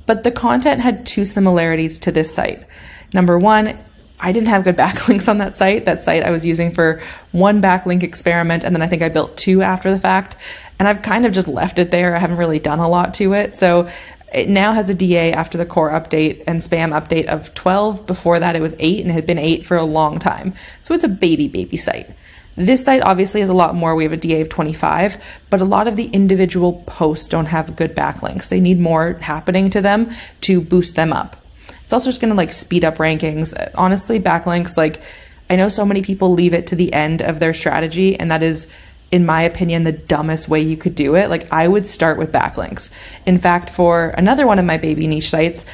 But 0.07 0.23
the 0.23 0.31
content 0.31 0.81
had 0.81 1.07
two 1.07 1.25
similarities 1.25 1.99
to 2.01 2.13
this 2.13 2.33
site. 2.35 2.67
Number 3.13 3.39
one, 3.39 3.79
I 4.21 4.33
didn't 4.33 4.49
have 4.49 4.65
good 4.65 4.77
backlinks 4.85 5.29
on 5.29 5.39
that 5.39 5.57
site. 5.57 5.85
That 5.85 6.01
site 6.01 6.23
I 6.23 6.31
was 6.31 6.45
using 6.45 6.73
for 6.73 7.03
one 7.33 7.61
backlink 7.61 8.03
experiment, 8.03 8.65
and 8.65 8.75
then 8.75 8.83
I 8.83 8.87
think 8.87 9.03
I 9.03 9.09
built 9.09 9.37
two 9.37 9.63
after 9.63 9.91
the 9.91 9.99
fact. 9.99 10.37
And 10.79 10.89
I've 10.89 11.03
kind 11.03 11.25
of 11.25 11.33
just 11.33 11.49
left 11.49 11.79
it 11.79 11.91
there. 11.91 12.17
I 12.17 12.19
haven't 12.19 12.37
really 12.37 12.59
done 12.59 12.81
a 12.81 12.89
lot 12.89 13.15
to 13.15 13.33
it. 13.35 13.55
So 13.55 13.89
it 14.33 14.49
now 14.49 14.73
has 14.73 14.91
a 14.91 14.95
DA 14.95 15.33
after 15.33 15.57
the 15.57 15.65
core 15.65 15.91
update 15.91 16.43
and 16.47 16.61
spam 16.61 16.91
update 16.91 17.27
of 17.27 17.55
12. 17.55 18.07
Before 18.07 18.41
that, 18.41 18.57
it 18.57 18.61
was 18.61 18.75
8 18.81 19.03
and 19.03 19.11
it 19.11 19.15
had 19.15 19.27
been 19.27 19.39
8 19.39 19.65
for 19.65 19.77
a 19.77 19.85
long 19.85 20.19
time. 20.19 20.55
So 20.83 20.93
it's 20.93 21.05
a 21.05 21.09
baby, 21.09 21.47
baby 21.47 21.77
site. 21.77 22.11
This 22.57 22.85
site 22.85 23.03
obviously 23.03 23.41
has 23.41 23.51
a 23.51 23.55
lot 23.55 23.75
more. 23.75 23.95
We 23.95 24.05
have 24.05 24.13
a 24.13 24.17
DA 24.17 24.41
of 24.41 24.49
25, 24.49 25.23
but 25.51 25.61
a 25.61 25.65
lot 25.65 25.89
of 25.89 25.97
the 25.97 26.07
individual 26.07 26.85
posts 26.87 27.27
don't 27.27 27.47
have 27.47 27.75
good 27.75 27.97
backlinks. 27.97 28.49
They 28.49 28.61
need 28.61 28.79
more 28.79 29.15
happening 29.15 29.71
to 29.71 29.81
them 29.81 30.11
to 30.43 30.61
boost 30.61 30.95
them 30.95 31.13
up. 31.13 31.37
It's 31.83 31.93
also 31.93 32.11
just 32.11 32.21
to 32.21 32.33
like 32.33 32.53
speed 32.53 32.85
up 32.85 32.97
rankings. 32.97 33.53
Honestly, 33.75 34.21
backlinks, 34.21 34.77
like 34.77 35.03
I 35.51 35.57
know 35.57 35.69
so 35.69 35.85
many 35.85 36.01
people 36.01 36.33
leave 36.33 36.55
it 36.55 36.69
to 36.69 36.77
the 36.77 36.93
end 36.93 37.21
of 37.21 37.41
their 37.41 37.55
strategy, 37.55 38.19
and 38.19 38.31
that 38.31 38.43
is, 38.43 38.69
in 39.11 39.27
my 39.27 39.43
opinion, 39.43 39.85
the 39.85 39.93
dumbest 39.93 40.49
way 40.49 40.61
you 40.61 40.77
could 40.77 40.95
do 40.95 41.17
it. 41.17 41.31
Like 41.31 41.53
I 41.53 41.67
would 41.67 41.85
start 41.85 42.19
with 42.19 42.33
backlinks. 42.33 42.91
In 43.27 43.37
fact, 43.37 43.69
for 43.69 44.11
another 44.11 44.47
one 44.47 44.61
of 44.61 44.65
my 44.65 44.79
baby 44.79 45.09
niche 45.09 45.29
sites, 45.29 45.67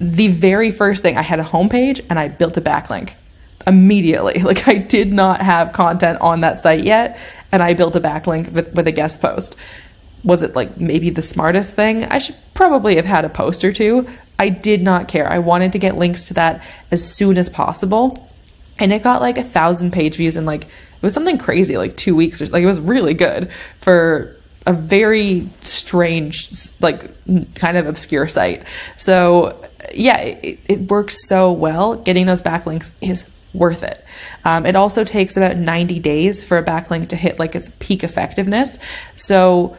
the 0.00 0.28
very 0.28 0.70
first 0.70 1.02
thing 1.02 1.16
I 1.18 1.22
had 1.22 1.38
a 1.38 1.44
homepage 1.44 2.04
and 2.08 2.18
I 2.18 2.28
built 2.28 2.56
a 2.56 2.60
backlink 2.60 3.12
immediately. 3.66 4.34
Like 4.44 4.68
I 4.68 4.74
did 4.74 5.12
not 5.12 5.40
have 5.40 5.72
content 5.72 6.20
on 6.20 6.40
that 6.42 6.60
site 6.60 6.84
yet, 6.84 7.18
and 7.50 7.62
I 7.62 7.74
built 7.74 7.96
a 7.96 8.00
backlink 8.00 8.52
with, 8.52 8.74
with 8.74 8.86
a 8.86 8.92
guest 8.92 9.22
post. 9.22 9.56
Was 10.22 10.42
it 10.42 10.54
like 10.54 10.78
maybe 10.78 11.10
the 11.10 11.22
smartest 11.22 11.74
thing? 11.74 12.04
I 12.04 12.18
should 12.18 12.36
probably 12.52 12.96
have 12.96 13.04
had 13.04 13.24
a 13.24 13.28
post 13.28 13.64
or 13.64 13.72
two. 13.72 14.06
I 14.38 14.48
did 14.48 14.82
not 14.82 15.08
care. 15.08 15.30
I 15.30 15.38
wanted 15.38 15.72
to 15.72 15.78
get 15.78 15.96
links 15.96 16.26
to 16.26 16.34
that 16.34 16.64
as 16.90 17.02
soon 17.04 17.38
as 17.38 17.48
possible. 17.48 18.28
And 18.78 18.92
it 18.92 19.02
got 19.02 19.20
like 19.20 19.38
a 19.38 19.44
thousand 19.44 19.92
page 19.92 20.16
views 20.16 20.36
in 20.36 20.44
like 20.44 20.64
it 20.64 21.02
was 21.02 21.14
something 21.14 21.38
crazy, 21.38 21.76
like 21.76 21.96
two 21.96 22.16
weeks 22.16 22.40
or 22.40 22.46
like 22.46 22.62
it 22.62 22.66
was 22.66 22.80
really 22.80 23.14
good 23.14 23.50
for 23.78 24.36
a 24.66 24.72
very 24.72 25.48
strange, 25.62 26.50
like 26.80 27.54
kind 27.54 27.76
of 27.76 27.86
obscure 27.86 28.26
site. 28.28 28.64
So 28.96 29.68
yeah, 29.92 30.18
it, 30.20 30.58
it 30.66 30.90
works 30.90 31.26
so 31.28 31.52
well. 31.52 31.96
Getting 31.96 32.26
those 32.26 32.40
backlinks 32.40 32.92
is 33.00 33.30
worth 33.54 33.82
it. 33.82 34.04
Um, 34.44 34.66
it 34.66 34.76
also 34.76 35.04
takes 35.04 35.36
about 35.36 35.56
90 35.56 35.98
days 36.00 36.44
for 36.44 36.58
a 36.58 36.62
backlink 36.62 37.08
to 37.08 37.16
hit 37.16 37.38
like 37.38 37.54
its 37.54 37.70
peak 37.78 38.04
effectiveness. 38.04 38.78
So 39.16 39.76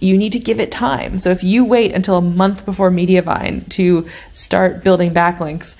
you 0.00 0.16
need 0.18 0.32
to 0.32 0.38
give 0.38 0.60
it 0.60 0.70
time. 0.70 1.18
So 1.18 1.30
if 1.30 1.42
you 1.42 1.64
wait 1.64 1.92
until 1.92 2.18
a 2.18 2.22
month 2.22 2.64
before 2.64 2.90
Mediavine 2.90 3.68
to 3.70 4.06
start 4.34 4.84
building 4.84 5.12
backlinks, 5.12 5.76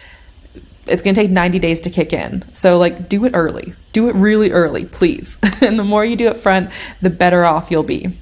it's 0.86 1.02
going 1.02 1.14
to 1.14 1.20
take 1.20 1.30
90 1.30 1.58
days 1.58 1.80
to 1.82 1.90
kick 1.90 2.12
in. 2.12 2.44
So 2.54 2.78
like 2.78 3.08
do 3.08 3.24
it 3.24 3.32
early. 3.34 3.74
Do 3.92 4.08
it 4.08 4.14
really 4.14 4.50
early, 4.52 4.86
please. 4.86 5.36
and 5.60 5.78
the 5.78 5.84
more 5.84 6.04
you 6.04 6.16
do 6.16 6.28
it 6.28 6.38
front, 6.38 6.70
the 7.02 7.10
better 7.10 7.44
off 7.44 7.70
you'll 7.70 7.82
be. 7.82 8.16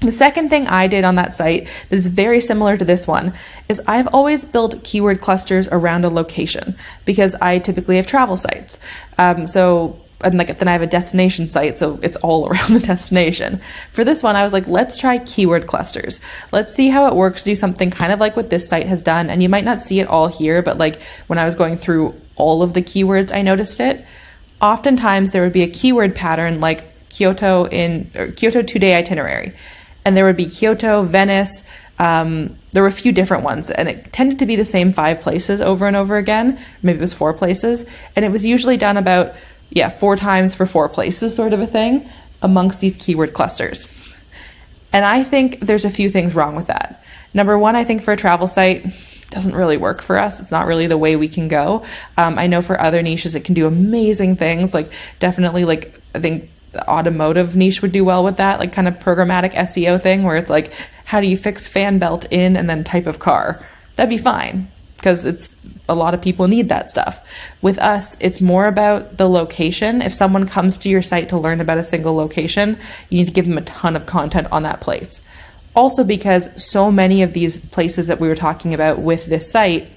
The 0.00 0.12
second 0.12 0.50
thing 0.50 0.66
I 0.66 0.88
did 0.88 1.04
on 1.04 1.14
that 1.14 1.34
site 1.34 1.68
that 1.88 1.96
is 1.96 2.06
very 2.06 2.40
similar 2.40 2.76
to 2.76 2.84
this 2.84 3.06
one 3.06 3.32
is 3.68 3.80
I've 3.86 4.08
always 4.08 4.44
built 4.44 4.84
keyword 4.84 5.22
clusters 5.22 5.68
around 5.68 6.04
a 6.04 6.10
location 6.10 6.76
because 7.06 7.34
I 7.36 7.58
typically 7.58 7.96
have 7.96 8.06
travel 8.06 8.36
sites. 8.36 8.78
Um, 9.16 9.46
so 9.46 9.98
and 10.22 10.38
like 10.38 10.58
then 10.58 10.68
I 10.68 10.72
have 10.72 10.82
a 10.82 10.86
destination 10.86 11.50
site, 11.50 11.78
so 11.78 11.98
it's 12.02 12.16
all 12.18 12.48
around 12.50 12.74
the 12.74 12.80
destination. 12.80 13.60
For 13.92 14.04
this 14.04 14.22
one, 14.22 14.36
I 14.36 14.44
was 14.44 14.52
like, 14.52 14.66
let's 14.66 14.96
try 14.96 15.18
keyword 15.18 15.66
clusters. 15.66 16.20
Let's 16.52 16.74
see 16.74 16.88
how 16.88 17.06
it 17.06 17.14
works. 17.14 17.42
Do 17.42 17.54
something 17.54 17.90
kind 17.90 18.12
of 18.12 18.20
like 18.20 18.36
what 18.36 18.50
this 18.50 18.68
site 18.68 18.86
has 18.86 19.02
done, 19.02 19.30
and 19.30 19.42
you 19.42 19.48
might 19.48 19.64
not 19.64 19.80
see 19.80 20.00
it 20.00 20.08
all 20.08 20.28
here, 20.28 20.62
but 20.62 20.78
like 20.78 21.00
when 21.26 21.38
I 21.38 21.44
was 21.44 21.54
going 21.54 21.76
through 21.76 22.14
all 22.36 22.62
of 22.62 22.74
the 22.74 22.82
keywords, 22.82 23.34
I 23.34 23.42
noticed 23.42 23.80
it. 23.80 24.04
Oftentimes, 24.60 25.32
there 25.32 25.42
would 25.42 25.52
be 25.52 25.62
a 25.62 25.68
keyword 25.68 26.14
pattern 26.14 26.60
like 26.60 26.84
Kyoto 27.08 27.66
in 27.68 28.10
Kyoto 28.36 28.62
two 28.62 28.78
day 28.78 28.94
itinerary 28.94 29.54
and 30.06 30.16
there 30.16 30.24
would 30.24 30.36
be 30.36 30.46
Kyoto, 30.46 31.02
Venice. 31.02 31.64
Um, 31.98 32.56
there 32.70 32.82
were 32.82 32.88
a 32.88 32.92
few 32.92 33.10
different 33.10 33.42
ones, 33.42 33.72
and 33.72 33.88
it 33.88 34.12
tended 34.12 34.38
to 34.38 34.46
be 34.46 34.54
the 34.54 34.64
same 34.64 34.92
five 34.92 35.20
places 35.20 35.60
over 35.60 35.86
and 35.88 35.96
over 35.96 36.16
again. 36.16 36.60
Maybe 36.80 36.98
it 36.98 37.00
was 37.00 37.12
four 37.12 37.34
places, 37.34 37.86
and 38.14 38.24
it 38.24 38.30
was 38.30 38.46
usually 38.46 38.76
done 38.76 38.96
about 38.96 39.34
yeah 39.70 39.88
four 39.88 40.16
times 40.16 40.54
for 40.54 40.64
four 40.64 40.88
places, 40.88 41.34
sort 41.34 41.52
of 41.52 41.60
a 41.60 41.66
thing, 41.66 42.08
amongst 42.40 42.80
these 42.80 42.94
keyword 42.94 43.34
clusters. 43.34 43.88
And 44.92 45.04
I 45.04 45.24
think 45.24 45.58
there's 45.60 45.84
a 45.84 45.90
few 45.90 46.08
things 46.08 46.36
wrong 46.36 46.54
with 46.54 46.68
that. 46.68 47.02
Number 47.34 47.58
one, 47.58 47.74
I 47.74 47.82
think 47.82 48.02
for 48.02 48.12
a 48.12 48.16
travel 48.16 48.46
site, 48.46 48.86
doesn't 49.30 49.56
really 49.56 49.76
work 49.76 50.02
for 50.02 50.16
us. 50.18 50.40
It's 50.40 50.52
not 50.52 50.68
really 50.68 50.86
the 50.86 50.96
way 50.96 51.16
we 51.16 51.26
can 51.26 51.48
go. 51.48 51.84
Um, 52.16 52.38
I 52.38 52.46
know 52.46 52.62
for 52.62 52.80
other 52.80 53.02
niches, 53.02 53.34
it 53.34 53.44
can 53.44 53.54
do 53.54 53.66
amazing 53.66 54.36
things. 54.36 54.72
Like 54.72 54.92
definitely, 55.18 55.64
like 55.64 56.00
I 56.14 56.20
think 56.20 56.48
automotive 56.88 57.56
niche 57.56 57.82
would 57.82 57.92
do 57.92 58.04
well 58.04 58.24
with 58.24 58.36
that, 58.36 58.58
like 58.58 58.72
kind 58.72 58.88
of 58.88 58.98
programmatic 58.98 59.54
SEO 59.54 60.00
thing 60.00 60.22
where 60.22 60.36
it's 60.36 60.50
like, 60.50 60.72
how 61.04 61.20
do 61.20 61.26
you 61.26 61.36
fix 61.36 61.68
fan 61.68 61.98
belt 61.98 62.26
in 62.30 62.56
and 62.56 62.68
then 62.68 62.84
type 62.84 63.06
of 63.06 63.18
car? 63.18 63.64
That'd 63.96 64.10
be 64.10 64.18
fine 64.18 64.68
because 64.96 65.24
it's 65.24 65.56
a 65.88 65.94
lot 65.94 66.14
of 66.14 66.22
people 66.22 66.48
need 66.48 66.68
that 66.68 66.88
stuff. 66.88 67.24
With 67.62 67.78
us, 67.78 68.16
it's 68.20 68.40
more 68.40 68.66
about 68.66 69.18
the 69.18 69.28
location. 69.28 70.02
If 70.02 70.12
someone 70.12 70.46
comes 70.46 70.78
to 70.78 70.88
your 70.88 71.02
site 71.02 71.28
to 71.28 71.38
learn 71.38 71.60
about 71.60 71.78
a 71.78 71.84
single 71.84 72.14
location, 72.14 72.78
you 73.08 73.18
need 73.18 73.26
to 73.26 73.32
give 73.32 73.46
them 73.46 73.58
a 73.58 73.62
ton 73.62 73.94
of 73.94 74.06
content 74.06 74.48
on 74.50 74.62
that 74.64 74.80
place. 74.80 75.20
Also, 75.74 76.02
because 76.02 76.50
so 76.62 76.90
many 76.90 77.22
of 77.22 77.34
these 77.34 77.60
places 77.60 78.06
that 78.06 78.18
we 78.18 78.28
were 78.28 78.34
talking 78.34 78.74
about 78.74 78.98
with 78.98 79.26
this 79.26 79.50
site 79.50 79.88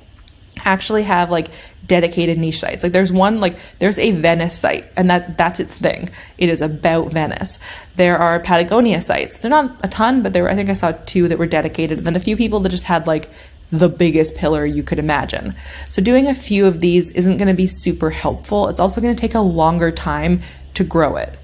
actually 0.65 1.03
have 1.03 1.31
like 1.31 1.49
dedicated 1.89 2.37
niche 2.37 2.59
sites. 2.59 2.83
Like 2.83 2.93
there's 2.93 3.11
one 3.11 3.41
like 3.41 3.57
there's 3.79 3.99
a 3.99 4.11
Venice 4.11 4.57
site 4.57 4.85
and 4.95 5.09
that 5.09 5.37
that's 5.37 5.59
its 5.59 5.75
thing. 5.75 6.09
It 6.37 6.47
is 6.47 6.61
about 6.61 7.11
Venice. 7.11 7.59
There 7.97 8.17
are 8.17 8.39
Patagonia 8.39 9.01
sites. 9.01 9.39
They're 9.39 9.51
not 9.51 9.77
a 9.83 9.89
ton, 9.89 10.23
but 10.23 10.31
there 10.31 10.43
were 10.43 10.49
I 10.49 10.55
think 10.55 10.69
I 10.69 10.73
saw 10.73 10.93
two 11.05 11.27
that 11.27 11.37
were 11.37 11.47
dedicated 11.47 11.97
and 11.97 12.07
then 12.07 12.15
a 12.15 12.21
few 12.21 12.37
people 12.37 12.61
that 12.61 12.69
just 12.69 12.85
had 12.85 13.07
like 13.07 13.29
the 13.71 13.89
biggest 13.89 14.35
pillar 14.35 14.65
you 14.65 14.83
could 14.83 14.99
imagine. 14.99 15.55
So 15.89 16.01
doing 16.01 16.27
a 16.27 16.33
few 16.33 16.65
of 16.65 16.79
these 16.79 17.11
isn't 17.11 17.37
going 17.37 17.49
to 17.49 17.53
be 17.53 17.67
super 17.67 18.09
helpful. 18.09 18.69
It's 18.69 18.79
also 18.79 19.01
going 19.01 19.15
to 19.15 19.19
take 19.19 19.35
a 19.35 19.41
longer 19.41 19.91
time 19.91 20.41
to 20.75 20.83
grow 20.83 21.17
it. 21.17 21.37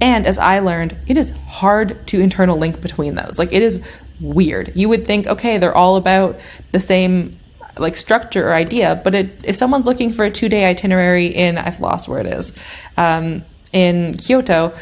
And 0.00 0.26
as 0.26 0.38
I 0.38 0.60
learned, 0.60 0.96
it 1.06 1.16
is 1.16 1.30
hard 1.30 2.06
to 2.08 2.20
internal 2.20 2.56
link 2.56 2.80
between 2.80 3.14
those. 3.14 3.38
Like 3.38 3.52
it 3.52 3.62
is 3.62 3.80
weird. 4.20 4.72
You 4.74 4.88
would 4.88 5.06
think, 5.06 5.26
okay, 5.26 5.58
they're 5.58 5.76
all 5.76 5.96
about 5.96 6.38
the 6.72 6.80
same 6.80 7.38
like 7.80 7.96
structure 7.96 8.48
or 8.48 8.54
idea. 8.54 9.00
But 9.02 9.14
it, 9.14 9.30
if 9.44 9.56
someone's 9.56 9.86
looking 9.86 10.12
for 10.12 10.24
a 10.24 10.30
two 10.30 10.48
day 10.48 10.64
itinerary 10.64 11.26
in, 11.26 11.58
I've 11.58 11.80
lost 11.80 12.08
where 12.08 12.20
it 12.20 12.26
is, 12.26 12.52
um, 12.96 13.44
in 13.72 14.16
Kyoto, 14.16 14.74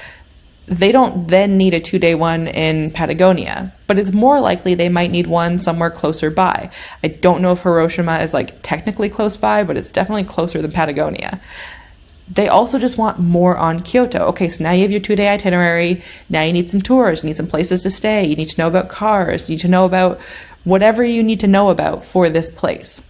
they 0.66 0.90
don't 0.90 1.28
then 1.28 1.56
need 1.56 1.74
a 1.74 1.80
two 1.80 1.98
day 1.98 2.14
one 2.14 2.48
in 2.48 2.90
Patagonia, 2.90 3.72
but 3.86 3.98
it's 3.98 4.12
more 4.12 4.40
likely 4.40 4.74
they 4.74 4.88
might 4.88 5.10
need 5.10 5.26
one 5.28 5.58
somewhere 5.58 5.90
closer 5.90 6.30
by. 6.30 6.70
I 7.04 7.08
don't 7.08 7.40
know 7.40 7.52
if 7.52 7.62
Hiroshima 7.62 8.18
is 8.18 8.34
like 8.34 8.62
technically 8.62 9.08
close 9.08 9.36
by, 9.36 9.62
but 9.62 9.76
it's 9.76 9.90
definitely 9.90 10.24
closer 10.24 10.60
than 10.60 10.72
Patagonia. 10.72 11.40
They 12.28 12.48
also 12.48 12.80
just 12.80 12.98
want 12.98 13.20
more 13.20 13.56
on 13.56 13.80
Kyoto. 13.80 14.18
Okay, 14.26 14.48
so 14.48 14.64
now 14.64 14.72
you 14.72 14.82
have 14.82 14.90
your 14.90 15.00
two 15.00 15.14
day 15.14 15.28
itinerary. 15.28 16.02
Now 16.28 16.42
you 16.42 16.52
need 16.52 16.68
some 16.68 16.82
tours, 16.82 17.22
you 17.22 17.28
need 17.28 17.36
some 17.36 17.46
places 17.46 17.84
to 17.84 17.90
stay, 17.90 18.26
you 18.26 18.34
need 18.34 18.48
to 18.48 18.60
know 18.60 18.66
about 18.66 18.88
cars, 18.88 19.48
you 19.48 19.54
need 19.54 19.62
to 19.62 19.68
know 19.68 19.84
about 19.84 20.18
whatever 20.66 21.04
you 21.04 21.22
need 21.22 21.38
to 21.38 21.46
know 21.46 21.70
about 21.70 22.04
for 22.04 22.28
this 22.28 22.50
place. 22.50 23.00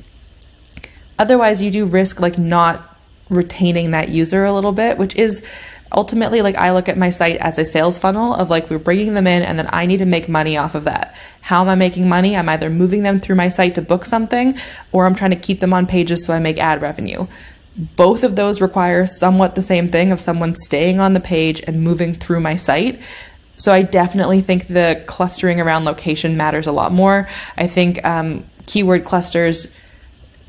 Otherwise, 1.18 1.62
you 1.62 1.70
do 1.70 1.86
risk 1.86 2.20
like 2.20 2.36
not 2.36 2.98
retaining 3.30 3.92
that 3.92 4.10
user 4.10 4.44
a 4.44 4.52
little 4.52 4.72
bit, 4.72 4.98
which 4.98 5.16
is 5.16 5.42
ultimately 5.90 6.42
like 6.42 6.56
I 6.56 6.72
look 6.72 6.86
at 6.88 6.98
my 6.98 7.08
site 7.08 7.38
as 7.38 7.58
a 7.58 7.64
sales 7.64 7.98
funnel 7.98 8.34
of 8.34 8.50
like 8.50 8.68
we're 8.68 8.78
bringing 8.78 9.14
them 9.14 9.26
in 9.26 9.42
and 9.42 9.58
then 9.58 9.68
I 9.72 9.86
need 9.86 9.98
to 9.98 10.04
make 10.04 10.28
money 10.28 10.58
off 10.58 10.74
of 10.74 10.84
that. 10.84 11.16
How 11.40 11.62
am 11.62 11.70
I 11.70 11.76
making 11.76 12.06
money? 12.08 12.36
I'm 12.36 12.48
either 12.50 12.68
moving 12.68 13.04
them 13.04 13.20
through 13.20 13.36
my 13.36 13.48
site 13.48 13.74
to 13.76 13.82
book 13.82 14.04
something 14.04 14.58
or 14.92 15.06
I'm 15.06 15.14
trying 15.14 15.30
to 15.30 15.36
keep 15.36 15.60
them 15.60 15.72
on 15.72 15.86
pages 15.86 16.26
so 16.26 16.34
I 16.34 16.38
make 16.38 16.58
ad 16.58 16.82
revenue. 16.82 17.26
Both 17.74 18.22
of 18.22 18.36
those 18.36 18.60
require 18.60 19.06
somewhat 19.06 19.54
the 19.54 19.62
same 19.62 19.88
thing 19.88 20.12
of 20.12 20.20
someone 20.20 20.56
staying 20.56 21.00
on 21.00 21.14
the 21.14 21.20
page 21.20 21.62
and 21.66 21.82
moving 21.82 22.14
through 22.14 22.40
my 22.40 22.56
site 22.56 23.00
so 23.56 23.72
I 23.72 23.82
definitely 23.82 24.40
think 24.40 24.68
the 24.68 25.02
clustering 25.06 25.60
around 25.60 25.84
location 25.84 26.36
matters 26.36 26.66
a 26.66 26.72
lot 26.72 26.92
more. 26.92 27.28
I 27.56 27.66
think 27.66 28.04
um, 28.04 28.44
keyword 28.66 29.04
clusters 29.04 29.72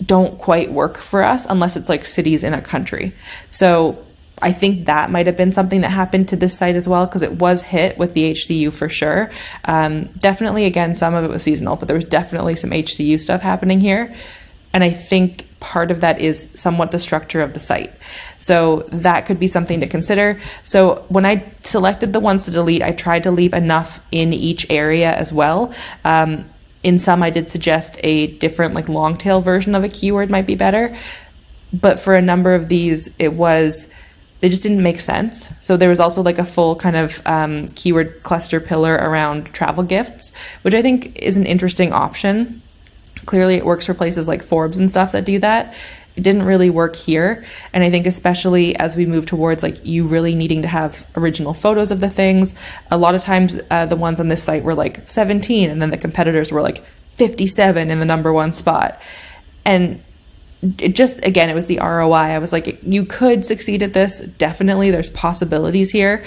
don't 0.06 0.38
quite 0.38 0.72
work 0.72 0.98
for 0.98 1.24
us 1.24 1.46
unless 1.48 1.76
it's 1.76 1.90
like 1.90 2.06
cities 2.06 2.44
in 2.44 2.54
a 2.54 2.62
country. 2.62 3.14
So 3.50 4.06
I 4.42 4.52
think 4.52 4.86
that 4.86 5.10
might 5.10 5.26
have 5.26 5.38
been 5.38 5.52
something 5.52 5.82
that 5.82 5.90
happened 5.90 6.28
to 6.30 6.36
this 6.36 6.56
site 6.56 6.76
as 6.76 6.88
well 6.88 7.06
because 7.06 7.24
it 7.24 7.34
was 7.34 7.64
hit 7.64 7.98
with 7.98 8.14
the 8.14 8.32
HCU 8.32 8.72
for 8.72 8.90
sure. 8.90 9.32
Um, 9.66 10.06
definitely, 10.20 10.66
again, 10.66 10.94
some 10.94 11.16
of 11.16 11.24
it 11.24 11.30
was 11.30 11.44
seasonal, 11.44 11.76
but 11.76 11.88
there 11.88 11.96
was 11.96 12.06
definitely 12.06 12.56
some 12.56 12.70
HCU 12.70 13.20
stuff 13.20 13.42
happening 13.42 13.80
here. 13.80 14.16
And 14.74 14.84
I 14.84 14.92
think 14.92 15.48
part 15.60 15.90
of 15.90 16.02
that 16.02 16.20
is 16.20 16.50
somewhat 16.54 16.92
the 16.92 17.00
structure 17.00 17.42
of 17.42 17.54
the 17.54 17.60
site. 17.60 17.92
So 18.40 18.88
that 18.92 19.26
could 19.26 19.40
be 19.40 19.48
something 19.48 19.80
to 19.80 19.88
consider. 19.88 20.40
So 20.64 21.06
when 21.10 21.26
I 21.26 21.52
selected 21.64 22.14
the 22.14 22.20
ones 22.20 22.46
to 22.46 22.52
delete, 22.52 22.82
I 22.82 22.92
tried 22.92 23.24
to 23.24 23.32
leave 23.32 23.54
enough 23.54 24.00
in 24.12 24.34
each 24.34 24.70
area 24.70 25.14
as 25.14 25.34
well. 25.34 25.74
Um, 26.06 26.50
in 26.84 27.00
some, 27.00 27.24
I 27.24 27.30
did 27.30 27.50
suggest 27.50 27.98
a 28.04 28.28
different, 28.28 28.74
like 28.74 28.88
long 28.88 29.18
tail 29.18 29.42
version 29.42 29.76
of 29.76 29.84
a 29.84 29.90
keyword 29.90 30.30
might 30.30 30.46
be 30.46 30.56
better. 30.56 30.98
But 31.74 32.00
for 32.00 32.16
a 32.16 32.22
number 32.22 32.54
of 32.54 32.70
these, 32.70 33.10
it 33.20 33.34
was 33.34 33.92
they 34.40 34.50
just 34.50 34.62
didn't 34.62 34.84
make 34.84 35.00
sense. 35.00 35.52
So 35.62 35.78
there 35.78 35.90
was 35.90 36.00
also 36.00 36.22
like 36.22 36.38
a 36.38 36.46
full 36.46 36.76
kind 36.76 36.96
of 36.96 37.22
um, 37.26 37.68
keyword 37.70 38.22
cluster 38.24 38.60
pillar 38.60 38.94
around 38.94 39.48
travel 39.48 39.84
gifts, 39.84 40.32
which 40.62 40.76
I 40.76 40.82
think 40.82 41.18
is 41.18 41.38
an 41.38 41.46
interesting 41.46 41.92
option. 41.92 42.62
Clearly, 43.26 43.56
it 43.56 43.66
works 43.66 43.88
for 43.88 43.94
places 43.94 44.28
like 44.28 44.44
Forbes 44.44 44.78
and 44.78 44.90
stuff 44.90 45.12
that 45.12 45.26
do 45.26 45.40
that. 45.40 45.74
It 46.18 46.24
didn't 46.24 46.44
really 46.44 46.72
work 46.72 46.96
here. 46.96 47.46
And 47.74 47.84
I 47.84 47.92
think, 47.92 48.08
especially 48.08 48.76
as 48.76 48.96
we 48.96 49.06
move 49.06 49.28
towards 49.28 49.62
like 49.62 49.86
you 49.86 50.08
really 50.08 50.34
needing 50.34 50.64
to 50.64 50.68
have 50.68 51.06
original 51.16 51.54
photos 51.54 51.92
of 51.92 52.00
the 52.00 52.10
things, 52.10 52.56
a 52.90 52.98
lot 52.98 53.14
of 53.14 53.22
times 53.22 53.60
uh, 53.70 53.86
the 53.86 53.96
ones 53.96 54.20
on 54.20 54.28
this 54.28 54.44
site 54.44 54.64
were 54.64 54.74
like 54.74 55.08
17, 55.08 55.70
and 55.70 55.80
then 55.80 55.92
the 55.92 55.98
competitors 55.98 56.52
were 56.52 56.62
like 56.62 56.84
57 57.18 57.92
in 57.92 58.00
the 58.00 58.06
number 58.06 58.34
one 58.34 58.52
spot. 58.52 59.00
And 59.64 60.04
it 60.80 60.96
just 60.96 61.24
again 61.24 61.52
it 61.52 61.54
was 61.54 61.68
the 61.68 61.78
ROI. 61.78 62.14
I 62.14 62.40
was 62.40 62.52
like 62.52 62.80
you 62.82 63.06
could 63.06 63.46
succeed 63.46 63.84
at 63.84 63.94
this. 63.94 64.20
Definitely 64.20 64.90
there's 64.90 65.12
possibilities 65.12 65.92
here. 65.92 66.26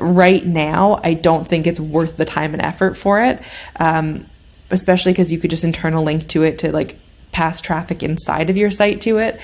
Right 0.00 0.46
now, 0.46 1.00
I 1.02 1.14
don't 1.14 1.48
think 1.48 1.66
it's 1.66 1.80
worth 1.80 2.16
the 2.16 2.24
time 2.24 2.52
and 2.52 2.62
effort 2.62 2.96
for 2.96 3.20
it. 3.20 3.42
Um, 3.80 4.26
especially 4.70 5.12
because 5.12 5.32
you 5.32 5.38
could 5.38 5.50
just 5.50 5.64
internal 5.64 6.04
link 6.04 6.28
to 6.28 6.42
it 6.42 6.58
to 6.60 6.70
like 6.70 6.96
pass 7.36 7.60
traffic 7.60 8.02
inside 8.02 8.48
of 8.48 8.56
your 8.56 8.70
site 8.70 9.02
to 9.02 9.18
it. 9.18 9.38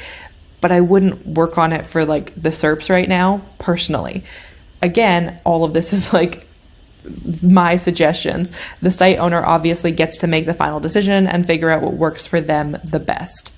But 0.63 0.73
I 0.73 0.81
wouldn't 0.81 1.27
work 1.27 1.59
on 1.59 1.75
it 1.75 1.87
for 1.87 2.07
like 2.07 2.35
the 2.35 2.49
SERPs 2.49 2.89
right 2.89 3.09
now, 3.09 3.43
personally. 3.59 4.25
Again, 4.81 5.39
all 5.45 5.63
of 5.63 5.75
this 5.75 5.93
is 5.93 6.11
like 6.11 6.47
my 7.43 7.77
suggestions. 7.77 8.51
The 8.81 8.91
site 8.91 9.19
owner 9.19 9.45
obviously 9.45 9.93
gets 9.93 10.17
to 10.19 10.27
make 10.27 10.47
the 10.47 10.55
final 10.55 10.81
decision 10.81 11.27
and 11.27 11.47
figure 11.47 11.69
out 11.69 11.83
what 11.83 11.93
works 11.93 12.27
for 12.27 12.41
them 12.41 12.79
the 12.83 12.99
best. 12.99 13.53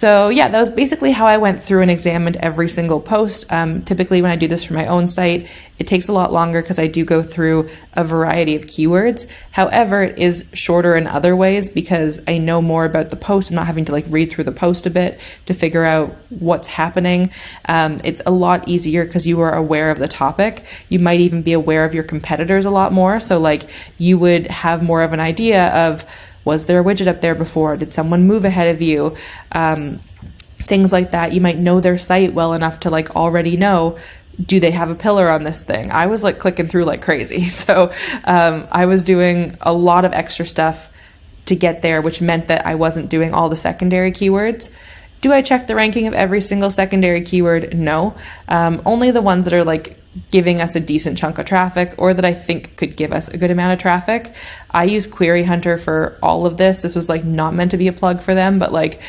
So 0.00 0.30
yeah, 0.30 0.48
that 0.48 0.58
was 0.58 0.70
basically 0.70 1.10
how 1.10 1.26
I 1.26 1.36
went 1.36 1.62
through 1.62 1.82
and 1.82 1.90
examined 1.90 2.38
every 2.38 2.70
single 2.70 3.02
post. 3.02 3.44
Um, 3.52 3.82
typically, 3.82 4.22
when 4.22 4.30
I 4.30 4.36
do 4.36 4.48
this 4.48 4.64
for 4.64 4.72
my 4.72 4.86
own 4.86 5.06
site, 5.06 5.46
it 5.78 5.86
takes 5.86 6.08
a 6.08 6.12
lot 6.14 6.32
longer 6.32 6.62
because 6.62 6.78
I 6.78 6.86
do 6.86 7.04
go 7.04 7.22
through 7.22 7.68
a 7.92 8.02
variety 8.02 8.56
of 8.56 8.64
keywords. 8.64 9.28
However, 9.50 10.04
it 10.04 10.18
is 10.18 10.48
shorter 10.54 10.96
in 10.96 11.06
other 11.06 11.36
ways 11.36 11.68
because 11.68 12.22
I 12.26 12.38
know 12.38 12.62
more 12.62 12.86
about 12.86 13.10
the 13.10 13.16
post. 13.16 13.50
I'm 13.50 13.56
not 13.56 13.66
having 13.66 13.84
to 13.84 13.92
like 13.92 14.06
read 14.08 14.32
through 14.32 14.44
the 14.44 14.52
post 14.52 14.86
a 14.86 14.90
bit 14.90 15.20
to 15.44 15.52
figure 15.52 15.84
out 15.84 16.16
what's 16.30 16.68
happening. 16.68 17.30
Um, 17.68 18.00
it's 18.02 18.22
a 18.24 18.30
lot 18.30 18.66
easier 18.66 19.04
because 19.04 19.26
you 19.26 19.38
are 19.40 19.54
aware 19.54 19.90
of 19.90 19.98
the 19.98 20.08
topic. 20.08 20.64
You 20.88 20.98
might 20.98 21.20
even 21.20 21.42
be 21.42 21.52
aware 21.52 21.84
of 21.84 21.92
your 21.92 22.04
competitors 22.04 22.64
a 22.64 22.70
lot 22.70 22.94
more. 22.94 23.20
So 23.20 23.38
like 23.38 23.68
you 23.98 24.18
would 24.18 24.46
have 24.46 24.82
more 24.82 25.02
of 25.02 25.12
an 25.12 25.20
idea 25.20 25.68
of 25.74 26.06
was 26.44 26.66
there 26.66 26.80
a 26.80 26.84
widget 26.84 27.06
up 27.06 27.20
there 27.20 27.34
before? 27.34 27.76
Did 27.76 27.92
someone 27.92 28.26
move 28.26 28.44
ahead 28.44 28.74
of 28.74 28.82
you? 28.82 29.16
Um, 29.52 30.00
things 30.62 30.92
like 30.92 31.10
that. 31.10 31.32
You 31.32 31.40
might 31.40 31.58
know 31.58 31.80
their 31.80 31.98
site 31.98 32.32
well 32.32 32.52
enough 32.52 32.80
to 32.80 32.90
like 32.90 33.16
already 33.16 33.56
know 33.56 33.98
do 34.46 34.60
they 34.60 34.70
have 34.70 34.90
a 34.90 34.94
pillar 34.94 35.28
on 35.28 35.44
this 35.44 35.62
thing? 35.62 35.92
I 35.92 36.06
was 36.06 36.24
like 36.24 36.38
clicking 36.38 36.68
through 36.68 36.84
like 36.84 37.02
crazy. 37.02 37.48
So 37.60 37.92
um, 38.24 38.66
I 38.72 38.86
was 38.86 39.04
doing 39.04 39.56
a 39.60 39.72
lot 39.72 40.04
of 40.04 40.12
extra 40.12 40.46
stuff 40.46 40.90
to 41.46 41.54
get 41.54 41.82
there, 41.82 42.00
which 42.00 42.20
meant 42.20 42.48
that 42.48 42.64
I 42.64 42.74
wasn't 42.74 43.10
doing 43.10 43.34
all 43.34 43.48
the 43.48 43.56
secondary 43.56 44.12
keywords. 44.12 44.70
Do 45.20 45.32
I 45.32 45.42
check 45.42 45.66
the 45.66 45.74
ranking 45.74 46.06
of 46.06 46.14
every 46.14 46.40
single 46.40 46.70
secondary 46.70 47.20
keyword? 47.22 47.76
No. 47.76 48.16
Um, 48.48 48.80
only 48.86 49.10
the 49.10 49.20
ones 49.20 49.44
that 49.44 49.52
are 49.52 49.64
like 49.64 49.99
giving 50.30 50.60
us 50.60 50.76
a 50.76 50.80
decent 50.80 51.18
chunk 51.18 51.38
of 51.38 51.46
traffic 51.46 51.94
or 51.98 52.14
that 52.14 52.24
I 52.24 52.34
think 52.34 52.76
could 52.76 52.96
give 52.96 53.12
us 53.12 53.28
a 53.28 53.38
good 53.38 53.50
amount 53.50 53.72
of 53.72 53.78
traffic. 53.78 54.32
I 54.70 54.84
use 54.84 55.06
Query 55.06 55.44
Hunter 55.44 55.78
for 55.78 56.18
all 56.22 56.46
of 56.46 56.56
this. 56.56 56.82
This 56.82 56.94
was 56.94 57.08
like 57.08 57.24
not 57.24 57.54
meant 57.54 57.72
to 57.72 57.76
be 57.76 57.88
a 57.88 57.92
plug 57.92 58.20
for 58.20 58.34
them, 58.34 58.58
but 58.58 58.72
like, 58.72 59.00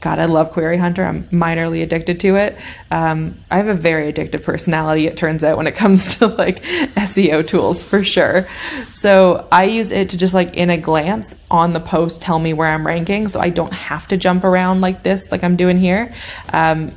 God, 0.00 0.18
I 0.18 0.26
love 0.26 0.52
Query 0.52 0.76
Hunter. 0.76 1.04
I'm 1.04 1.24
minorly 1.30 1.82
addicted 1.82 2.20
to 2.20 2.36
it. 2.36 2.56
Um, 2.90 3.38
I 3.50 3.56
have 3.56 3.68
a 3.68 3.74
very 3.74 4.12
addictive 4.12 4.42
personality, 4.42 5.06
it 5.06 5.16
turns 5.16 5.42
out, 5.42 5.56
when 5.56 5.66
it 5.66 5.74
comes 5.76 6.18
to 6.18 6.26
like 6.26 6.62
SEO 6.62 7.46
tools 7.46 7.82
for 7.82 8.04
sure. 8.04 8.46
So 8.94 9.48
I 9.50 9.64
use 9.64 9.90
it 9.90 10.10
to 10.10 10.18
just 10.18 10.34
like 10.34 10.54
in 10.54 10.70
a 10.70 10.76
glance 10.76 11.34
on 11.50 11.72
the 11.72 11.80
post 11.80 12.22
tell 12.22 12.38
me 12.38 12.52
where 12.52 12.68
I'm 12.68 12.86
ranking 12.86 13.28
so 13.28 13.40
I 13.40 13.50
don't 13.50 13.72
have 13.72 14.06
to 14.08 14.16
jump 14.16 14.44
around 14.44 14.80
like 14.80 15.02
this, 15.02 15.32
like 15.32 15.42
I'm 15.42 15.56
doing 15.56 15.78
here. 15.78 16.14
Um, 16.52 16.94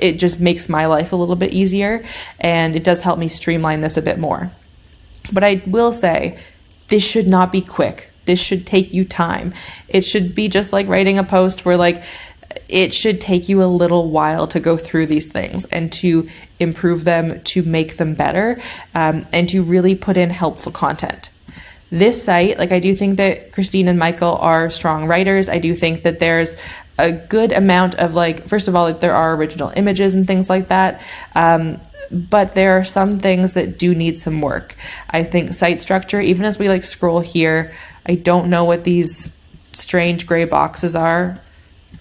it 0.00 0.18
just 0.18 0.40
makes 0.40 0.68
my 0.68 0.86
life 0.86 1.12
a 1.12 1.16
little 1.16 1.36
bit 1.36 1.52
easier 1.52 2.04
and 2.38 2.74
it 2.74 2.84
does 2.84 3.00
help 3.00 3.18
me 3.18 3.28
streamline 3.28 3.80
this 3.80 3.96
a 3.96 4.02
bit 4.02 4.18
more. 4.18 4.50
But 5.32 5.44
I 5.44 5.62
will 5.66 5.92
say, 5.92 6.38
this 6.88 7.02
should 7.02 7.28
not 7.28 7.52
be 7.52 7.60
quick. 7.60 8.10
This 8.24 8.40
should 8.40 8.66
take 8.66 8.92
you 8.92 9.04
time. 9.04 9.54
It 9.88 10.02
should 10.02 10.34
be 10.34 10.48
just 10.48 10.72
like 10.72 10.88
writing 10.88 11.18
a 11.18 11.24
post 11.24 11.64
where, 11.64 11.76
like, 11.76 12.02
it 12.68 12.92
should 12.92 13.20
take 13.20 13.48
you 13.48 13.62
a 13.62 13.66
little 13.66 14.10
while 14.10 14.46
to 14.48 14.60
go 14.60 14.76
through 14.76 15.06
these 15.06 15.28
things 15.28 15.66
and 15.66 15.92
to 15.92 16.28
improve 16.58 17.04
them, 17.04 17.40
to 17.42 17.62
make 17.62 17.96
them 17.96 18.14
better, 18.14 18.60
um, 18.94 19.26
and 19.32 19.48
to 19.48 19.62
really 19.62 19.94
put 19.94 20.16
in 20.16 20.30
helpful 20.30 20.72
content 20.72 21.30
this 21.90 22.22
site, 22.22 22.58
like 22.58 22.72
I 22.72 22.78
do 22.78 22.94
think 22.94 23.16
that 23.16 23.52
Christine 23.52 23.88
and 23.88 23.98
Michael 23.98 24.36
are 24.36 24.70
strong 24.70 25.06
writers. 25.06 25.48
I 25.48 25.58
do 25.58 25.74
think 25.74 26.04
that 26.04 26.20
there's 26.20 26.54
a 27.00 27.12
good 27.12 27.52
amount 27.52 27.94
of 27.96 28.14
like, 28.14 28.48
first 28.48 28.68
of 28.68 28.76
all, 28.76 28.84
like, 28.84 29.00
there 29.00 29.14
are 29.14 29.34
original 29.34 29.72
images 29.76 30.14
and 30.14 30.26
things 30.26 30.48
like 30.50 30.68
that. 30.68 31.00
Um, 31.34 31.80
but 32.10 32.54
there 32.54 32.78
are 32.78 32.84
some 32.84 33.20
things 33.20 33.54
that 33.54 33.78
do 33.78 33.94
need 33.94 34.18
some 34.18 34.40
work. 34.40 34.76
I 35.08 35.22
think 35.22 35.54
site 35.54 35.80
structure, 35.80 36.20
even 36.20 36.44
as 36.44 36.58
we 36.58 36.68
like 36.68 36.84
scroll 36.84 37.20
here, 37.20 37.72
I 38.04 38.16
don't 38.16 38.50
know 38.50 38.64
what 38.64 38.84
these 38.84 39.32
strange 39.72 40.26
gray 40.26 40.44
boxes 40.44 40.96
are. 40.96 41.40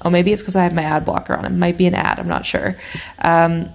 Oh, 0.02 0.10
maybe 0.10 0.32
it's 0.32 0.42
because 0.42 0.56
I 0.56 0.64
have 0.64 0.74
my 0.74 0.84
ad 0.84 1.06
blocker 1.06 1.36
on. 1.36 1.46
It 1.46 1.52
might 1.52 1.78
be 1.78 1.86
an 1.86 1.94
ad. 1.94 2.20
I'm 2.20 2.28
not 2.28 2.46
sure. 2.46 2.80
Um, 3.20 3.70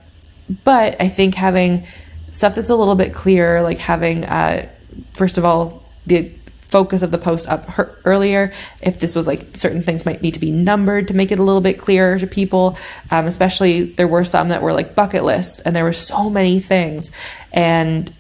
but 0.65 1.01
I 1.01 1.09
think 1.09 1.35
having 1.35 1.87
stuff 2.33 2.57
that's 2.57 2.71
a 2.71 2.77
little 2.77 2.97
bit 2.97 3.15
clearer, 3.15 3.63
like 3.63 3.79
having, 3.79 4.25
uh, 4.25 4.69
first 5.13 5.39
of 5.39 5.45
all, 5.45 5.85
the 6.07 6.33
focus 6.69 7.03
of 7.03 7.11
the 7.11 7.19
post 7.19 7.49
up 7.49 7.67
her- 7.67 7.97
earlier. 8.05 8.53
If 8.83 9.01
this 9.01 9.15
was 9.15 9.27
like 9.27 9.57
certain 9.57 9.83
things 9.83 10.05
might 10.05 10.23
need 10.23 10.35
to 10.35 10.41
be 10.41 10.51
numbered 10.51 11.09
to 11.09 11.15
make 11.15 11.31
it 11.31 11.39
a 11.39 11.43
little 11.43 11.61
bit 11.61 11.79
clearer 11.79 12.19
to 12.19 12.27
people, 12.27 12.77
um, 13.11 13.27
especially 13.27 13.85
there 13.85 14.09
were 14.09 14.25
some 14.25 14.49
that 14.49 14.63
were 14.63 14.73
like 14.73 14.95
bucket 14.95 15.25
lists 15.25 15.61
and 15.61 15.75
there 15.75 15.85
were 15.85 15.93
so 15.93 16.29
many 16.31 16.61
things. 16.61 17.11
And 17.53 18.13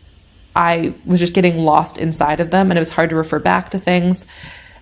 I 0.55 0.95
was 1.05 1.21
just 1.21 1.35
getting 1.35 1.59
lost 1.59 1.99
inside 1.99 2.41
of 2.41 2.51
them 2.51 2.71
and 2.71 2.79
it 2.79 2.81
was 2.81 2.91
hard 2.91 3.11
to 3.11 3.17
refer 3.17 3.39
back 3.39 3.71
to 3.71 3.79
things. 3.79 4.27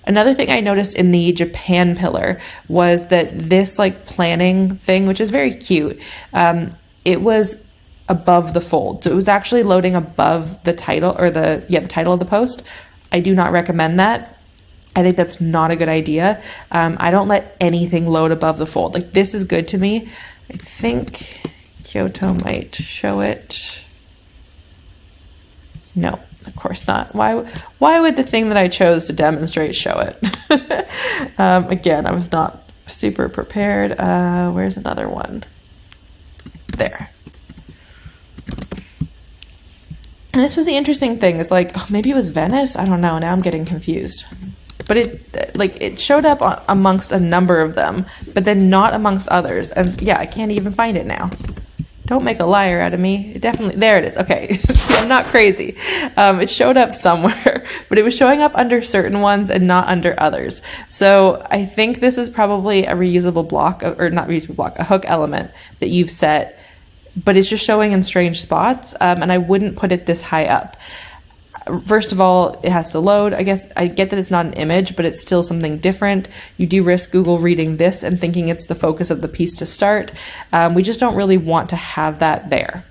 Another 0.05 0.35
thing 0.35 0.51
I 0.51 0.61
noticed 0.61 0.97
in 0.97 1.13
the 1.13 1.33
Japan 1.33 1.97
pillar 1.97 2.41
was 2.69 3.09
that 3.09 3.31
this 3.39 3.79
like 3.79 4.05
planning 4.05 4.77
thing, 4.77 5.07
which 5.07 5.21
is 5.21 5.31
very 5.31 5.55
cute, 5.55 6.01
um, 6.33 6.71
it 7.05 7.23
was 7.23 7.65
above 8.09 8.53
the 8.53 8.61
fold. 8.61 9.05
So 9.05 9.11
it 9.11 9.15
was 9.15 9.29
actually 9.29 9.63
loading 9.63 9.95
above 9.95 10.63
the 10.65 10.73
title 10.73 11.15
or 11.19 11.31
the 11.31 11.65
yeah 11.69 11.81
the 11.81 11.89
title 11.89 12.13
of 12.13 12.19
the 12.19 12.27
post 12.27 12.63
I 13.13 13.21
do 13.21 13.35
not 13.35 13.53
recommend 13.53 14.01
that. 14.01 14.39
I 14.97 15.03
think 15.03 15.17
that's 15.17 15.41
not 15.41 15.71
a 15.71 15.77
good 15.77 15.89
idea. 15.89 16.43
Um, 16.71 16.97
I 16.99 17.11
don't 17.11 17.29
let 17.29 17.57
anything 17.61 18.07
load 18.07 18.31
above 18.31 18.59
the 18.59 18.67
fold. 18.67 18.95
Like 18.95 19.13
this 19.13 19.35
is 19.35 19.45
good 19.45 19.69
to 19.69 19.79
me. 19.79 20.11
I 20.51 20.57
think 20.57 21.41
Kyoto 21.85 22.35
might 22.35 22.75
show 22.75 23.21
it. 23.21 23.85
No, 25.95 26.19
of 26.47 26.57
course 26.57 26.87
not. 26.87 27.15
Why? 27.15 27.35
Why 27.79 28.01
would 28.01 28.17
the 28.17 28.23
thing 28.23 28.49
that 28.49 28.57
I 28.57 28.69
chose 28.69 29.07
to 29.07 29.13
demonstrate 29.13 29.75
show 29.75 29.99
it? 30.51 30.89
um, 31.39 31.69
again, 31.69 32.07
I 32.07 32.13
was 32.13 32.33
not 32.33 32.63
super 32.87 33.29
prepared. 33.29 33.93
Uh, 33.99 34.51
where's 34.51 34.77
another 34.77 35.09
one? 35.09 35.45
There. 36.77 37.11
And 40.33 40.43
this 40.43 40.57
was 40.57 40.65
the 40.67 40.77
interesting 40.77 41.19
thing. 41.19 41.39
It's 41.39 41.51
like 41.51 41.73
oh, 41.77 41.87
maybe 41.91 42.11
it 42.11 42.15
was 42.15 42.29
Venice. 42.29 42.77
I 42.77 42.87
don't 42.87 43.01
know. 43.01 43.19
Now 43.19 43.33
I'm 43.33 43.43
getting 43.43 43.65
confused. 43.65 44.25
But 44.89 44.97
it 44.97 45.57
like 45.57 45.81
it 45.81 46.01
showed 46.01 46.25
up 46.25 46.65
amongst 46.69 47.13
a 47.13 47.21
number 47.21 47.61
of 47.61 47.75
them, 47.75 48.07
but 48.33 48.45
then 48.45 48.69
not 48.71 48.95
amongst 48.95 49.29
others. 49.29 49.71
And 49.71 50.01
yeah, 50.03 50.19
I 50.19 50.27
can't 50.27 50.51
even 50.53 50.73
find 50.73 50.97
it 50.97 51.07
now. 51.07 51.31
don't 52.07 52.25
make 52.25 52.41
a 52.41 52.45
liar 52.47 52.81
out 52.81 52.93
of 52.93 53.01
me. 53.01 53.33
It 53.35 53.41
definitely, 53.41 53.77
there 53.77 53.99
it 53.99 54.05
is. 54.05 54.17
Okay. 54.17 54.59
I'm 54.91 55.09
not 55.09 55.27
crazy. 55.27 55.77
Um, 56.17 56.41
it 56.41 56.51
showed 56.51 56.77
up 56.77 56.95
somewhere, 56.95 57.67
but 57.89 57.99
it 57.99 58.03
was 58.03 58.15
showing 58.17 58.43
up 58.43 58.55
under 58.55 58.83
certain 58.83 59.21
ones 59.21 59.51
and 59.51 59.67
not 59.67 59.89
under 59.89 60.15
others. 60.19 60.63
So 60.89 61.47
I 61.51 61.65
think 61.65 62.01
this 62.01 62.19
is 62.19 62.29
probably 62.29 62.85
a 62.85 62.95
reusable 62.95 63.49
block, 63.49 63.83
or 63.83 64.11
not 64.11 64.29
reusable 64.29 64.57
block, 64.57 64.79
a 64.79 64.85
hook 64.85 65.05
element 65.07 65.53
that 65.81 65.89
you've 65.89 66.11
set, 66.11 66.59
but 67.17 67.37
it's 67.37 67.49
just 67.49 67.65
showing 67.65 67.93
in 67.93 68.03
strange 68.03 68.41
spots. 68.41 68.95
Um, 69.01 69.23
and 69.23 69.33
I 69.33 69.39
wouldn't 69.39 69.77
put 69.77 69.93
it 69.93 70.07
this 70.07 70.23
high 70.23 70.47
up 70.47 70.77
first 71.85 72.13
of 72.13 72.21
all, 72.21 72.61
it 72.63 72.71
has 72.71 72.91
to 72.93 72.99
load. 72.99 73.35
I 73.35 73.43
guess 73.43 73.69
I 73.77 73.87
get 73.87 74.11
that 74.11 74.19
it's 74.19 74.31
not 74.31 74.47
an 74.47 74.53
image, 74.55 74.97
but 74.97 75.05
it's 75.05 75.21
still 75.21 75.43
something 75.43 75.79
different. 75.79 76.29
You 76.57 76.67
do 76.67 76.83
risk 76.83 77.11
Google 77.11 77.39
reading 77.39 77.77
this 77.77 78.03
and 78.03 78.21
thinking 78.21 78.49
it's 78.49 78.67
the 78.67 78.75
focus 78.75 79.11
of 79.11 79.21
the 79.21 79.29
piece 79.29 79.55
to 79.57 79.67
start. 79.67 80.13
Um, 80.53 80.75
we 80.75 80.83
just 80.83 81.01
don't 81.01 81.15
really 81.15 81.39
want 81.39 81.69
to 81.71 81.77
have 81.77 82.19
that 82.21 82.51
there. 82.51 82.85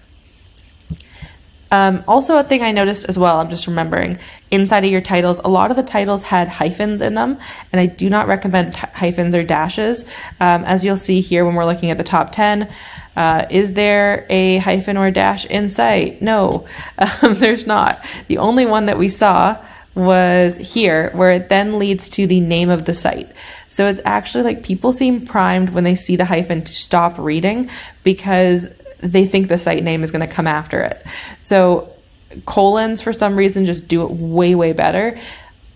Um, 1.72 2.04
also, 2.06 2.38
a 2.38 2.44
thing 2.44 2.62
I 2.62 2.74
noticed 2.74 3.06
as 3.08 3.18
well, 3.18 3.40
I'm 3.40 3.50
just 3.50 3.66
remembering, 3.66 4.20
inside 4.52 4.84
of 4.84 4.92
your 4.92 5.02
titles, 5.02 5.40
a 5.40 5.48
lot 5.48 5.72
of 5.72 5.78
the 5.78 5.84
titles 5.84 6.22
had 6.22 6.50
hyphens 6.50 7.02
in 7.02 7.16
them, 7.16 7.40
and 7.72 7.80
I 7.80 7.86
do 7.86 8.10
not 8.10 8.28
recommend 8.28 8.76
hyphens 8.76 9.34
or 9.34 9.44
dashes. 9.44 10.04
Um, 10.42 10.66
as 10.66 10.84
you'll 10.84 10.98
see 10.98 11.22
here 11.22 11.46
when 11.46 11.56
we're 11.56 11.66
looking 11.66 11.90
at 11.90 11.98
the 11.98 12.04
top 12.04 12.34
10, 12.34 12.70
uh, 13.16 13.46
is 13.50 13.74
there 13.74 14.26
a 14.30 14.58
hyphen 14.58 14.98
or 14.98 15.12
dash 15.12 15.46
in 15.46 15.70
sight? 15.70 16.22
No, 16.22 16.68
um, 17.22 17.36
there's 17.36 17.66
not. 17.66 18.04
The 18.28 18.38
only 18.38 18.66
one 18.66 18.86
that 18.86 18.98
we 18.98 19.08
saw 19.08 19.58
was 19.96 20.58
here, 20.58 21.10
where 21.12 21.32
it 21.32 21.50
then 21.50 21.80
leads 21.80 22.08
to 22.10 22.28
the 22.28 22.40
name 22.40 22.70
of 22.70 22.86
the 22.86 22.94
site. 22.94 23.30
So 23.70 23.88
it's 23.88 24.02
actually 24.04 24.44
like 24.44 24.64
people 24.64 24.92
seem 24.92 25.26
primed 25.26 25.70
when 25.70 25.84
they 25.84 25.96
see 25.96 26.16
the 26.16 26.26
hyphen 26.26 26.64
to 26.64 26.74
stop 26.74 27.18
reading 27.18 27.70
because 28.04 28.81
they 29.02 29.26
think 29.26 29.48
the 29.48 29.58
site 29.58 29.84
name 29.84 30.04
is 30.04 30.12
going 30.12 30.28
to 30.28 30.34
come 30.34 30.48
after 30.48 30.82
it. 30.82 31.06
So 31.42 31.92
colons, 32.46 33.02
for 33.02 33.14
some 33.14 33.36
reason, 33.36 33.66
just 33.66 33.88
do 33.88 34.04
it 34.04 34.12
way, 34.12 34.56
way 34.56 34.74
better. 34.74 35.20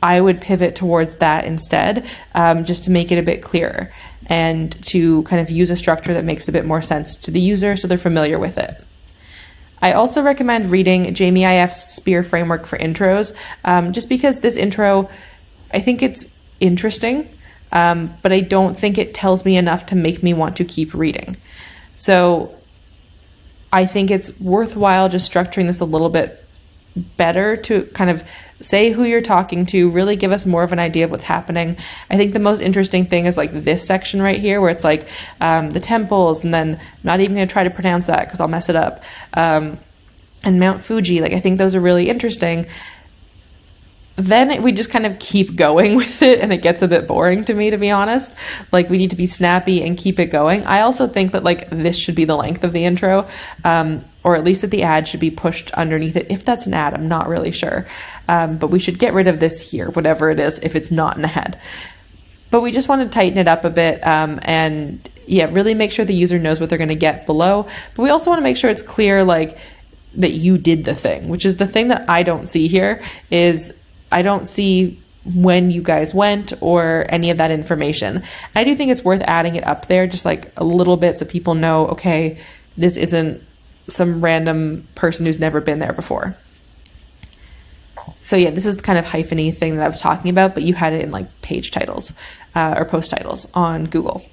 I 0.01 0.21
would 0.21 0.39
pivot 0.39 0.75
towards 0.75 1.15
that 1.15 1.45
instead, 1.45 2.07
um, 2.33 2.63
just 2.65 2.83
to 2.85 2.91
make 2.91 3.11
it 3.11 3.17
a 3.17 3.23
bit 3.23 3.41
clearer 3.41 3.91
and 4.27 4.71
to 4.85 5.23
kind 5.23 5.41
of 5.41 5.49
use 5.49 5.69
a 5.69 5.75
structure 5.75 6.13
that 6.13 6.25
makes 6.25 6.47
a 6.47 6.51
bit 6.51 6.65
more 6.65 6.81
sense 6.81 7.15
to 7.15 7.31
the 7.31 7.39
user 7.39 7.75
so 7.77 7.87
they're 7.87 7.97
familiar 7.97 8.39
with 8.39 8.57
it. 8.57 8.83
I 9.81 9.93
also 9.93 10.21
recommend 10.21 10.71
reading 10.71 11.13
Jamie 11.13 11.43
IF's 11.43 11.93
Spear 11.93 12.23
Framework 12.23 12.65
for 12.65 12.77
Intros, 12.77 13.35
um, 13.63 13.93
just 13.93 14.09
because 14.09 14.39
this 14.39 14.55
intro, 14.55 15.09
I 15.71 15.79
think 15.79 16.01
it's 16.01 16.33
interesting, 16.59 17.29
um, 17.71 18.15
but 18.23 18.31
I 18.31 18.39
don't 18.39 18.77
think 18.77 18.97
it 18.97 19.13
tells 19.13 19.45
me 19.45 19.57
enough 19.57 19.87
to 19.87 19.95
make 19.95 20.23
me 20.23 20.33
want 20.33 20.55
to 20.57 20.65
keep 20.65 20.93
reading. 20.93 21.37
So 21.97 22.55
I 23.75 23.85
think 23.85 24.09
it's 24.09 24.39
worthwhile 24.39 25.09
just 25.09 25.29
structuring 25.29 25.67
this 25.67 25.81
a 25.81 25.85
little 25.85 26.09
bit 26.09 26.41
better 27.17 27.57
to 27.57 27.83
kind 27.87 28.09
of 28.09 28.23
say 28.61 28.91
who 28.91 29.03
you're 29.03 29.19
talking 29.19 29.65
to, 29.65 29.89
really 29.89 30.15
give 30.15 30.31
us 30.31 30.45
more 30.45 30.63
of 30.63 30.71
an 30.71 30.79
idea 30.79 31.03
of 31.03 31.11
what's 31.11 31.25
happening. 31.25 31.75
I 32.09 32.15
think 32.15 32.31
the 32.31 32.39
most 32.39 32.61
interesting 32.61 33.05
thing 33.05 33.25
is 33.25 33.35
like 33.35 33.51
this 33.51 33.85
section 33.85 34.21
right 34.21 34.39
here, 34.39 34.61
where 34.61 34.69
it's 34.69 34.85
like 34.85 35.09
um, 35.41 35.71
the 35.71 35.81
temples, 35.81 36.45
and 36.45 36.53
then 36.53 36.79
I'm 36.79 36.99
not 37.03 37.19
even 37.19 37.35
going 37.35 37.45
to 37.45 37.51
try 37.51 37.65
to 37.65 37.69
pronounce 37.69 38.07
that 38.07 38.21
because 38.21 38.39
I'll 38.39 38.47
mess 38.47 38.69
it 38.69 38.77
up. 38.77 39.03
Um, 39.33 39.77
and 40.45 40.57
Mount 40.57 40.81
Fuji, 40.81 41.19
like 41.19 41.33
I 41.33 41.41
think 41.41 41.57
those 41.57 41.75
are 41.75 41.81
really 41.81 42.07
interesting 42.09 42.67
then 44.15 44.61
we 44.61 44.71
just 44.71 44.89
kind 44.89 45.05
of 45.05 45.19
keep 45.19 45.55
going 45.55 45.95
with 45.97 46.21
it 46.21 46.39
and 46.39 46.53
it 46.53 46.57
gets 46.57 46.81
a 46.81 46.87
bit 46.87 47.07
boring 47.07 47.43
to 47.45 47.53
me 47.53 47.69
to 47.69 47.77
be 47.77 47.91
honest. 47.91 48.33
Like 48.71 48.89
we 48.89 48.97
need 48.97 49.09
to 49.09 49.15
be 49.15 49.27
snappy 49.27 49.83
and 49.83 49.97
keep 49.97 50.19
it 50.19 50.27
going. 50.27 50.63
I 50.65 50.81
also 50.81 51.07
think 51.07 51.33
that 51.33 51.43
like 51.43 51.69
this 51.69 51.97
should 51.97 52.15
be 52.15 52.25
the 52.25 52.35
length 52.35 52.63
of 52.63 52.73
the 52.73 52.85
intro 52.85 53.27
um, 53.63 54.05
or 54.23 54.35
at 54.35 54.43
least 54.43 54.61
that 54.61 54.71
the 54.71 54.83
ad 54.83 55.07
should 55.07 55.19
be 55.19 55.31
pushed 55.31 55.71
underneath 55.71 56.15
it. 56.15 56.27
If 56.29 56.45
that's 56.45 56.65
an 56.65 56.73
ad 56.73 56.93
i'm 56.93 57.07
not 57.07 57.27
really 57.27 57.51
sure. 57.51 57.87
Um, 58.27 58.57
but 58.57 58.67
we 58.67 58.79
should 58.79 58.99
get 58.99 59.13
rid 59.13 59.27
of 59.27 59.39
this 59.39 59.71
here 59.71 59.89
whatever 59.89 60.29
it 60.29 60.39
is 60.39 60.59
if 60.59 60.75
it's 60.75 60.91
not 60.91 61.17
an 61.17 61.25
ad. 61.25 61.59
But 62.51 62.61
we 62.61 62.71
just 62.71 62.87
want 62.87 63.01
to 63.01 63.09
tighten 63.09 63.37
it 63.37 63.47
up 63.47 63.65
a 63.65 63.69
bit 63.69 64.05
um, 64.05 64.39
and 64.43 65.09
yeah 65.27 65.49
really 65.51 65.73
make 65.73 65.91
sure 65.91 66.05
the 66.05 66.13
user 66.13 66.39
knows 66.39 66.59
what 66.59 66.69
they're 66.69 66.77
going 66.77 66.87
to 66.87 66.95
get 66.95 67.25
below. 67.25 67.67
But 67.95 68.03
we 68.03 68.09
also 68.09 68.29
want 68.29 68.39
to 68.39 68.43
make 68.43 68.57
sure 68.57 68.69
it's 68.69 68.81
clear 68.81 69.23
like 69.23 69.57
that 70.17 70.31
you 70.31 70.57
did 70.57 70.85
the 70.85 70.95
thing 70.95 71.27
which 71.27 71.45
is 71.45 71.57
the 71.57 71.67
thing 71.67 71.89
that 71.89 72.09
i 72.09 72.23
don't 72.23 72.47
see 72.47 72.69
here 72.69 73.03
is 73.29 73.73
I 74.15 74.21
don't 74.21 74.47
see 74.47 74.99
when 75.25 75.71
you 75.71 75.81
guys 75.81 76.13
went 76.13 76.53
or 76.61 77.05
any 77.09 77.31
of 77.31 77.37
that 77.37 77.51
information. 77.51 78.23
I 78.55 78.63
do 78.63 78.75
think 78.75 78.91
it's 78.91 79.03
worth 79.03 79.21
adding 79.27 79.55
it 79.55 79.67
up 79.67 79.87
there, 79.87 80.07
just 80.07 80.23
like 80.23 80.51
a 80.55 80.63
little 80.63 80.95
bit, 80.95 81.19
so 81.19 81.25
people 81.25 81.53
know, 81.53 81.87
okay, 81.87 82.39
this 82.77 82.95
isn't 82.95 83.43
some 83.87 84.23
random 84.23 84.87
person 84.95 85.25
who's 85.25 85.39
never 85.39 85.59
been 85.59 85.79
there 85.79 85.91
before. 85.91 86.37
So 88.21 88.37
yeah, 88.37 88.51
this 88.51 88.65
is 88.65 88.77
the 88.77 88.83
kind 88.83 88.97
of 88.97 89.05
hypheny 89.05 89.53
thing 89.53 89.75
that 89.75 89.83
I 89.83 89.87
was 89.87 89.99
talking 89.99 90.29
about, 90.29 90.53
but 90.53 90.63
you 90.63 90.73
had 90.73 90.93
it 90.93 91.01
in 91.01 91.11
like 91.11 91.41
page 91.41 91.71
titles 91.71 92.13
uh, 92.55 92.75
or 92.77 92.85
post 92.85 93.11
titles 93.11 93.47
on 93.53 93.85
Google. 93.85 94.25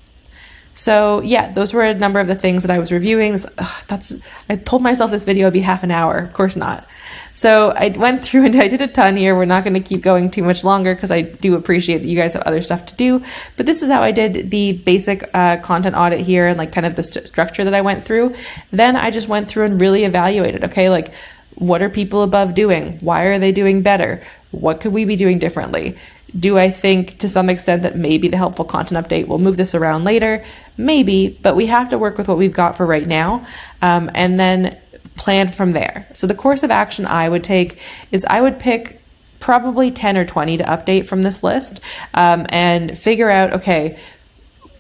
So 0.75 1.21
yeah, 1.23 1.53
those 1.53 1.75
were 1.75 1.83
a 1.83 1.95
number 1.95 2.21
of 2.21 2.29
the 2.29 2.35
things 2.37 2.63
that 2.63 2.71
I 2.71 2.79
was 2.79 2.93
reviewing. 2.93 3.33
This, 3.33 3.47
ugh, 3.59 3.85
that's 3.89 4.15
I 4.49 4.57
told 4.57 4.83
myself 4.83 5.11
this 5.11 5.25
video 5.25 5.49
would 5.49 5.53
be 5.53 5.61
half 5.61 5.83
an 5.83 5.91
hour. 5.91 6.19
Of 6.19 6.33
course 6.33 6.57
not. 6.57 6.87
So 7.35 7.71
I 7.71 7.89
went 7.89 8.25
through 8.25 8.45
and 8.47 8.57
I 8.57 8.69
did 8.69 8.83
a 8.83 8.89
ton 8.89 9.17
here. 9.17 9.35
We're 9.35 9.45
not 9.45 9.65
going 9.65 9.75
to 9.75 9.81
keep 9.81 10.03
going 10.03 10.31
too 10.31 10.43
much 10.43 10.65
longer 10.65 10.95
because 10.95 11.11
I 11.11 11.23
do 11.23 11.55
appreciate 11.55 11.99
that 11.99 12.07
you 12.07 12.17
guys 12.17 12.35
have 12.35 12.43
other 12.43 12.63
stuff 12.63 12.87
to 12.87 12.95
do. 12.95 13.23
But 13.57 13.67
this 13.67 13.83
is 13.83 13.91
how 13.91 14.03
I 14.03 14.13
did 14.13 14.51
the 14.51 14.73
basic 14.73 15.29
uh, 15.35 15.59
content 15.59 15.97
audit 15.97 16.21
here 16.21 16.47
and 16.47 16.59
like 16.59 16.73
kind 16.73 16.87
of 16.87 16.95
the 16.95 17.03
st- 17.03 17.27
structure 17.27 17.65
that 17.65 17.75
I 17.75 17.81
went 17.81 18.05
through. 18.05 18.35
Then 18.71 18.97
I 18.97 19.11
just 19.11 19.29
went 19.29 19.49
through 19.49 19.65
and 19.65 19.81
really 19.81 20.05
evaluated. 20.05 20.65
Okay, 20.65 20.91
like 20.91 21.13
what 21.55 21.83
are 21.83 21.91
people 21.91 22.23
above 22.23 22.55
doing? 22.55 22.99
Why 23.01 23.25
are 23.25 23.39
they 23.39 23.53
doing 23.53 23.83
better? 23.83 24.23
What 24.51 24.81
could 24.81 24.93
we 24.93 25.05
be 25.05 25.17
doing 25.17 25.39
differently? 25.39 25.97
Do 26.39 26.57
I 26.59 26.71
think 26.71 27.19
to 27.19 27.29
some 27.29 27.51
extent 27.51 27.83
that 27.83 27.97
maybe 27.97 28.29
the 28.29 28.39
helpful 28.39 28.65
content 28.65 29.07
update 29.07 29.27
will 29.27 29.39
move 29.39 29.59
this 29.59 29.75
around 29.75 30.05
later? 30.05 30.45
Maybe, 30.79 31.39
but 31.43 31.57
we 31.57 31.67
have 31.67 31.91
to 31.91 31.99
work 31.99 32.17
with 32.17 32.27
what 32.27 32.39
we've 32.39 32.53
got 32.53 32.77
for 32.77 32.87
right 32.87 33.07
now. 33.07 33.47
Um, 33.83 34.11
and 34.15 34.41
then 34.41 34.79
plan 35.23 35.47
from 35.47 35.71
there. 35.71 36.09
So 36.15 36.27
the 36.27 36.35
course 36.35 36.65
of 36.65 36.73
action 36.73 37.07
I 37.07 37.29
would 37.29 37.45
take 37.45 37.81
is 38.11 38.25
I 38.25 38.41
would 38.41 38.59
pick 38.59 39.01
probably 39.39 39.93
10 39.93 40.19
or 40.19 40.25
20 40.25 40.57
to 40.57 40.65
update 40.65 41.07
from 41.07 41.23
this 41.23 41.45
list 41.45 41.81
um, 42.13 42.45
and 42.49 42.99
figure 42.99 43.31
out, 43.31 43.53
okay, 43.53 44.01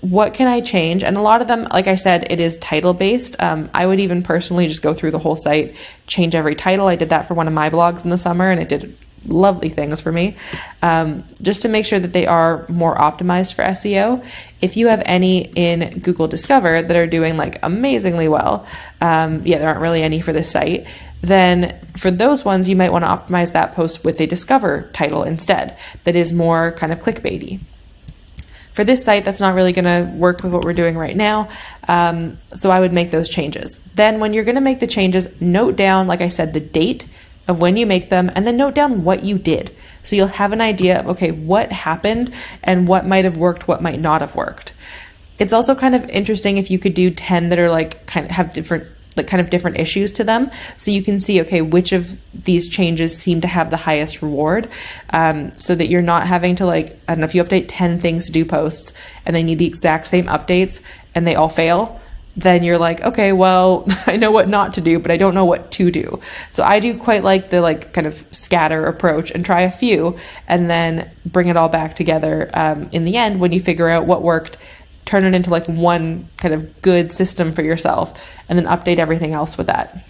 what 0.00 0.34
can 0.34 0.48
I 0.48 0.60
change? 0.60 1.04
And 1.04 1.16
a 1.16 1.20
lot 1.20 1.42
of 1.42 1.46
them, 1.46 1.68
like 1.72 1.86
I 1.86 1.94
said, 1.94 2.26
it 2.28 2.40
is 2.40 2.56
title 2.56 2.92
based. 2.92 3.40
Um, 3.40 3.70
I 3.72 3.86
would 3.86 4.00
even 4.00 4.24
personally 4.24 4.66
just 4.66 4.82
go 4.82 4.92
through 4.92 5.12
the 5.12 5.20
whole 5.20 5.36
site, 5.36 5.76
change 6.08 6.34
every 6.34 6.56
title. 6.56 6.88
I 6.88 6.96
did 6.96 7.10
that 7.10 7.28
for 7.28 7.34
one 7.34 7.46
of 7.46 7.54
my 7.54 7.70
blogs 7.70 8.02
in 8.02 8.10
the 8.10 8.18
summer 8.18 8.50
and 8.50 8.60
it 8.60 8.68
did 8.68 8.96
lovely 9.26 9.68
things 9.68 10.00
for 10.00 10.12
me, 10.12 10.36
um, 10.82 11.24
just 11.40 11.62
to 11.62 11.68
make 11.68 11.86
sure 11.86 11.98
that 11.98 12.12
they 12.12 12.26
are 12.26 12.66
more 12.68 12.96
optimized 12.96 13.54
for 13.54 13.62
SEO. 13.64 14.24
If 14.60 14.76
you 14.76 14.88
have 14.88 15.02
any 15.06 15.50
in 15.54 16.00
Google 16.00 16.28
Discover 16.28 16.82
that 16.82 16.96
are 16.96 17.06
doing 17.06 17.36
like 17.36 17.58
amazingly 17.62 18.28
well, 18.28 18.66
um, 19.00 19.42
yeah, 19.44 19.58
there 19.58 19.68
aren't 19.68 19.80
really 19.80 20.02
any 20.02 20.20
for 20.20 20.32
this 20.32 20.50
site, 20.50 20.86
then 21.22 21.78
for 21.96 22.10
those 22.10 22.44
ones, 22.44 22.68
you 22.68 22.76
might 22.76 22.92
want 22.92 23.04
to 23.04 23.08
optimize 23.08 23.52
that 23.52 23.74
post 23.74 24.04
with 24.04 24.20
a 24.20 24.26
Discover 24.26 24.90
title 24.92 25.22
instead 25.22 25.76
that 26.04 26.16
is 26.16 26.32
more 26.32 26.72
kind 26.72 26.92
of 26.92 26.98
clickbaity. 26.98 27.60
For 28.72 28.84
this 28.84 29.04
site, 29.04 29.24
that's 29.24 29.40
not 29.40 29.54
really 29.54 29.72
going 29.72 29.84
to 29.84 30.10
work 30.16 30.42
with 30.42 30.52
what 30.52 30.64
we're 30.64 30.72
doing 30.72 30.96
right 30.96 31.16
now. 31.16 31.48
Um, 31.88 32.38
so 32.54 32.70
I 32.70 32.80
would 32.80 32.92
make 32.92 33.10
those 33.10 33.28
changes. 33.28 33.78
Then, 33.94 34.18
when 34.18 34.32
you're 34.32 34.44
going 34.44 34.54
to 34.54 34.62
make 34.62 34.80
the 34.80 34.86
changes, 34.86 35.28
note 35.40 35.76
down, 35.76 36.06
like 36.06 36.22
I 36.22 36.28
said, 36.28 36.54
the 36.54 36.60
date 36.60 37.06
of 37.48 37.60
when 37.60 37.76
you 37.76 37.86
make 37.86 38.08
them 38.08 38.30
and 38.34 38.46
then 38.46 38.56
note 38.56 38.74
down 38.74 39.04
what 39.04 39.24
you 39.24 39.38
did. 39.38 39.74
So 40.02 40.16
you'll 40.16 40.28
have 40.28 40.52
an 40.52 40.60
idea 40.60 41.00
of, 41.00 41.08
okay, 41.08 41.30
what 41.30 41.72
happened 41.72 42.32
and 42.62 42.88
what 42.88 43.06
might 43.06 43.24
have 43.24 43.36
worked, 43.36 43.68
what 43.68 43.82
might 43.82 44.00
not 44.00 44.20
have 44.20 44.34
worked. 44.34 44.72
It's 45.38 45.52
also 45.52 45.74
kind 45.74 45.94
of 45.94 46.08
interesting 46.10 46.58
if 46.58 46.70
you 46.70 46.78
could 46.78 46.94
do 46.94 47.10
10 47.10 47.48
that 47.50 47.58
are 47.58 47.70
like 47.70 48.06
kind 48.06 48.26
of 48.26 48.32
have 48.32 48.52
different 48.52 48.86
like 49.16 49.26
kind 49.26 49.40
of 49.40 49.50
different 49.50 49.78
issues 49.78 50.12
to 50.12 50.24
them 50.24 50.50
so 50.76 50.90
you 50.90 51.02
can 51.02 51.18
see 51.18 51.40
okay 51.42 51.60
which 51.60 51.92
of 51.92 52.16
these 52.32 52.68
changes 52.68 53.16
seem 53.16 53.42
to 53.42 53.46
have 53.46 53.70
the 53.70 53.76
highest 53.76 54.22
reward 54.22 54.70
um, 55.10 55.52
so 55.58 55.74
that 55.74 55.88
you're 55.88 56.00
not 56.00 56.26
having 56.26 56.56
to 56.56 56.64
like 56.64 56.98
i 57.08 57.14
don't 57.14 57.20
know 57.20 57.24
if 57.24 57.34
you 57.34 57.44
update 57.44 57.66
10 57.68 57.98
things 57.98 58.26
to 58.26 58.32
do 58.32 58.44
posts 58.44 58.94
and 59.26 59.36
they 59.36 59.42
need 59.42 59.58
the 59.58 59.66
exact 59.66 60.06
same 60.06 60.26
updates 60.26 60.80
and 61.14 61.26
they 61.26 61.34
all 61.34 61.48
fail 61.48 62.00
then 62.36 62.62
you're 62.62 62.78
like, 62.78 63.02
okay, 63.02 63.32
well, 63.32 63.86
I 64.06 64.16
know 64.16 64.30
what 64.30 64.48
not 64.48 64.74
to 64.74 64.80
do, 64.80 64.98
but 64.98 65.10
I 65.10 65.16
don't 65.16 65.34
know 65.34 65.44
what 65.44 65.70
to 65.72 65.90
do. 65.90 66.20
So 66.50 66.64
I 66.64 66.80
do 66.80 66.96
quite 66.96 67.22
like 67.24 67.50
the 67.50 67.60
like 67.60 67.92
kind 67.92 68.06
of 68.06 68.24
scatter 68.30 68.86
approach 68.86 69.30
and 69.30 69.44
try 69.44 69.62
a 69.62 69.70
few 69.70 70.18
and 70.48 70.70
then 70.70 71.10
bring 71.26 71.48
it 71.48 71.56
all 71.56 71.68
back 71.68 71.94
together 71.94 72.50
um, 72.54 72.88
in 72.92 73.04
the 73.04 73.16
end 73.16 73.40
when 73.40 73.52
you 73.52 73.60
figure 73.60 73.88
out 73.88 74.06
what 74.06 74.22
worked, 74.22 74.56
turn 75.04 75.24
it 75.24 75.34
into 75.34 75.50
like 75.50 75.66
one 75.66 76.28
kind 76.38 76.54
of 76.54 76.80
good 76.80 77.12
system 77.12 77.52
for 77.52 77.62
yourself 77.62 78.22
and 78.48 78.58
then 78.58 78.66
update 78.66 78.98
everything 78.98 79.32
else 79.32 79.58
with 79.58 79.66
that. 79.66 80.04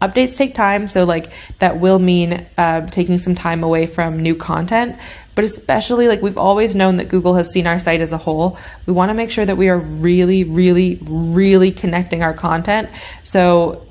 updates 0.00 0.36
take 0.38 0.54
time 0.54 0.86
so 0.88 1.04
like 1.04 1.30
that 1.58 1.78
will 1.78 1.98
mean 1.98 2.46
uh, 2.56 2.86
taking 2.86 3.18
some 3.18 3.34
time 3.34 3.62
away 3.62 3.86
from 3.86 4.22
new 4.22 4.34
content 4.34 4.96
but 5.34 5.44
especially 5.44 6.08
like 6.08 6.22
we've 6.22 6.38
always 6.38 6.74
known 6.74 6.96
that 6.96 7.08
google 7.08 7.34
has 7.34 7.50
seen 7.50 7.66
our 7.66 7.78
site 7.78 8.00
as 8.00 8.12
a 8.12 8.18
whole. 8.18 8.58
We 8.86 8.92
want 8.92 9.10
to 9.10 9.14
make 9.14 9.30
sure 9.30 9.44
that 9.44 9.56
we 9.56 9.68
are 9.68 9.78
really 9.78 10.44
really 10.44 10.98
really 11.02 11.72
connecting 11.72 12.22
our 12.22 12.34
content. 12.34 12.88
So 13.22 13.86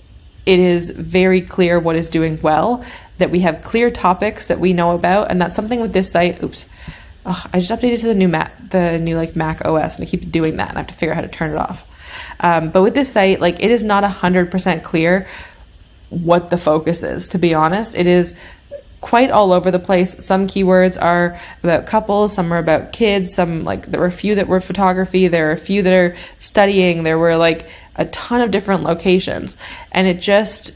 it 0.45 0.59
is 0.59 0.89
very 0.89 1.41
clear 1.41 1.79
what 1.79 1.95
is 1.95 2.09
doing 2.09 2.39
well 2.41 2.83
that 3.17 3.31
we 3.31 3.39
have 3.41 3.63
clear 3.63 3.89
topics 3.89 4.47
that 4.47 4.59
we 4.59 4.73
know 4.73 4.93
about 4.95 5.31
and 5.31 5.41
that's 5.41 5.55
something 5.55 5.79
with 5.79 5.93
this 5.93 6.11
site 6.11 6.43
oops 6.43 6.65
oh, 7.25 7.45
i 7.53 7.59
just 7.59 7.71
updated 7.71 7.99
to 7.99 8.07
the 8.07 8.15
new 8.15 8.27
mac 8.27 8.51
the 8.71 8.99
new 8.99 9.15
like 9.15 9.37
mac 9.37 9.63
os 9.65 9.97
and 9.97 10.05
it 10.05 10.11
keeps 10.11 10.25
doing 10.25 10.57
that 10.57 10.67
and 10.67 10.77
i 10.77 10.81
have 10.81 10.87
to 10.87 10.93
figure 10.93 11.13
out 11.13 11.15
how 11.15 11.21
to 11.21 11.27
turn 11.29 11.51
it 11.51 11.57
off. 11.57 11.89
Um, 12.39 12.71
but 12.71 12.81
with 12.81 12.93
this 12.93 13.11
site 13.11 13.39
like 13.39 13.63
it 13.63 13.71
is 13.71 13.83
not 13.83 14.03
100% 14.03 14.83
clear 14.83 15.27
what 16.13 16.49
the 16.49 16.57
focus 16.57 17.03
is, 17.03 17.27
to 17.29 17.37
be 17.37 17.53
honest. 17.53 17.95
It 17.95 18.07
is 18.07 18.35
quite 19.03 19.31
all 19.31 19.51
over 19.51 19.69
the 19.69 19.79
place. 19.79 20.25
Some 20.25 20.47
keywords 20.47 20.99
are 20.99 21.39
about 21.61 21.85
couples, 21.85 22.33
some 22.33 22.53
are 22.53 22.57
about 22.57 22.93
kids, 22.93 23.33
some 23.33 23.65
like 23.65 23.87
there 23.87 23.99
were 23.99 24.07
a 24.07 24.11
few 24.11 24.33
that 24.35 24.47
were 24.47 24.61
photography, 24.61 25.27
there 25.27 25.49
are 25.49 25.51
a 25.51 25.57
few 25.57 25.83
that 25.83 25.93
are 25.93 26.15
studying, 26.39 27.03
there 27.03 27.19
were 27.19 27.35
like 27.35 27.67
a 27.97 28.05
ton 28.05 28.39
of 28.39 28.49
different 28.49 28.83
locations. 28.83 29.57
And 29.91 30.07
it 30.07 30.21
just 30.21 30.73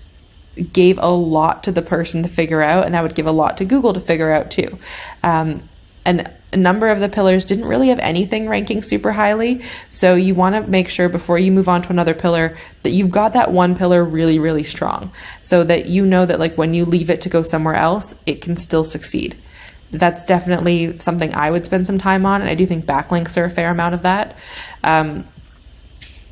gave 0.74 0.98
a 0.98 1.08
lot 1.08 1.64
to 1.64 1.72
the 1.72 1.82
person 1.82 2.22
to 2.24 2.28
figure 2.28 2.62
out, 2.62 2.86
and 2.86 2.94
that 2.94 3.02
would 3.02 3.16
give 3.16 3.28
a 3.28 3.32
lot 3.32 3.58
to 3.58 3.66
Google 3.66 3.94
to 3.94 4.02
figure 4.02 4.30
out 4.30 4.52
too. 4.52 4.78
Um, 5.24 5.68
and 6.06 6.30
a 6.54 6.58
number 6.58 6.88
of 6.88 7.00
the 7.00 7.10
pillars 7.10 7.44
didn't 7.44 7.66
really 7.66 7.90
have 7.90 8.00
anything 8.00 8.48
ranking 8.48 8.82
super 8.82 9.12
highly. 9.12 9.64
So 9.90 10.16
you 10.16 10.34
want 10.34 10.56
to 10.56 10.70
make 10.70 10.88
sure 10.88 11.10
before 11.10 11.38
you 11.38 11.52
move 11.52 11.68
on 11.68 11.82
to 11.82 11.90
another 11.90 12.14
pillar 12.14 12.58
that 12.84 12.92
you've 12.92 13.12
got 13.12 13.34
that 13.34 13.52
one 13.52 13.76
pillar 13.76 14.04
really, 14.04 14.40
really 14.40 14.64
strong 14.64 15.12
so 15.44 15.64
that 15.66 15.88
you 15.88 16.06
know 16.06 16.26
that 16.26 16.40
like 16.40 16.58
when 16.58 16.74
you 16.74 16.86
leave 16.86 17.10
it 17.10 17.22
to 17.22 17.30
go 17.30 17.42
somewhere 17.42 17.76
else, 17.76 18.16
it 18.26 18.42
can 18.42 18.56
still 18.56 18.86
succeed. 18.86 19.38
That's 19.92 20.24
definitely 20.24 20.98
something 21.00 21.34
I 21.34 21.50
would 21.50 21.66
spend 21.66 21.86
some 21.86 21.98
time 21.98 22.26
on. 22.26 22.42
And 22.42 22.50
I 22.50 22.56
do 22.56 22.66
think 22.66 22.86
backlinks 22.86 23.38
are 23.38 23.46
a 23.46 23.50
fair 23.50 23.70
amount 23.70 23.96
of 23.96 24.04
that. 24.04 24.38
Um, 24.84 25.28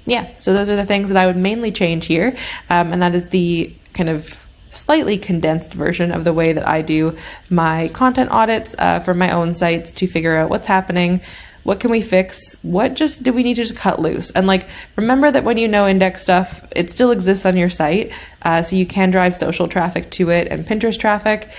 yeah, 0.05 0.33
so 0.39 0.53
those 0.53 0.69
are 0.69 0.75
the 0.75 0.85
things 0.85 1.09
that 1.09 1.17
I 1.17 1.25
would 1.25 1.37
mainly 1.37 1.71
change 1.71 2.05
here. 2.05 2.37
Um, 2.69 2.93
and 2.93 3.01
that 3.01 3.15
is 3.15 3.29
the 3.29 3.73
kind 3.93 4.09
of 4.09 4.39
slightly 4.75 5.17
condensed 5.17 5.73
version 5.73 6.11
of 6.11 6.23
the 6.23 6.33
way 6.33 6.53
that 6.53 6.67
I 6.67 6.81
do 6.81 7.17
my 7.49 7.89
content 7.93 8.31
audits 8.31 8.75
uh, 8.77 8.99
for 8.99 9.13
my 9.13 9.31
own 9.31 9.53
sites 9.53 9.91
to 9.93 10.07
figure 10.07 10.35
out 10.35 10.49
what's 10.49 10.65
happening, 10.65 11.21
what 11.63 11.79
can 11.79 11.89
we 11.89 12.01
fix, 12.01 12.57
what 12.61 12.93
just 12.93 13.23
do 13.23 13.33
we 13.33 13.43
need 13.43 13.55
to 13.55 13.63
just 13.63 13.75
cut 13.75 13.99
loose, 13.99 14.31
and 14.31 14.47
like 14.47 14.67
remember 14.95 15.31
that 15.31 15.43
when 15.43 15.57
you 15.57 15.67
noindex 15.67 16.19
stuff, 16.19 16.65
it 16.75 16.91
still 16.91 17.11
exists 17.11 17.45
on 17.45 17.57
your 17.57 17.69
site, 17.69 18.13
uh, 18.43 18.61
so 18.61 18.75
you 18.75 18.85
can 18.85 19.09
drive 19.11 19.33
social 19.33 19.67
traffic 19.67 20.11
to 20.11 20.29
it 20.29 20.47
and 20.51 20.65
Pinterest 20.65 20.99
traffic, 20.99 21.49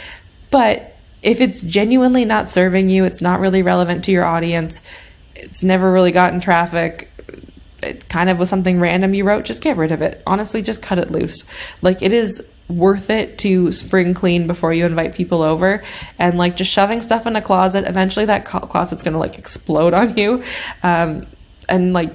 but 0.51 0.97
if 1.23 1.41
it's 1.41 1.61
genuinely 1.61 2.25
not 2.25 2.49
serving 2.49 2.89
you, 2.89 3.05
it's 3.05 3.21
not 3.21 3.41
really 3.41 3.63
relevant 3.63 4.05
to 4.05 4.13
your 4.13 4.25
audience, 4.25 4.81
it's 5.35 5.63
never 5.63 5.93
really 5.93 6.13
gotten 6.13 6.39
traffic, 6.39 7.11
it 7.83 8.09
kind 8.09 8.31
of 8.31 8.39
was 8.39 8.49
something 8.49 8.81
random 8.81 9.15
you 9.15 9.25
wrote, 9.25 9.45
just 9.45 9.63
get 9.63 9.77
rid 9.77 9.93
of 9.93 10.03
it. 10.03 10.23
Honestly, 10.27 10.63
just 10.63 10.83
cut 10.83 10.99
it 10.99 11.11
loose. 11.11 11.45
Like 11.83 12.03
it 12.03 12.13
is 12.13 12.47
worth 12.69 13.11
it 13.11 13.39
to 13.39 13.71
spring 13.73 14.13
clean 14.15 14.47
before 14.47 14.73
you 14.73 14.85
invite 14.87 15.15
people 15.15 15.43
over. 15.43 15.85
And 16.19 16.39
like 16.39 16.57
just 16.57 16.71
shoving 16.71 17.01
stuff 17.01 17.27
in 17.27 17.37
a 17.37 17.43
closet 17.43 17.87
eventually 17.87 18.27
that 18.27 18.45
closet's 18.45 19.03
gonna 19.03 19.19
like 19.19 19.39
explode 19.39 19.95
on 19.95 20.17
you. 20.17 20.43
Um, 20.83 21.27
and 21.69 21.93
like 21.93 22.13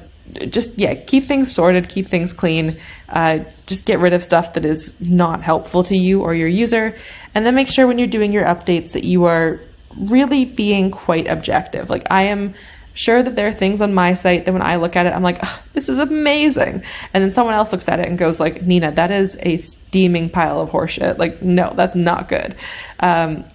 just 0.47 0.77
yeah 0.77 0.93
keep 0.93 1.25
things 1.25 1.51
sorted 1.51 1.89
keep 1.89 2.07
things 2.07 2.33
clean. 2.33 2.77
Uh, 3.09 3.39
just 3.67 3.85
get 3.85 3.99
rid 3.99 4.13
of 4.13 4.23
stuff 4.23 4.53
that 4.53 4.65
is 4.65 4.99
not 5.01 5.41
helpful 5.41 5.83
to 5.83 5.97
you 5.97 6.21
or 6.21 6.33
your 6.33 6.47
user. 6.47 6.97
And 7.33 7.45
then 7.45 7.55
make 7.55 7.69
sure 7.69 7.87
when 7.87 7.97
you're 7.97 8.07
doing 8.07 8.31
your 8.31 8.45
updates 8.45 8.93
that 8.93 9.03
you 9.03 9.25
are 9.25 9.59
really 9.97 10.45
being 10.45 10.91
quite 10.91 11.27
objective. 11.27 11.89
Like 11.89 12.07
i 12.11 12.23
am 12.23 12.53
sure 12.93 13.23
that 13.23 13.35
there 13.35 13.47
are 13.47 13.53
things 13.53 13.81
on 13.81 13.93
my 13.93 14.13
site 14.13 14.45
that 14.45 14.51
when 14.51 14.61
I 14.61 14.75
look 14.75 14.95
at 14.95 15.05
it, 15.05 15.13
I'm 15.13 15.23
like, 15.23 15.41
this 15.73 15.89
is 15.89 15.97
amazing. 15.97 16.83
And 17.13 17.23
then 17.23 17.31
someone 17.31 17.55
else 17.55 17.71
looks 17.71 17.87
at 17.87 17.99
it 17.99 18.07
and 18.07 18.17
goes 18.17 18.39
like, 18.39 18.63
Nina, 18.63 18.91
that 18.91 19.11
is 19.11 19.37
a 19.41 19.57
steaming 19.57 20.29
pile 20.29 20.59
of 20.59 20.69
horseshit. 20.69 21.17
Like, 21.17 21.41
no, 21.41 21.73
that's 21.75 21.95
not 21.95 22.27
good. 22.27 22.55
Um, 22.99 23.45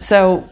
so 0.00 0.48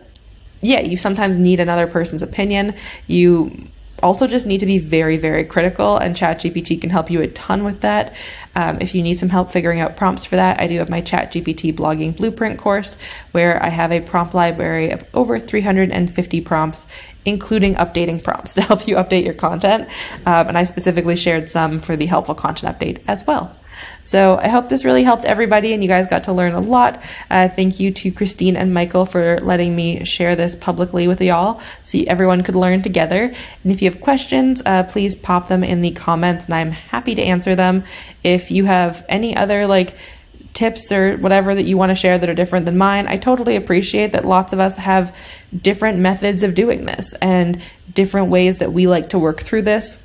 yeah, 0.62 0.80
you 0.80 0.96
sometimes 0.96 1.38
need 1.38 1.60
another 1.60 1.86
person's 1.86 2.22
opinion. 2.22 2.74
You 3.06 3.68
also 4.02 4.26
just 4.26 4.46
need 4.46 4.60
to 4.60 4.66
be 4.66 4.78
very, 4.78 5.16
very 5.16 5.44
critical, 5.44 5.96
and 5.96 6.14
ChatGPT 6.14 6.80
can 6.80 6.90
help 6.90 7.10
you 7.10 7.20
a 7.22 7.26
ton 7.28 7.64
with 7.64 7.80
that. 7.80 8.14
Um, 8.54 8.78
if 8.80 8.94
you 8.94 9.02
need 9.02 9.18
some 9.18 9.28
help 9.28 9.50
figuring 9.50 9.80
out 9.80 9.96
prompts 9.96 10.24
for 10.24 10.36
that, 10.36 10.60
I 10.60 10.66
do 10.66 10.78
have 10.78 10.88
my 10.88 11.00
ChatGPT 11.00 11.74
blogging 11.74 12.16
blueprint 12.16 12.58
course 12.58 12.96
where 13.32 13.62
I 13.62 13.68
have 13.68 13.92
a 13.92 14.00
prompt 14.00 14.34
library 14.34 14.90
of 14.90 15.04
over 15.14 15.38
350 15.38 16.40
prompts, 16.40 16.86
including 17.24 17.74
updating 17.74 18.22
prompts 18.22 18.54
to 18.54 18.62
help 18.62 18.88
you 18.88 18.96
update 18.96 19.24
your 19.24 19.34
content. 19.34 19.88
Um, 20.26 20.48
and 20.48 20.58
I 20.58 20.64
specifically 20.64 21.16
shared 21.16 21.48
some 21.50 21.78
for 21.78 21.96
the 21.96 22.06
helpful 22.06 22.34
content 22.34 22.76
update 22.76 23.00
as 23.06 23.26
well. 23.26 23.54
So 24.02 24.38
I 24.38 24.48
hope 24.48 24.68
this 24.68 24.84
really 24.84 25.04
helped 25.04 25.24
everybody 25.24 25.72
and 25.72 25.82
you 25.82 25.88
guys 25.88 26.06
got 26.06 26.24
to 26.24 26.32
learn 26.32 26.52
a 26.52 26.60
lot. 26.60 27.02
Uh, 27.30 27.48
thank 27.48 27.78
you 27.78 27.92
to 27.92 28.10
Christine 28.10 28.56
and 28.56 28.74
Michael 28.74 29.06
for 29.06 29.38
letting 29.40 29.76
me 29.76 30.04
share 30.04 30.34
this 30.36 30.54
publicly 30.54 31.06
with 31.06 31.20
y'all 31.20 31.60
so 31.82 31.98
everyone 32.06 32.42
could 32.42 32.56
learn 32.56 32.82
together. 32.82 33.32
And 33.62 33.72
if 33.72 33.82
you 33.82 33.90
have 33.90 34.00
questions, 34.00 34.62
uh, 34.66 34.84
please 34.84 35.14
pop 35.14 35.48
them 35.48 35.62
in 35.62 35.82
the 35.82 35.92
comments 35.92 36.46
and 36.46 36.54
I'm 36.54 36.72
happy 36.72 37.14
to 37.14 37.22
answer 37.22 37.54
them. 37.54 37.84
If 38.24 38.50
you 38.50 38.64
have 38.64 39.04
any 39.08 39.36
other 39.36 39.66
like 39.66 39.94
tips 40.54 40.90
or 40.90 41.16
whatever 41.16 41.54
that 41.54 41.62
you 41.62 41.76
want 41.76 41.90
to 41.90 41.94
share 41.94 42.18
that 42.18 42.28
are 42.28 42.34
different 42.34 42.66
than 42.66 42.76
mine, 42.76 43.06
I 43.06 43.16
totally 43.16 43.56
appreciate 43.56 44.12
that 44.12 44.24
lots 44.24 44.52
of 44.52 44.60
us 44.60 44.76
have 44.76 45.14
different 45.56 45.98
methods 45.98 46.42
of 46.42 46.54
doing 46.54 46.84
this 46.84 47.12
and 47.14 47.62
different 47.94 48.28
ways 48.28 48.58
that 48.58 48.72
we 48.72 48.86
like 48.86 49.10
to 49.10 49.18
work 49.18 49.40
through 49.40 49.62
this 49.62 50.02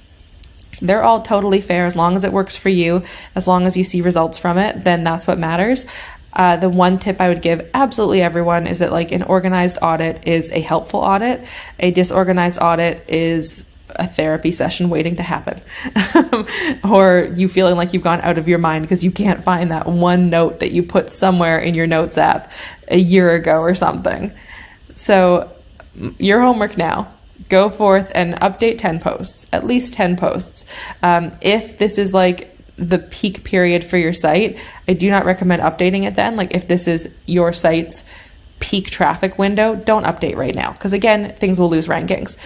they're 0.81 1.03
all 1.03 1.21
totally 1.21 1.61
fair 1.61 1.85
as 1.85 1.95
long 1.95 2.15
as 2.15 2.23
it 2.23 2.33
works 2.33 2.55
for 2.55 2.69
you, 2.69 3.03
as 3.35 3.47
long 3.47 3.65
as 3.65 3.77
you 3.77 3.83
see 3.83 4.01
results 4.01 4.37
from 4.37 4.57
it, 4.57 4.83
then 4.83 5.03
that's 5.03 5.27
what 5.27 5.39
matters. 5.39 5.85
Uh, 6.33 6.57
the 6.57 6.69
one 6.69 6.99
tip 6.99 7.21
I 7.21 7.29
would 7.29 7.41
give 7.41 7.69
absolutely 7.73 8.21
everyone 8.21 8.67
is 8.67 8.79
that 8.79 8.91
like 8.91 9.11
an 9.11 9.23
organized 9.23 9.77
audit 9.81 10.27
is 10.27 10.51
a 10.51 10.59
helpful 10.59 10.99
audit. 10.99 11.45
A 11.79 11.91
disorganized 11.91 12.59
audit 12.61 13.09
is 13.09 13.65
a 13.97 14.07
therapy 14.07 14.51
session 14.51 14.89
waiting 14.89 15.15
to 15.15 15.23
happen. 15.23 15.61
or 16.83 17.31
you 17.35 17.47
feeling 17.47 17.77
like 17.77 17.93
you've 17.93 18.03
gone 18.03 18.19
out 18.21 18.37
of 18.37 18.47
your 18.47 18.57
mind 18.57 18.83
because 18.83 19.03
you 19.03 19.11
can't 19.11 19.43
find 19.43 19.71
that 19.71 19.87
one 19.87 20.29
note 20.29 20.59
that 20.59 20.71
you 20.71 20.83
put 20.83 21.09
somewhere 21.09 21.59
in 21.59 21.73
your 21.73 21.87
notes 21.87 22.17
app 22.17 22.51
a 22.89 22.97
year 22.97 23.33
ago 23.33 23.59
or 23.61 23.73
something. 23.73 24.33
So, 24.95 25.51
your 26.19 26.41
homework 26.41 26.77
now 26.77 27.14
go 27.49 27.69
forth 27.69 28.11
and 28.15 28.35
update 28.39 28.77
10 28.77 28.99
posts, 28.99 29.47
at 29.51 29.65
least 29.65 29.93
10 29.93 30.17
posts. 30.17 30.65
Um, 31.03 31.31
if 31.41 31.77
this 31.77 31.97
is 31.97 32.13
like 32.13 32.55
the 32.77 32.99
peak 32.99 33.43
period 33.43 33.83
for 33.83 33.97
your 33.97 34.13
site, 34.13 34.59
I 34.87 34.93
do 34.93 35.09
not 35.09 35.25
recommend 35.25 35.61
updating 35.61 36.03
it 36.03 36.15
then. 36.15 36.35
Like 36.35 36.53
if 36.53 36.67
this 36.67 36.87
is 36.87 37.15
your 37.25 37.53
site's 37.53 38.03
peak 38.59 38.89
traffic 38.89 39.37
window, 39.37 39.75
don't 39.75 40.05
update 40.05 40.35
right 40.35 40.55
now 40.55 40.71
because 40.71 40.93
again, 40.93 41.33
things 41.39 41.59
will 41.59 41.69
lose 41.69 41.87
rankings. 41.87 42.37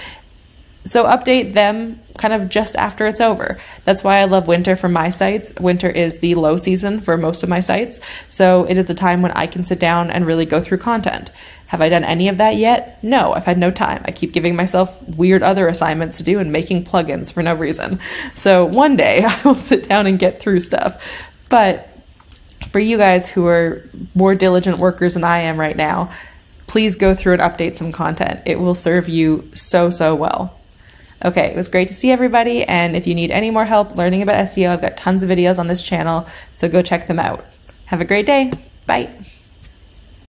So 0.86 1.06
update 1.06 1.54
them 1.54 2.00
kind 2.18 2.34
of 2.34 2.50
just 2.50 2.76
after 2.76 3.06
it's 3.06 3.22
over. 3.22 3.60
That's 3.84 4.04
why 4.04 4.18
I 4.18 4.26
love 4.26 4.48
winter 4.48 4.76
for 4.76 4.90
my 4.90 5.10
sites. 5.10 5.54
Winter 5.60 5.90
is 5.90 6.20
the 6.20 6.36
low 6.36 6.58
season 6.58 7.02
for 7.02 7.18
most 7.18 7.44
of 7.44 7.50
my 7.50 7.60
sites. 7.60 8.00
So 8.30 8.66
it 8.66 8.78
is 8.78 8.90
a 8.90 8.96
time 8.96 9.22
when 9.22 9.32
I 9.34 9.46
can 9.46 9.64
sit 9.64 9.80
down 9.80 10.10
and 10.10 10.26
really 10.26 10.46
go 10.46 10.62
through 10.62 10.80
content. 10.80 11.32
Have 11.70 11.82
I 11.82 11.90
done 11.90 12.04
any 12.04 12.30
of 12.30 12.38
that 12.40 12.56
yet? 12.56 12.98
No, 13.04 13.32
I've 13.34 13.46
had 13.46 13.60
no 13.60 13.70
time. 13.70 14.02
I 14.06 14.12
keep 14.12 14.34
giving 14.34 14.56
myself 14.56 15.08
weird 15.08 15.44
other 15.44 15.68
assignments 15.68 16.18
to 16.18 16.24
do 16.24 16.40
and 16.40 16.52
making 16.52 16.84
plugins 16.84 17.32
for 17.32 17.44
no 17.44 17.54
reason. 17.54 18.00
So 18.34 18.66
one 18.66 18.98
day 18.98 19.24
I 19.28 19.42
will 19.46 19.56
sit 19.56 19.88
down 19.88 20.08
and 20.08 20.18
get 20.18 20.40
through 20.40 20.62
stuff. 20.62 21.00
But 21.48 21.88
for 22.70 22.80
you 22.80 22.98
guys 22.98 23.30
who 23.30 23.46
are 23.46 23.88
more 24.16 24.34
diligent 24.34 24.80
workers 24.80 25.14
than 25.14 25.24
I 25.24 25.42
am 25.42 25.60
right 25.60 25.78
now, 25.78 26.12
please 26.66 26.96
go 26.96 27.14
through 27.14 27.34
and 27.34 27.42
update 27.44 27.76
some 27.76 27.92
content. 27.92 28.42
It 28.48 28.60
will 28.60 28.76
serve 28.76 29.08
you 29.08 29.48
so, 29.54 29.92
so 29.92 30.16
well. 30.16 30.60
Okay, 31.24 31.52
it 31.52 31.56
was 31.56 31.70
great 31.70 31.90
to 31.90 31.94
see 31.94 32.10
everybody. 32.10 32.64
And 32.64 32.96
if 32.96 33.06
you 33.06 33.14
need 33.14 33.30
any 33.30 33.52
more 33.52 33.66
help 33.66 33.96
learning 33.96 34.24
about 34.24 34.38
SEO, 34.38 34.72
I've 34.72 34.82
got 34.82 34.98
tons 34.98 35.22
of 35.22 35.30
videos 35.30 35.60
on 35.60 35.68
this 35.68 35.84
channel, 35.84 36.28
so 36.56 36.68
go 36.68 36.82
check 36.82 37.06
them 37.06 37.20
out. 37.20 37.46
Have 37.86 38.02
a 38.02 38.06
great 38.06 38.26
day. 38.26 38.50
Bye. 38.88 39.29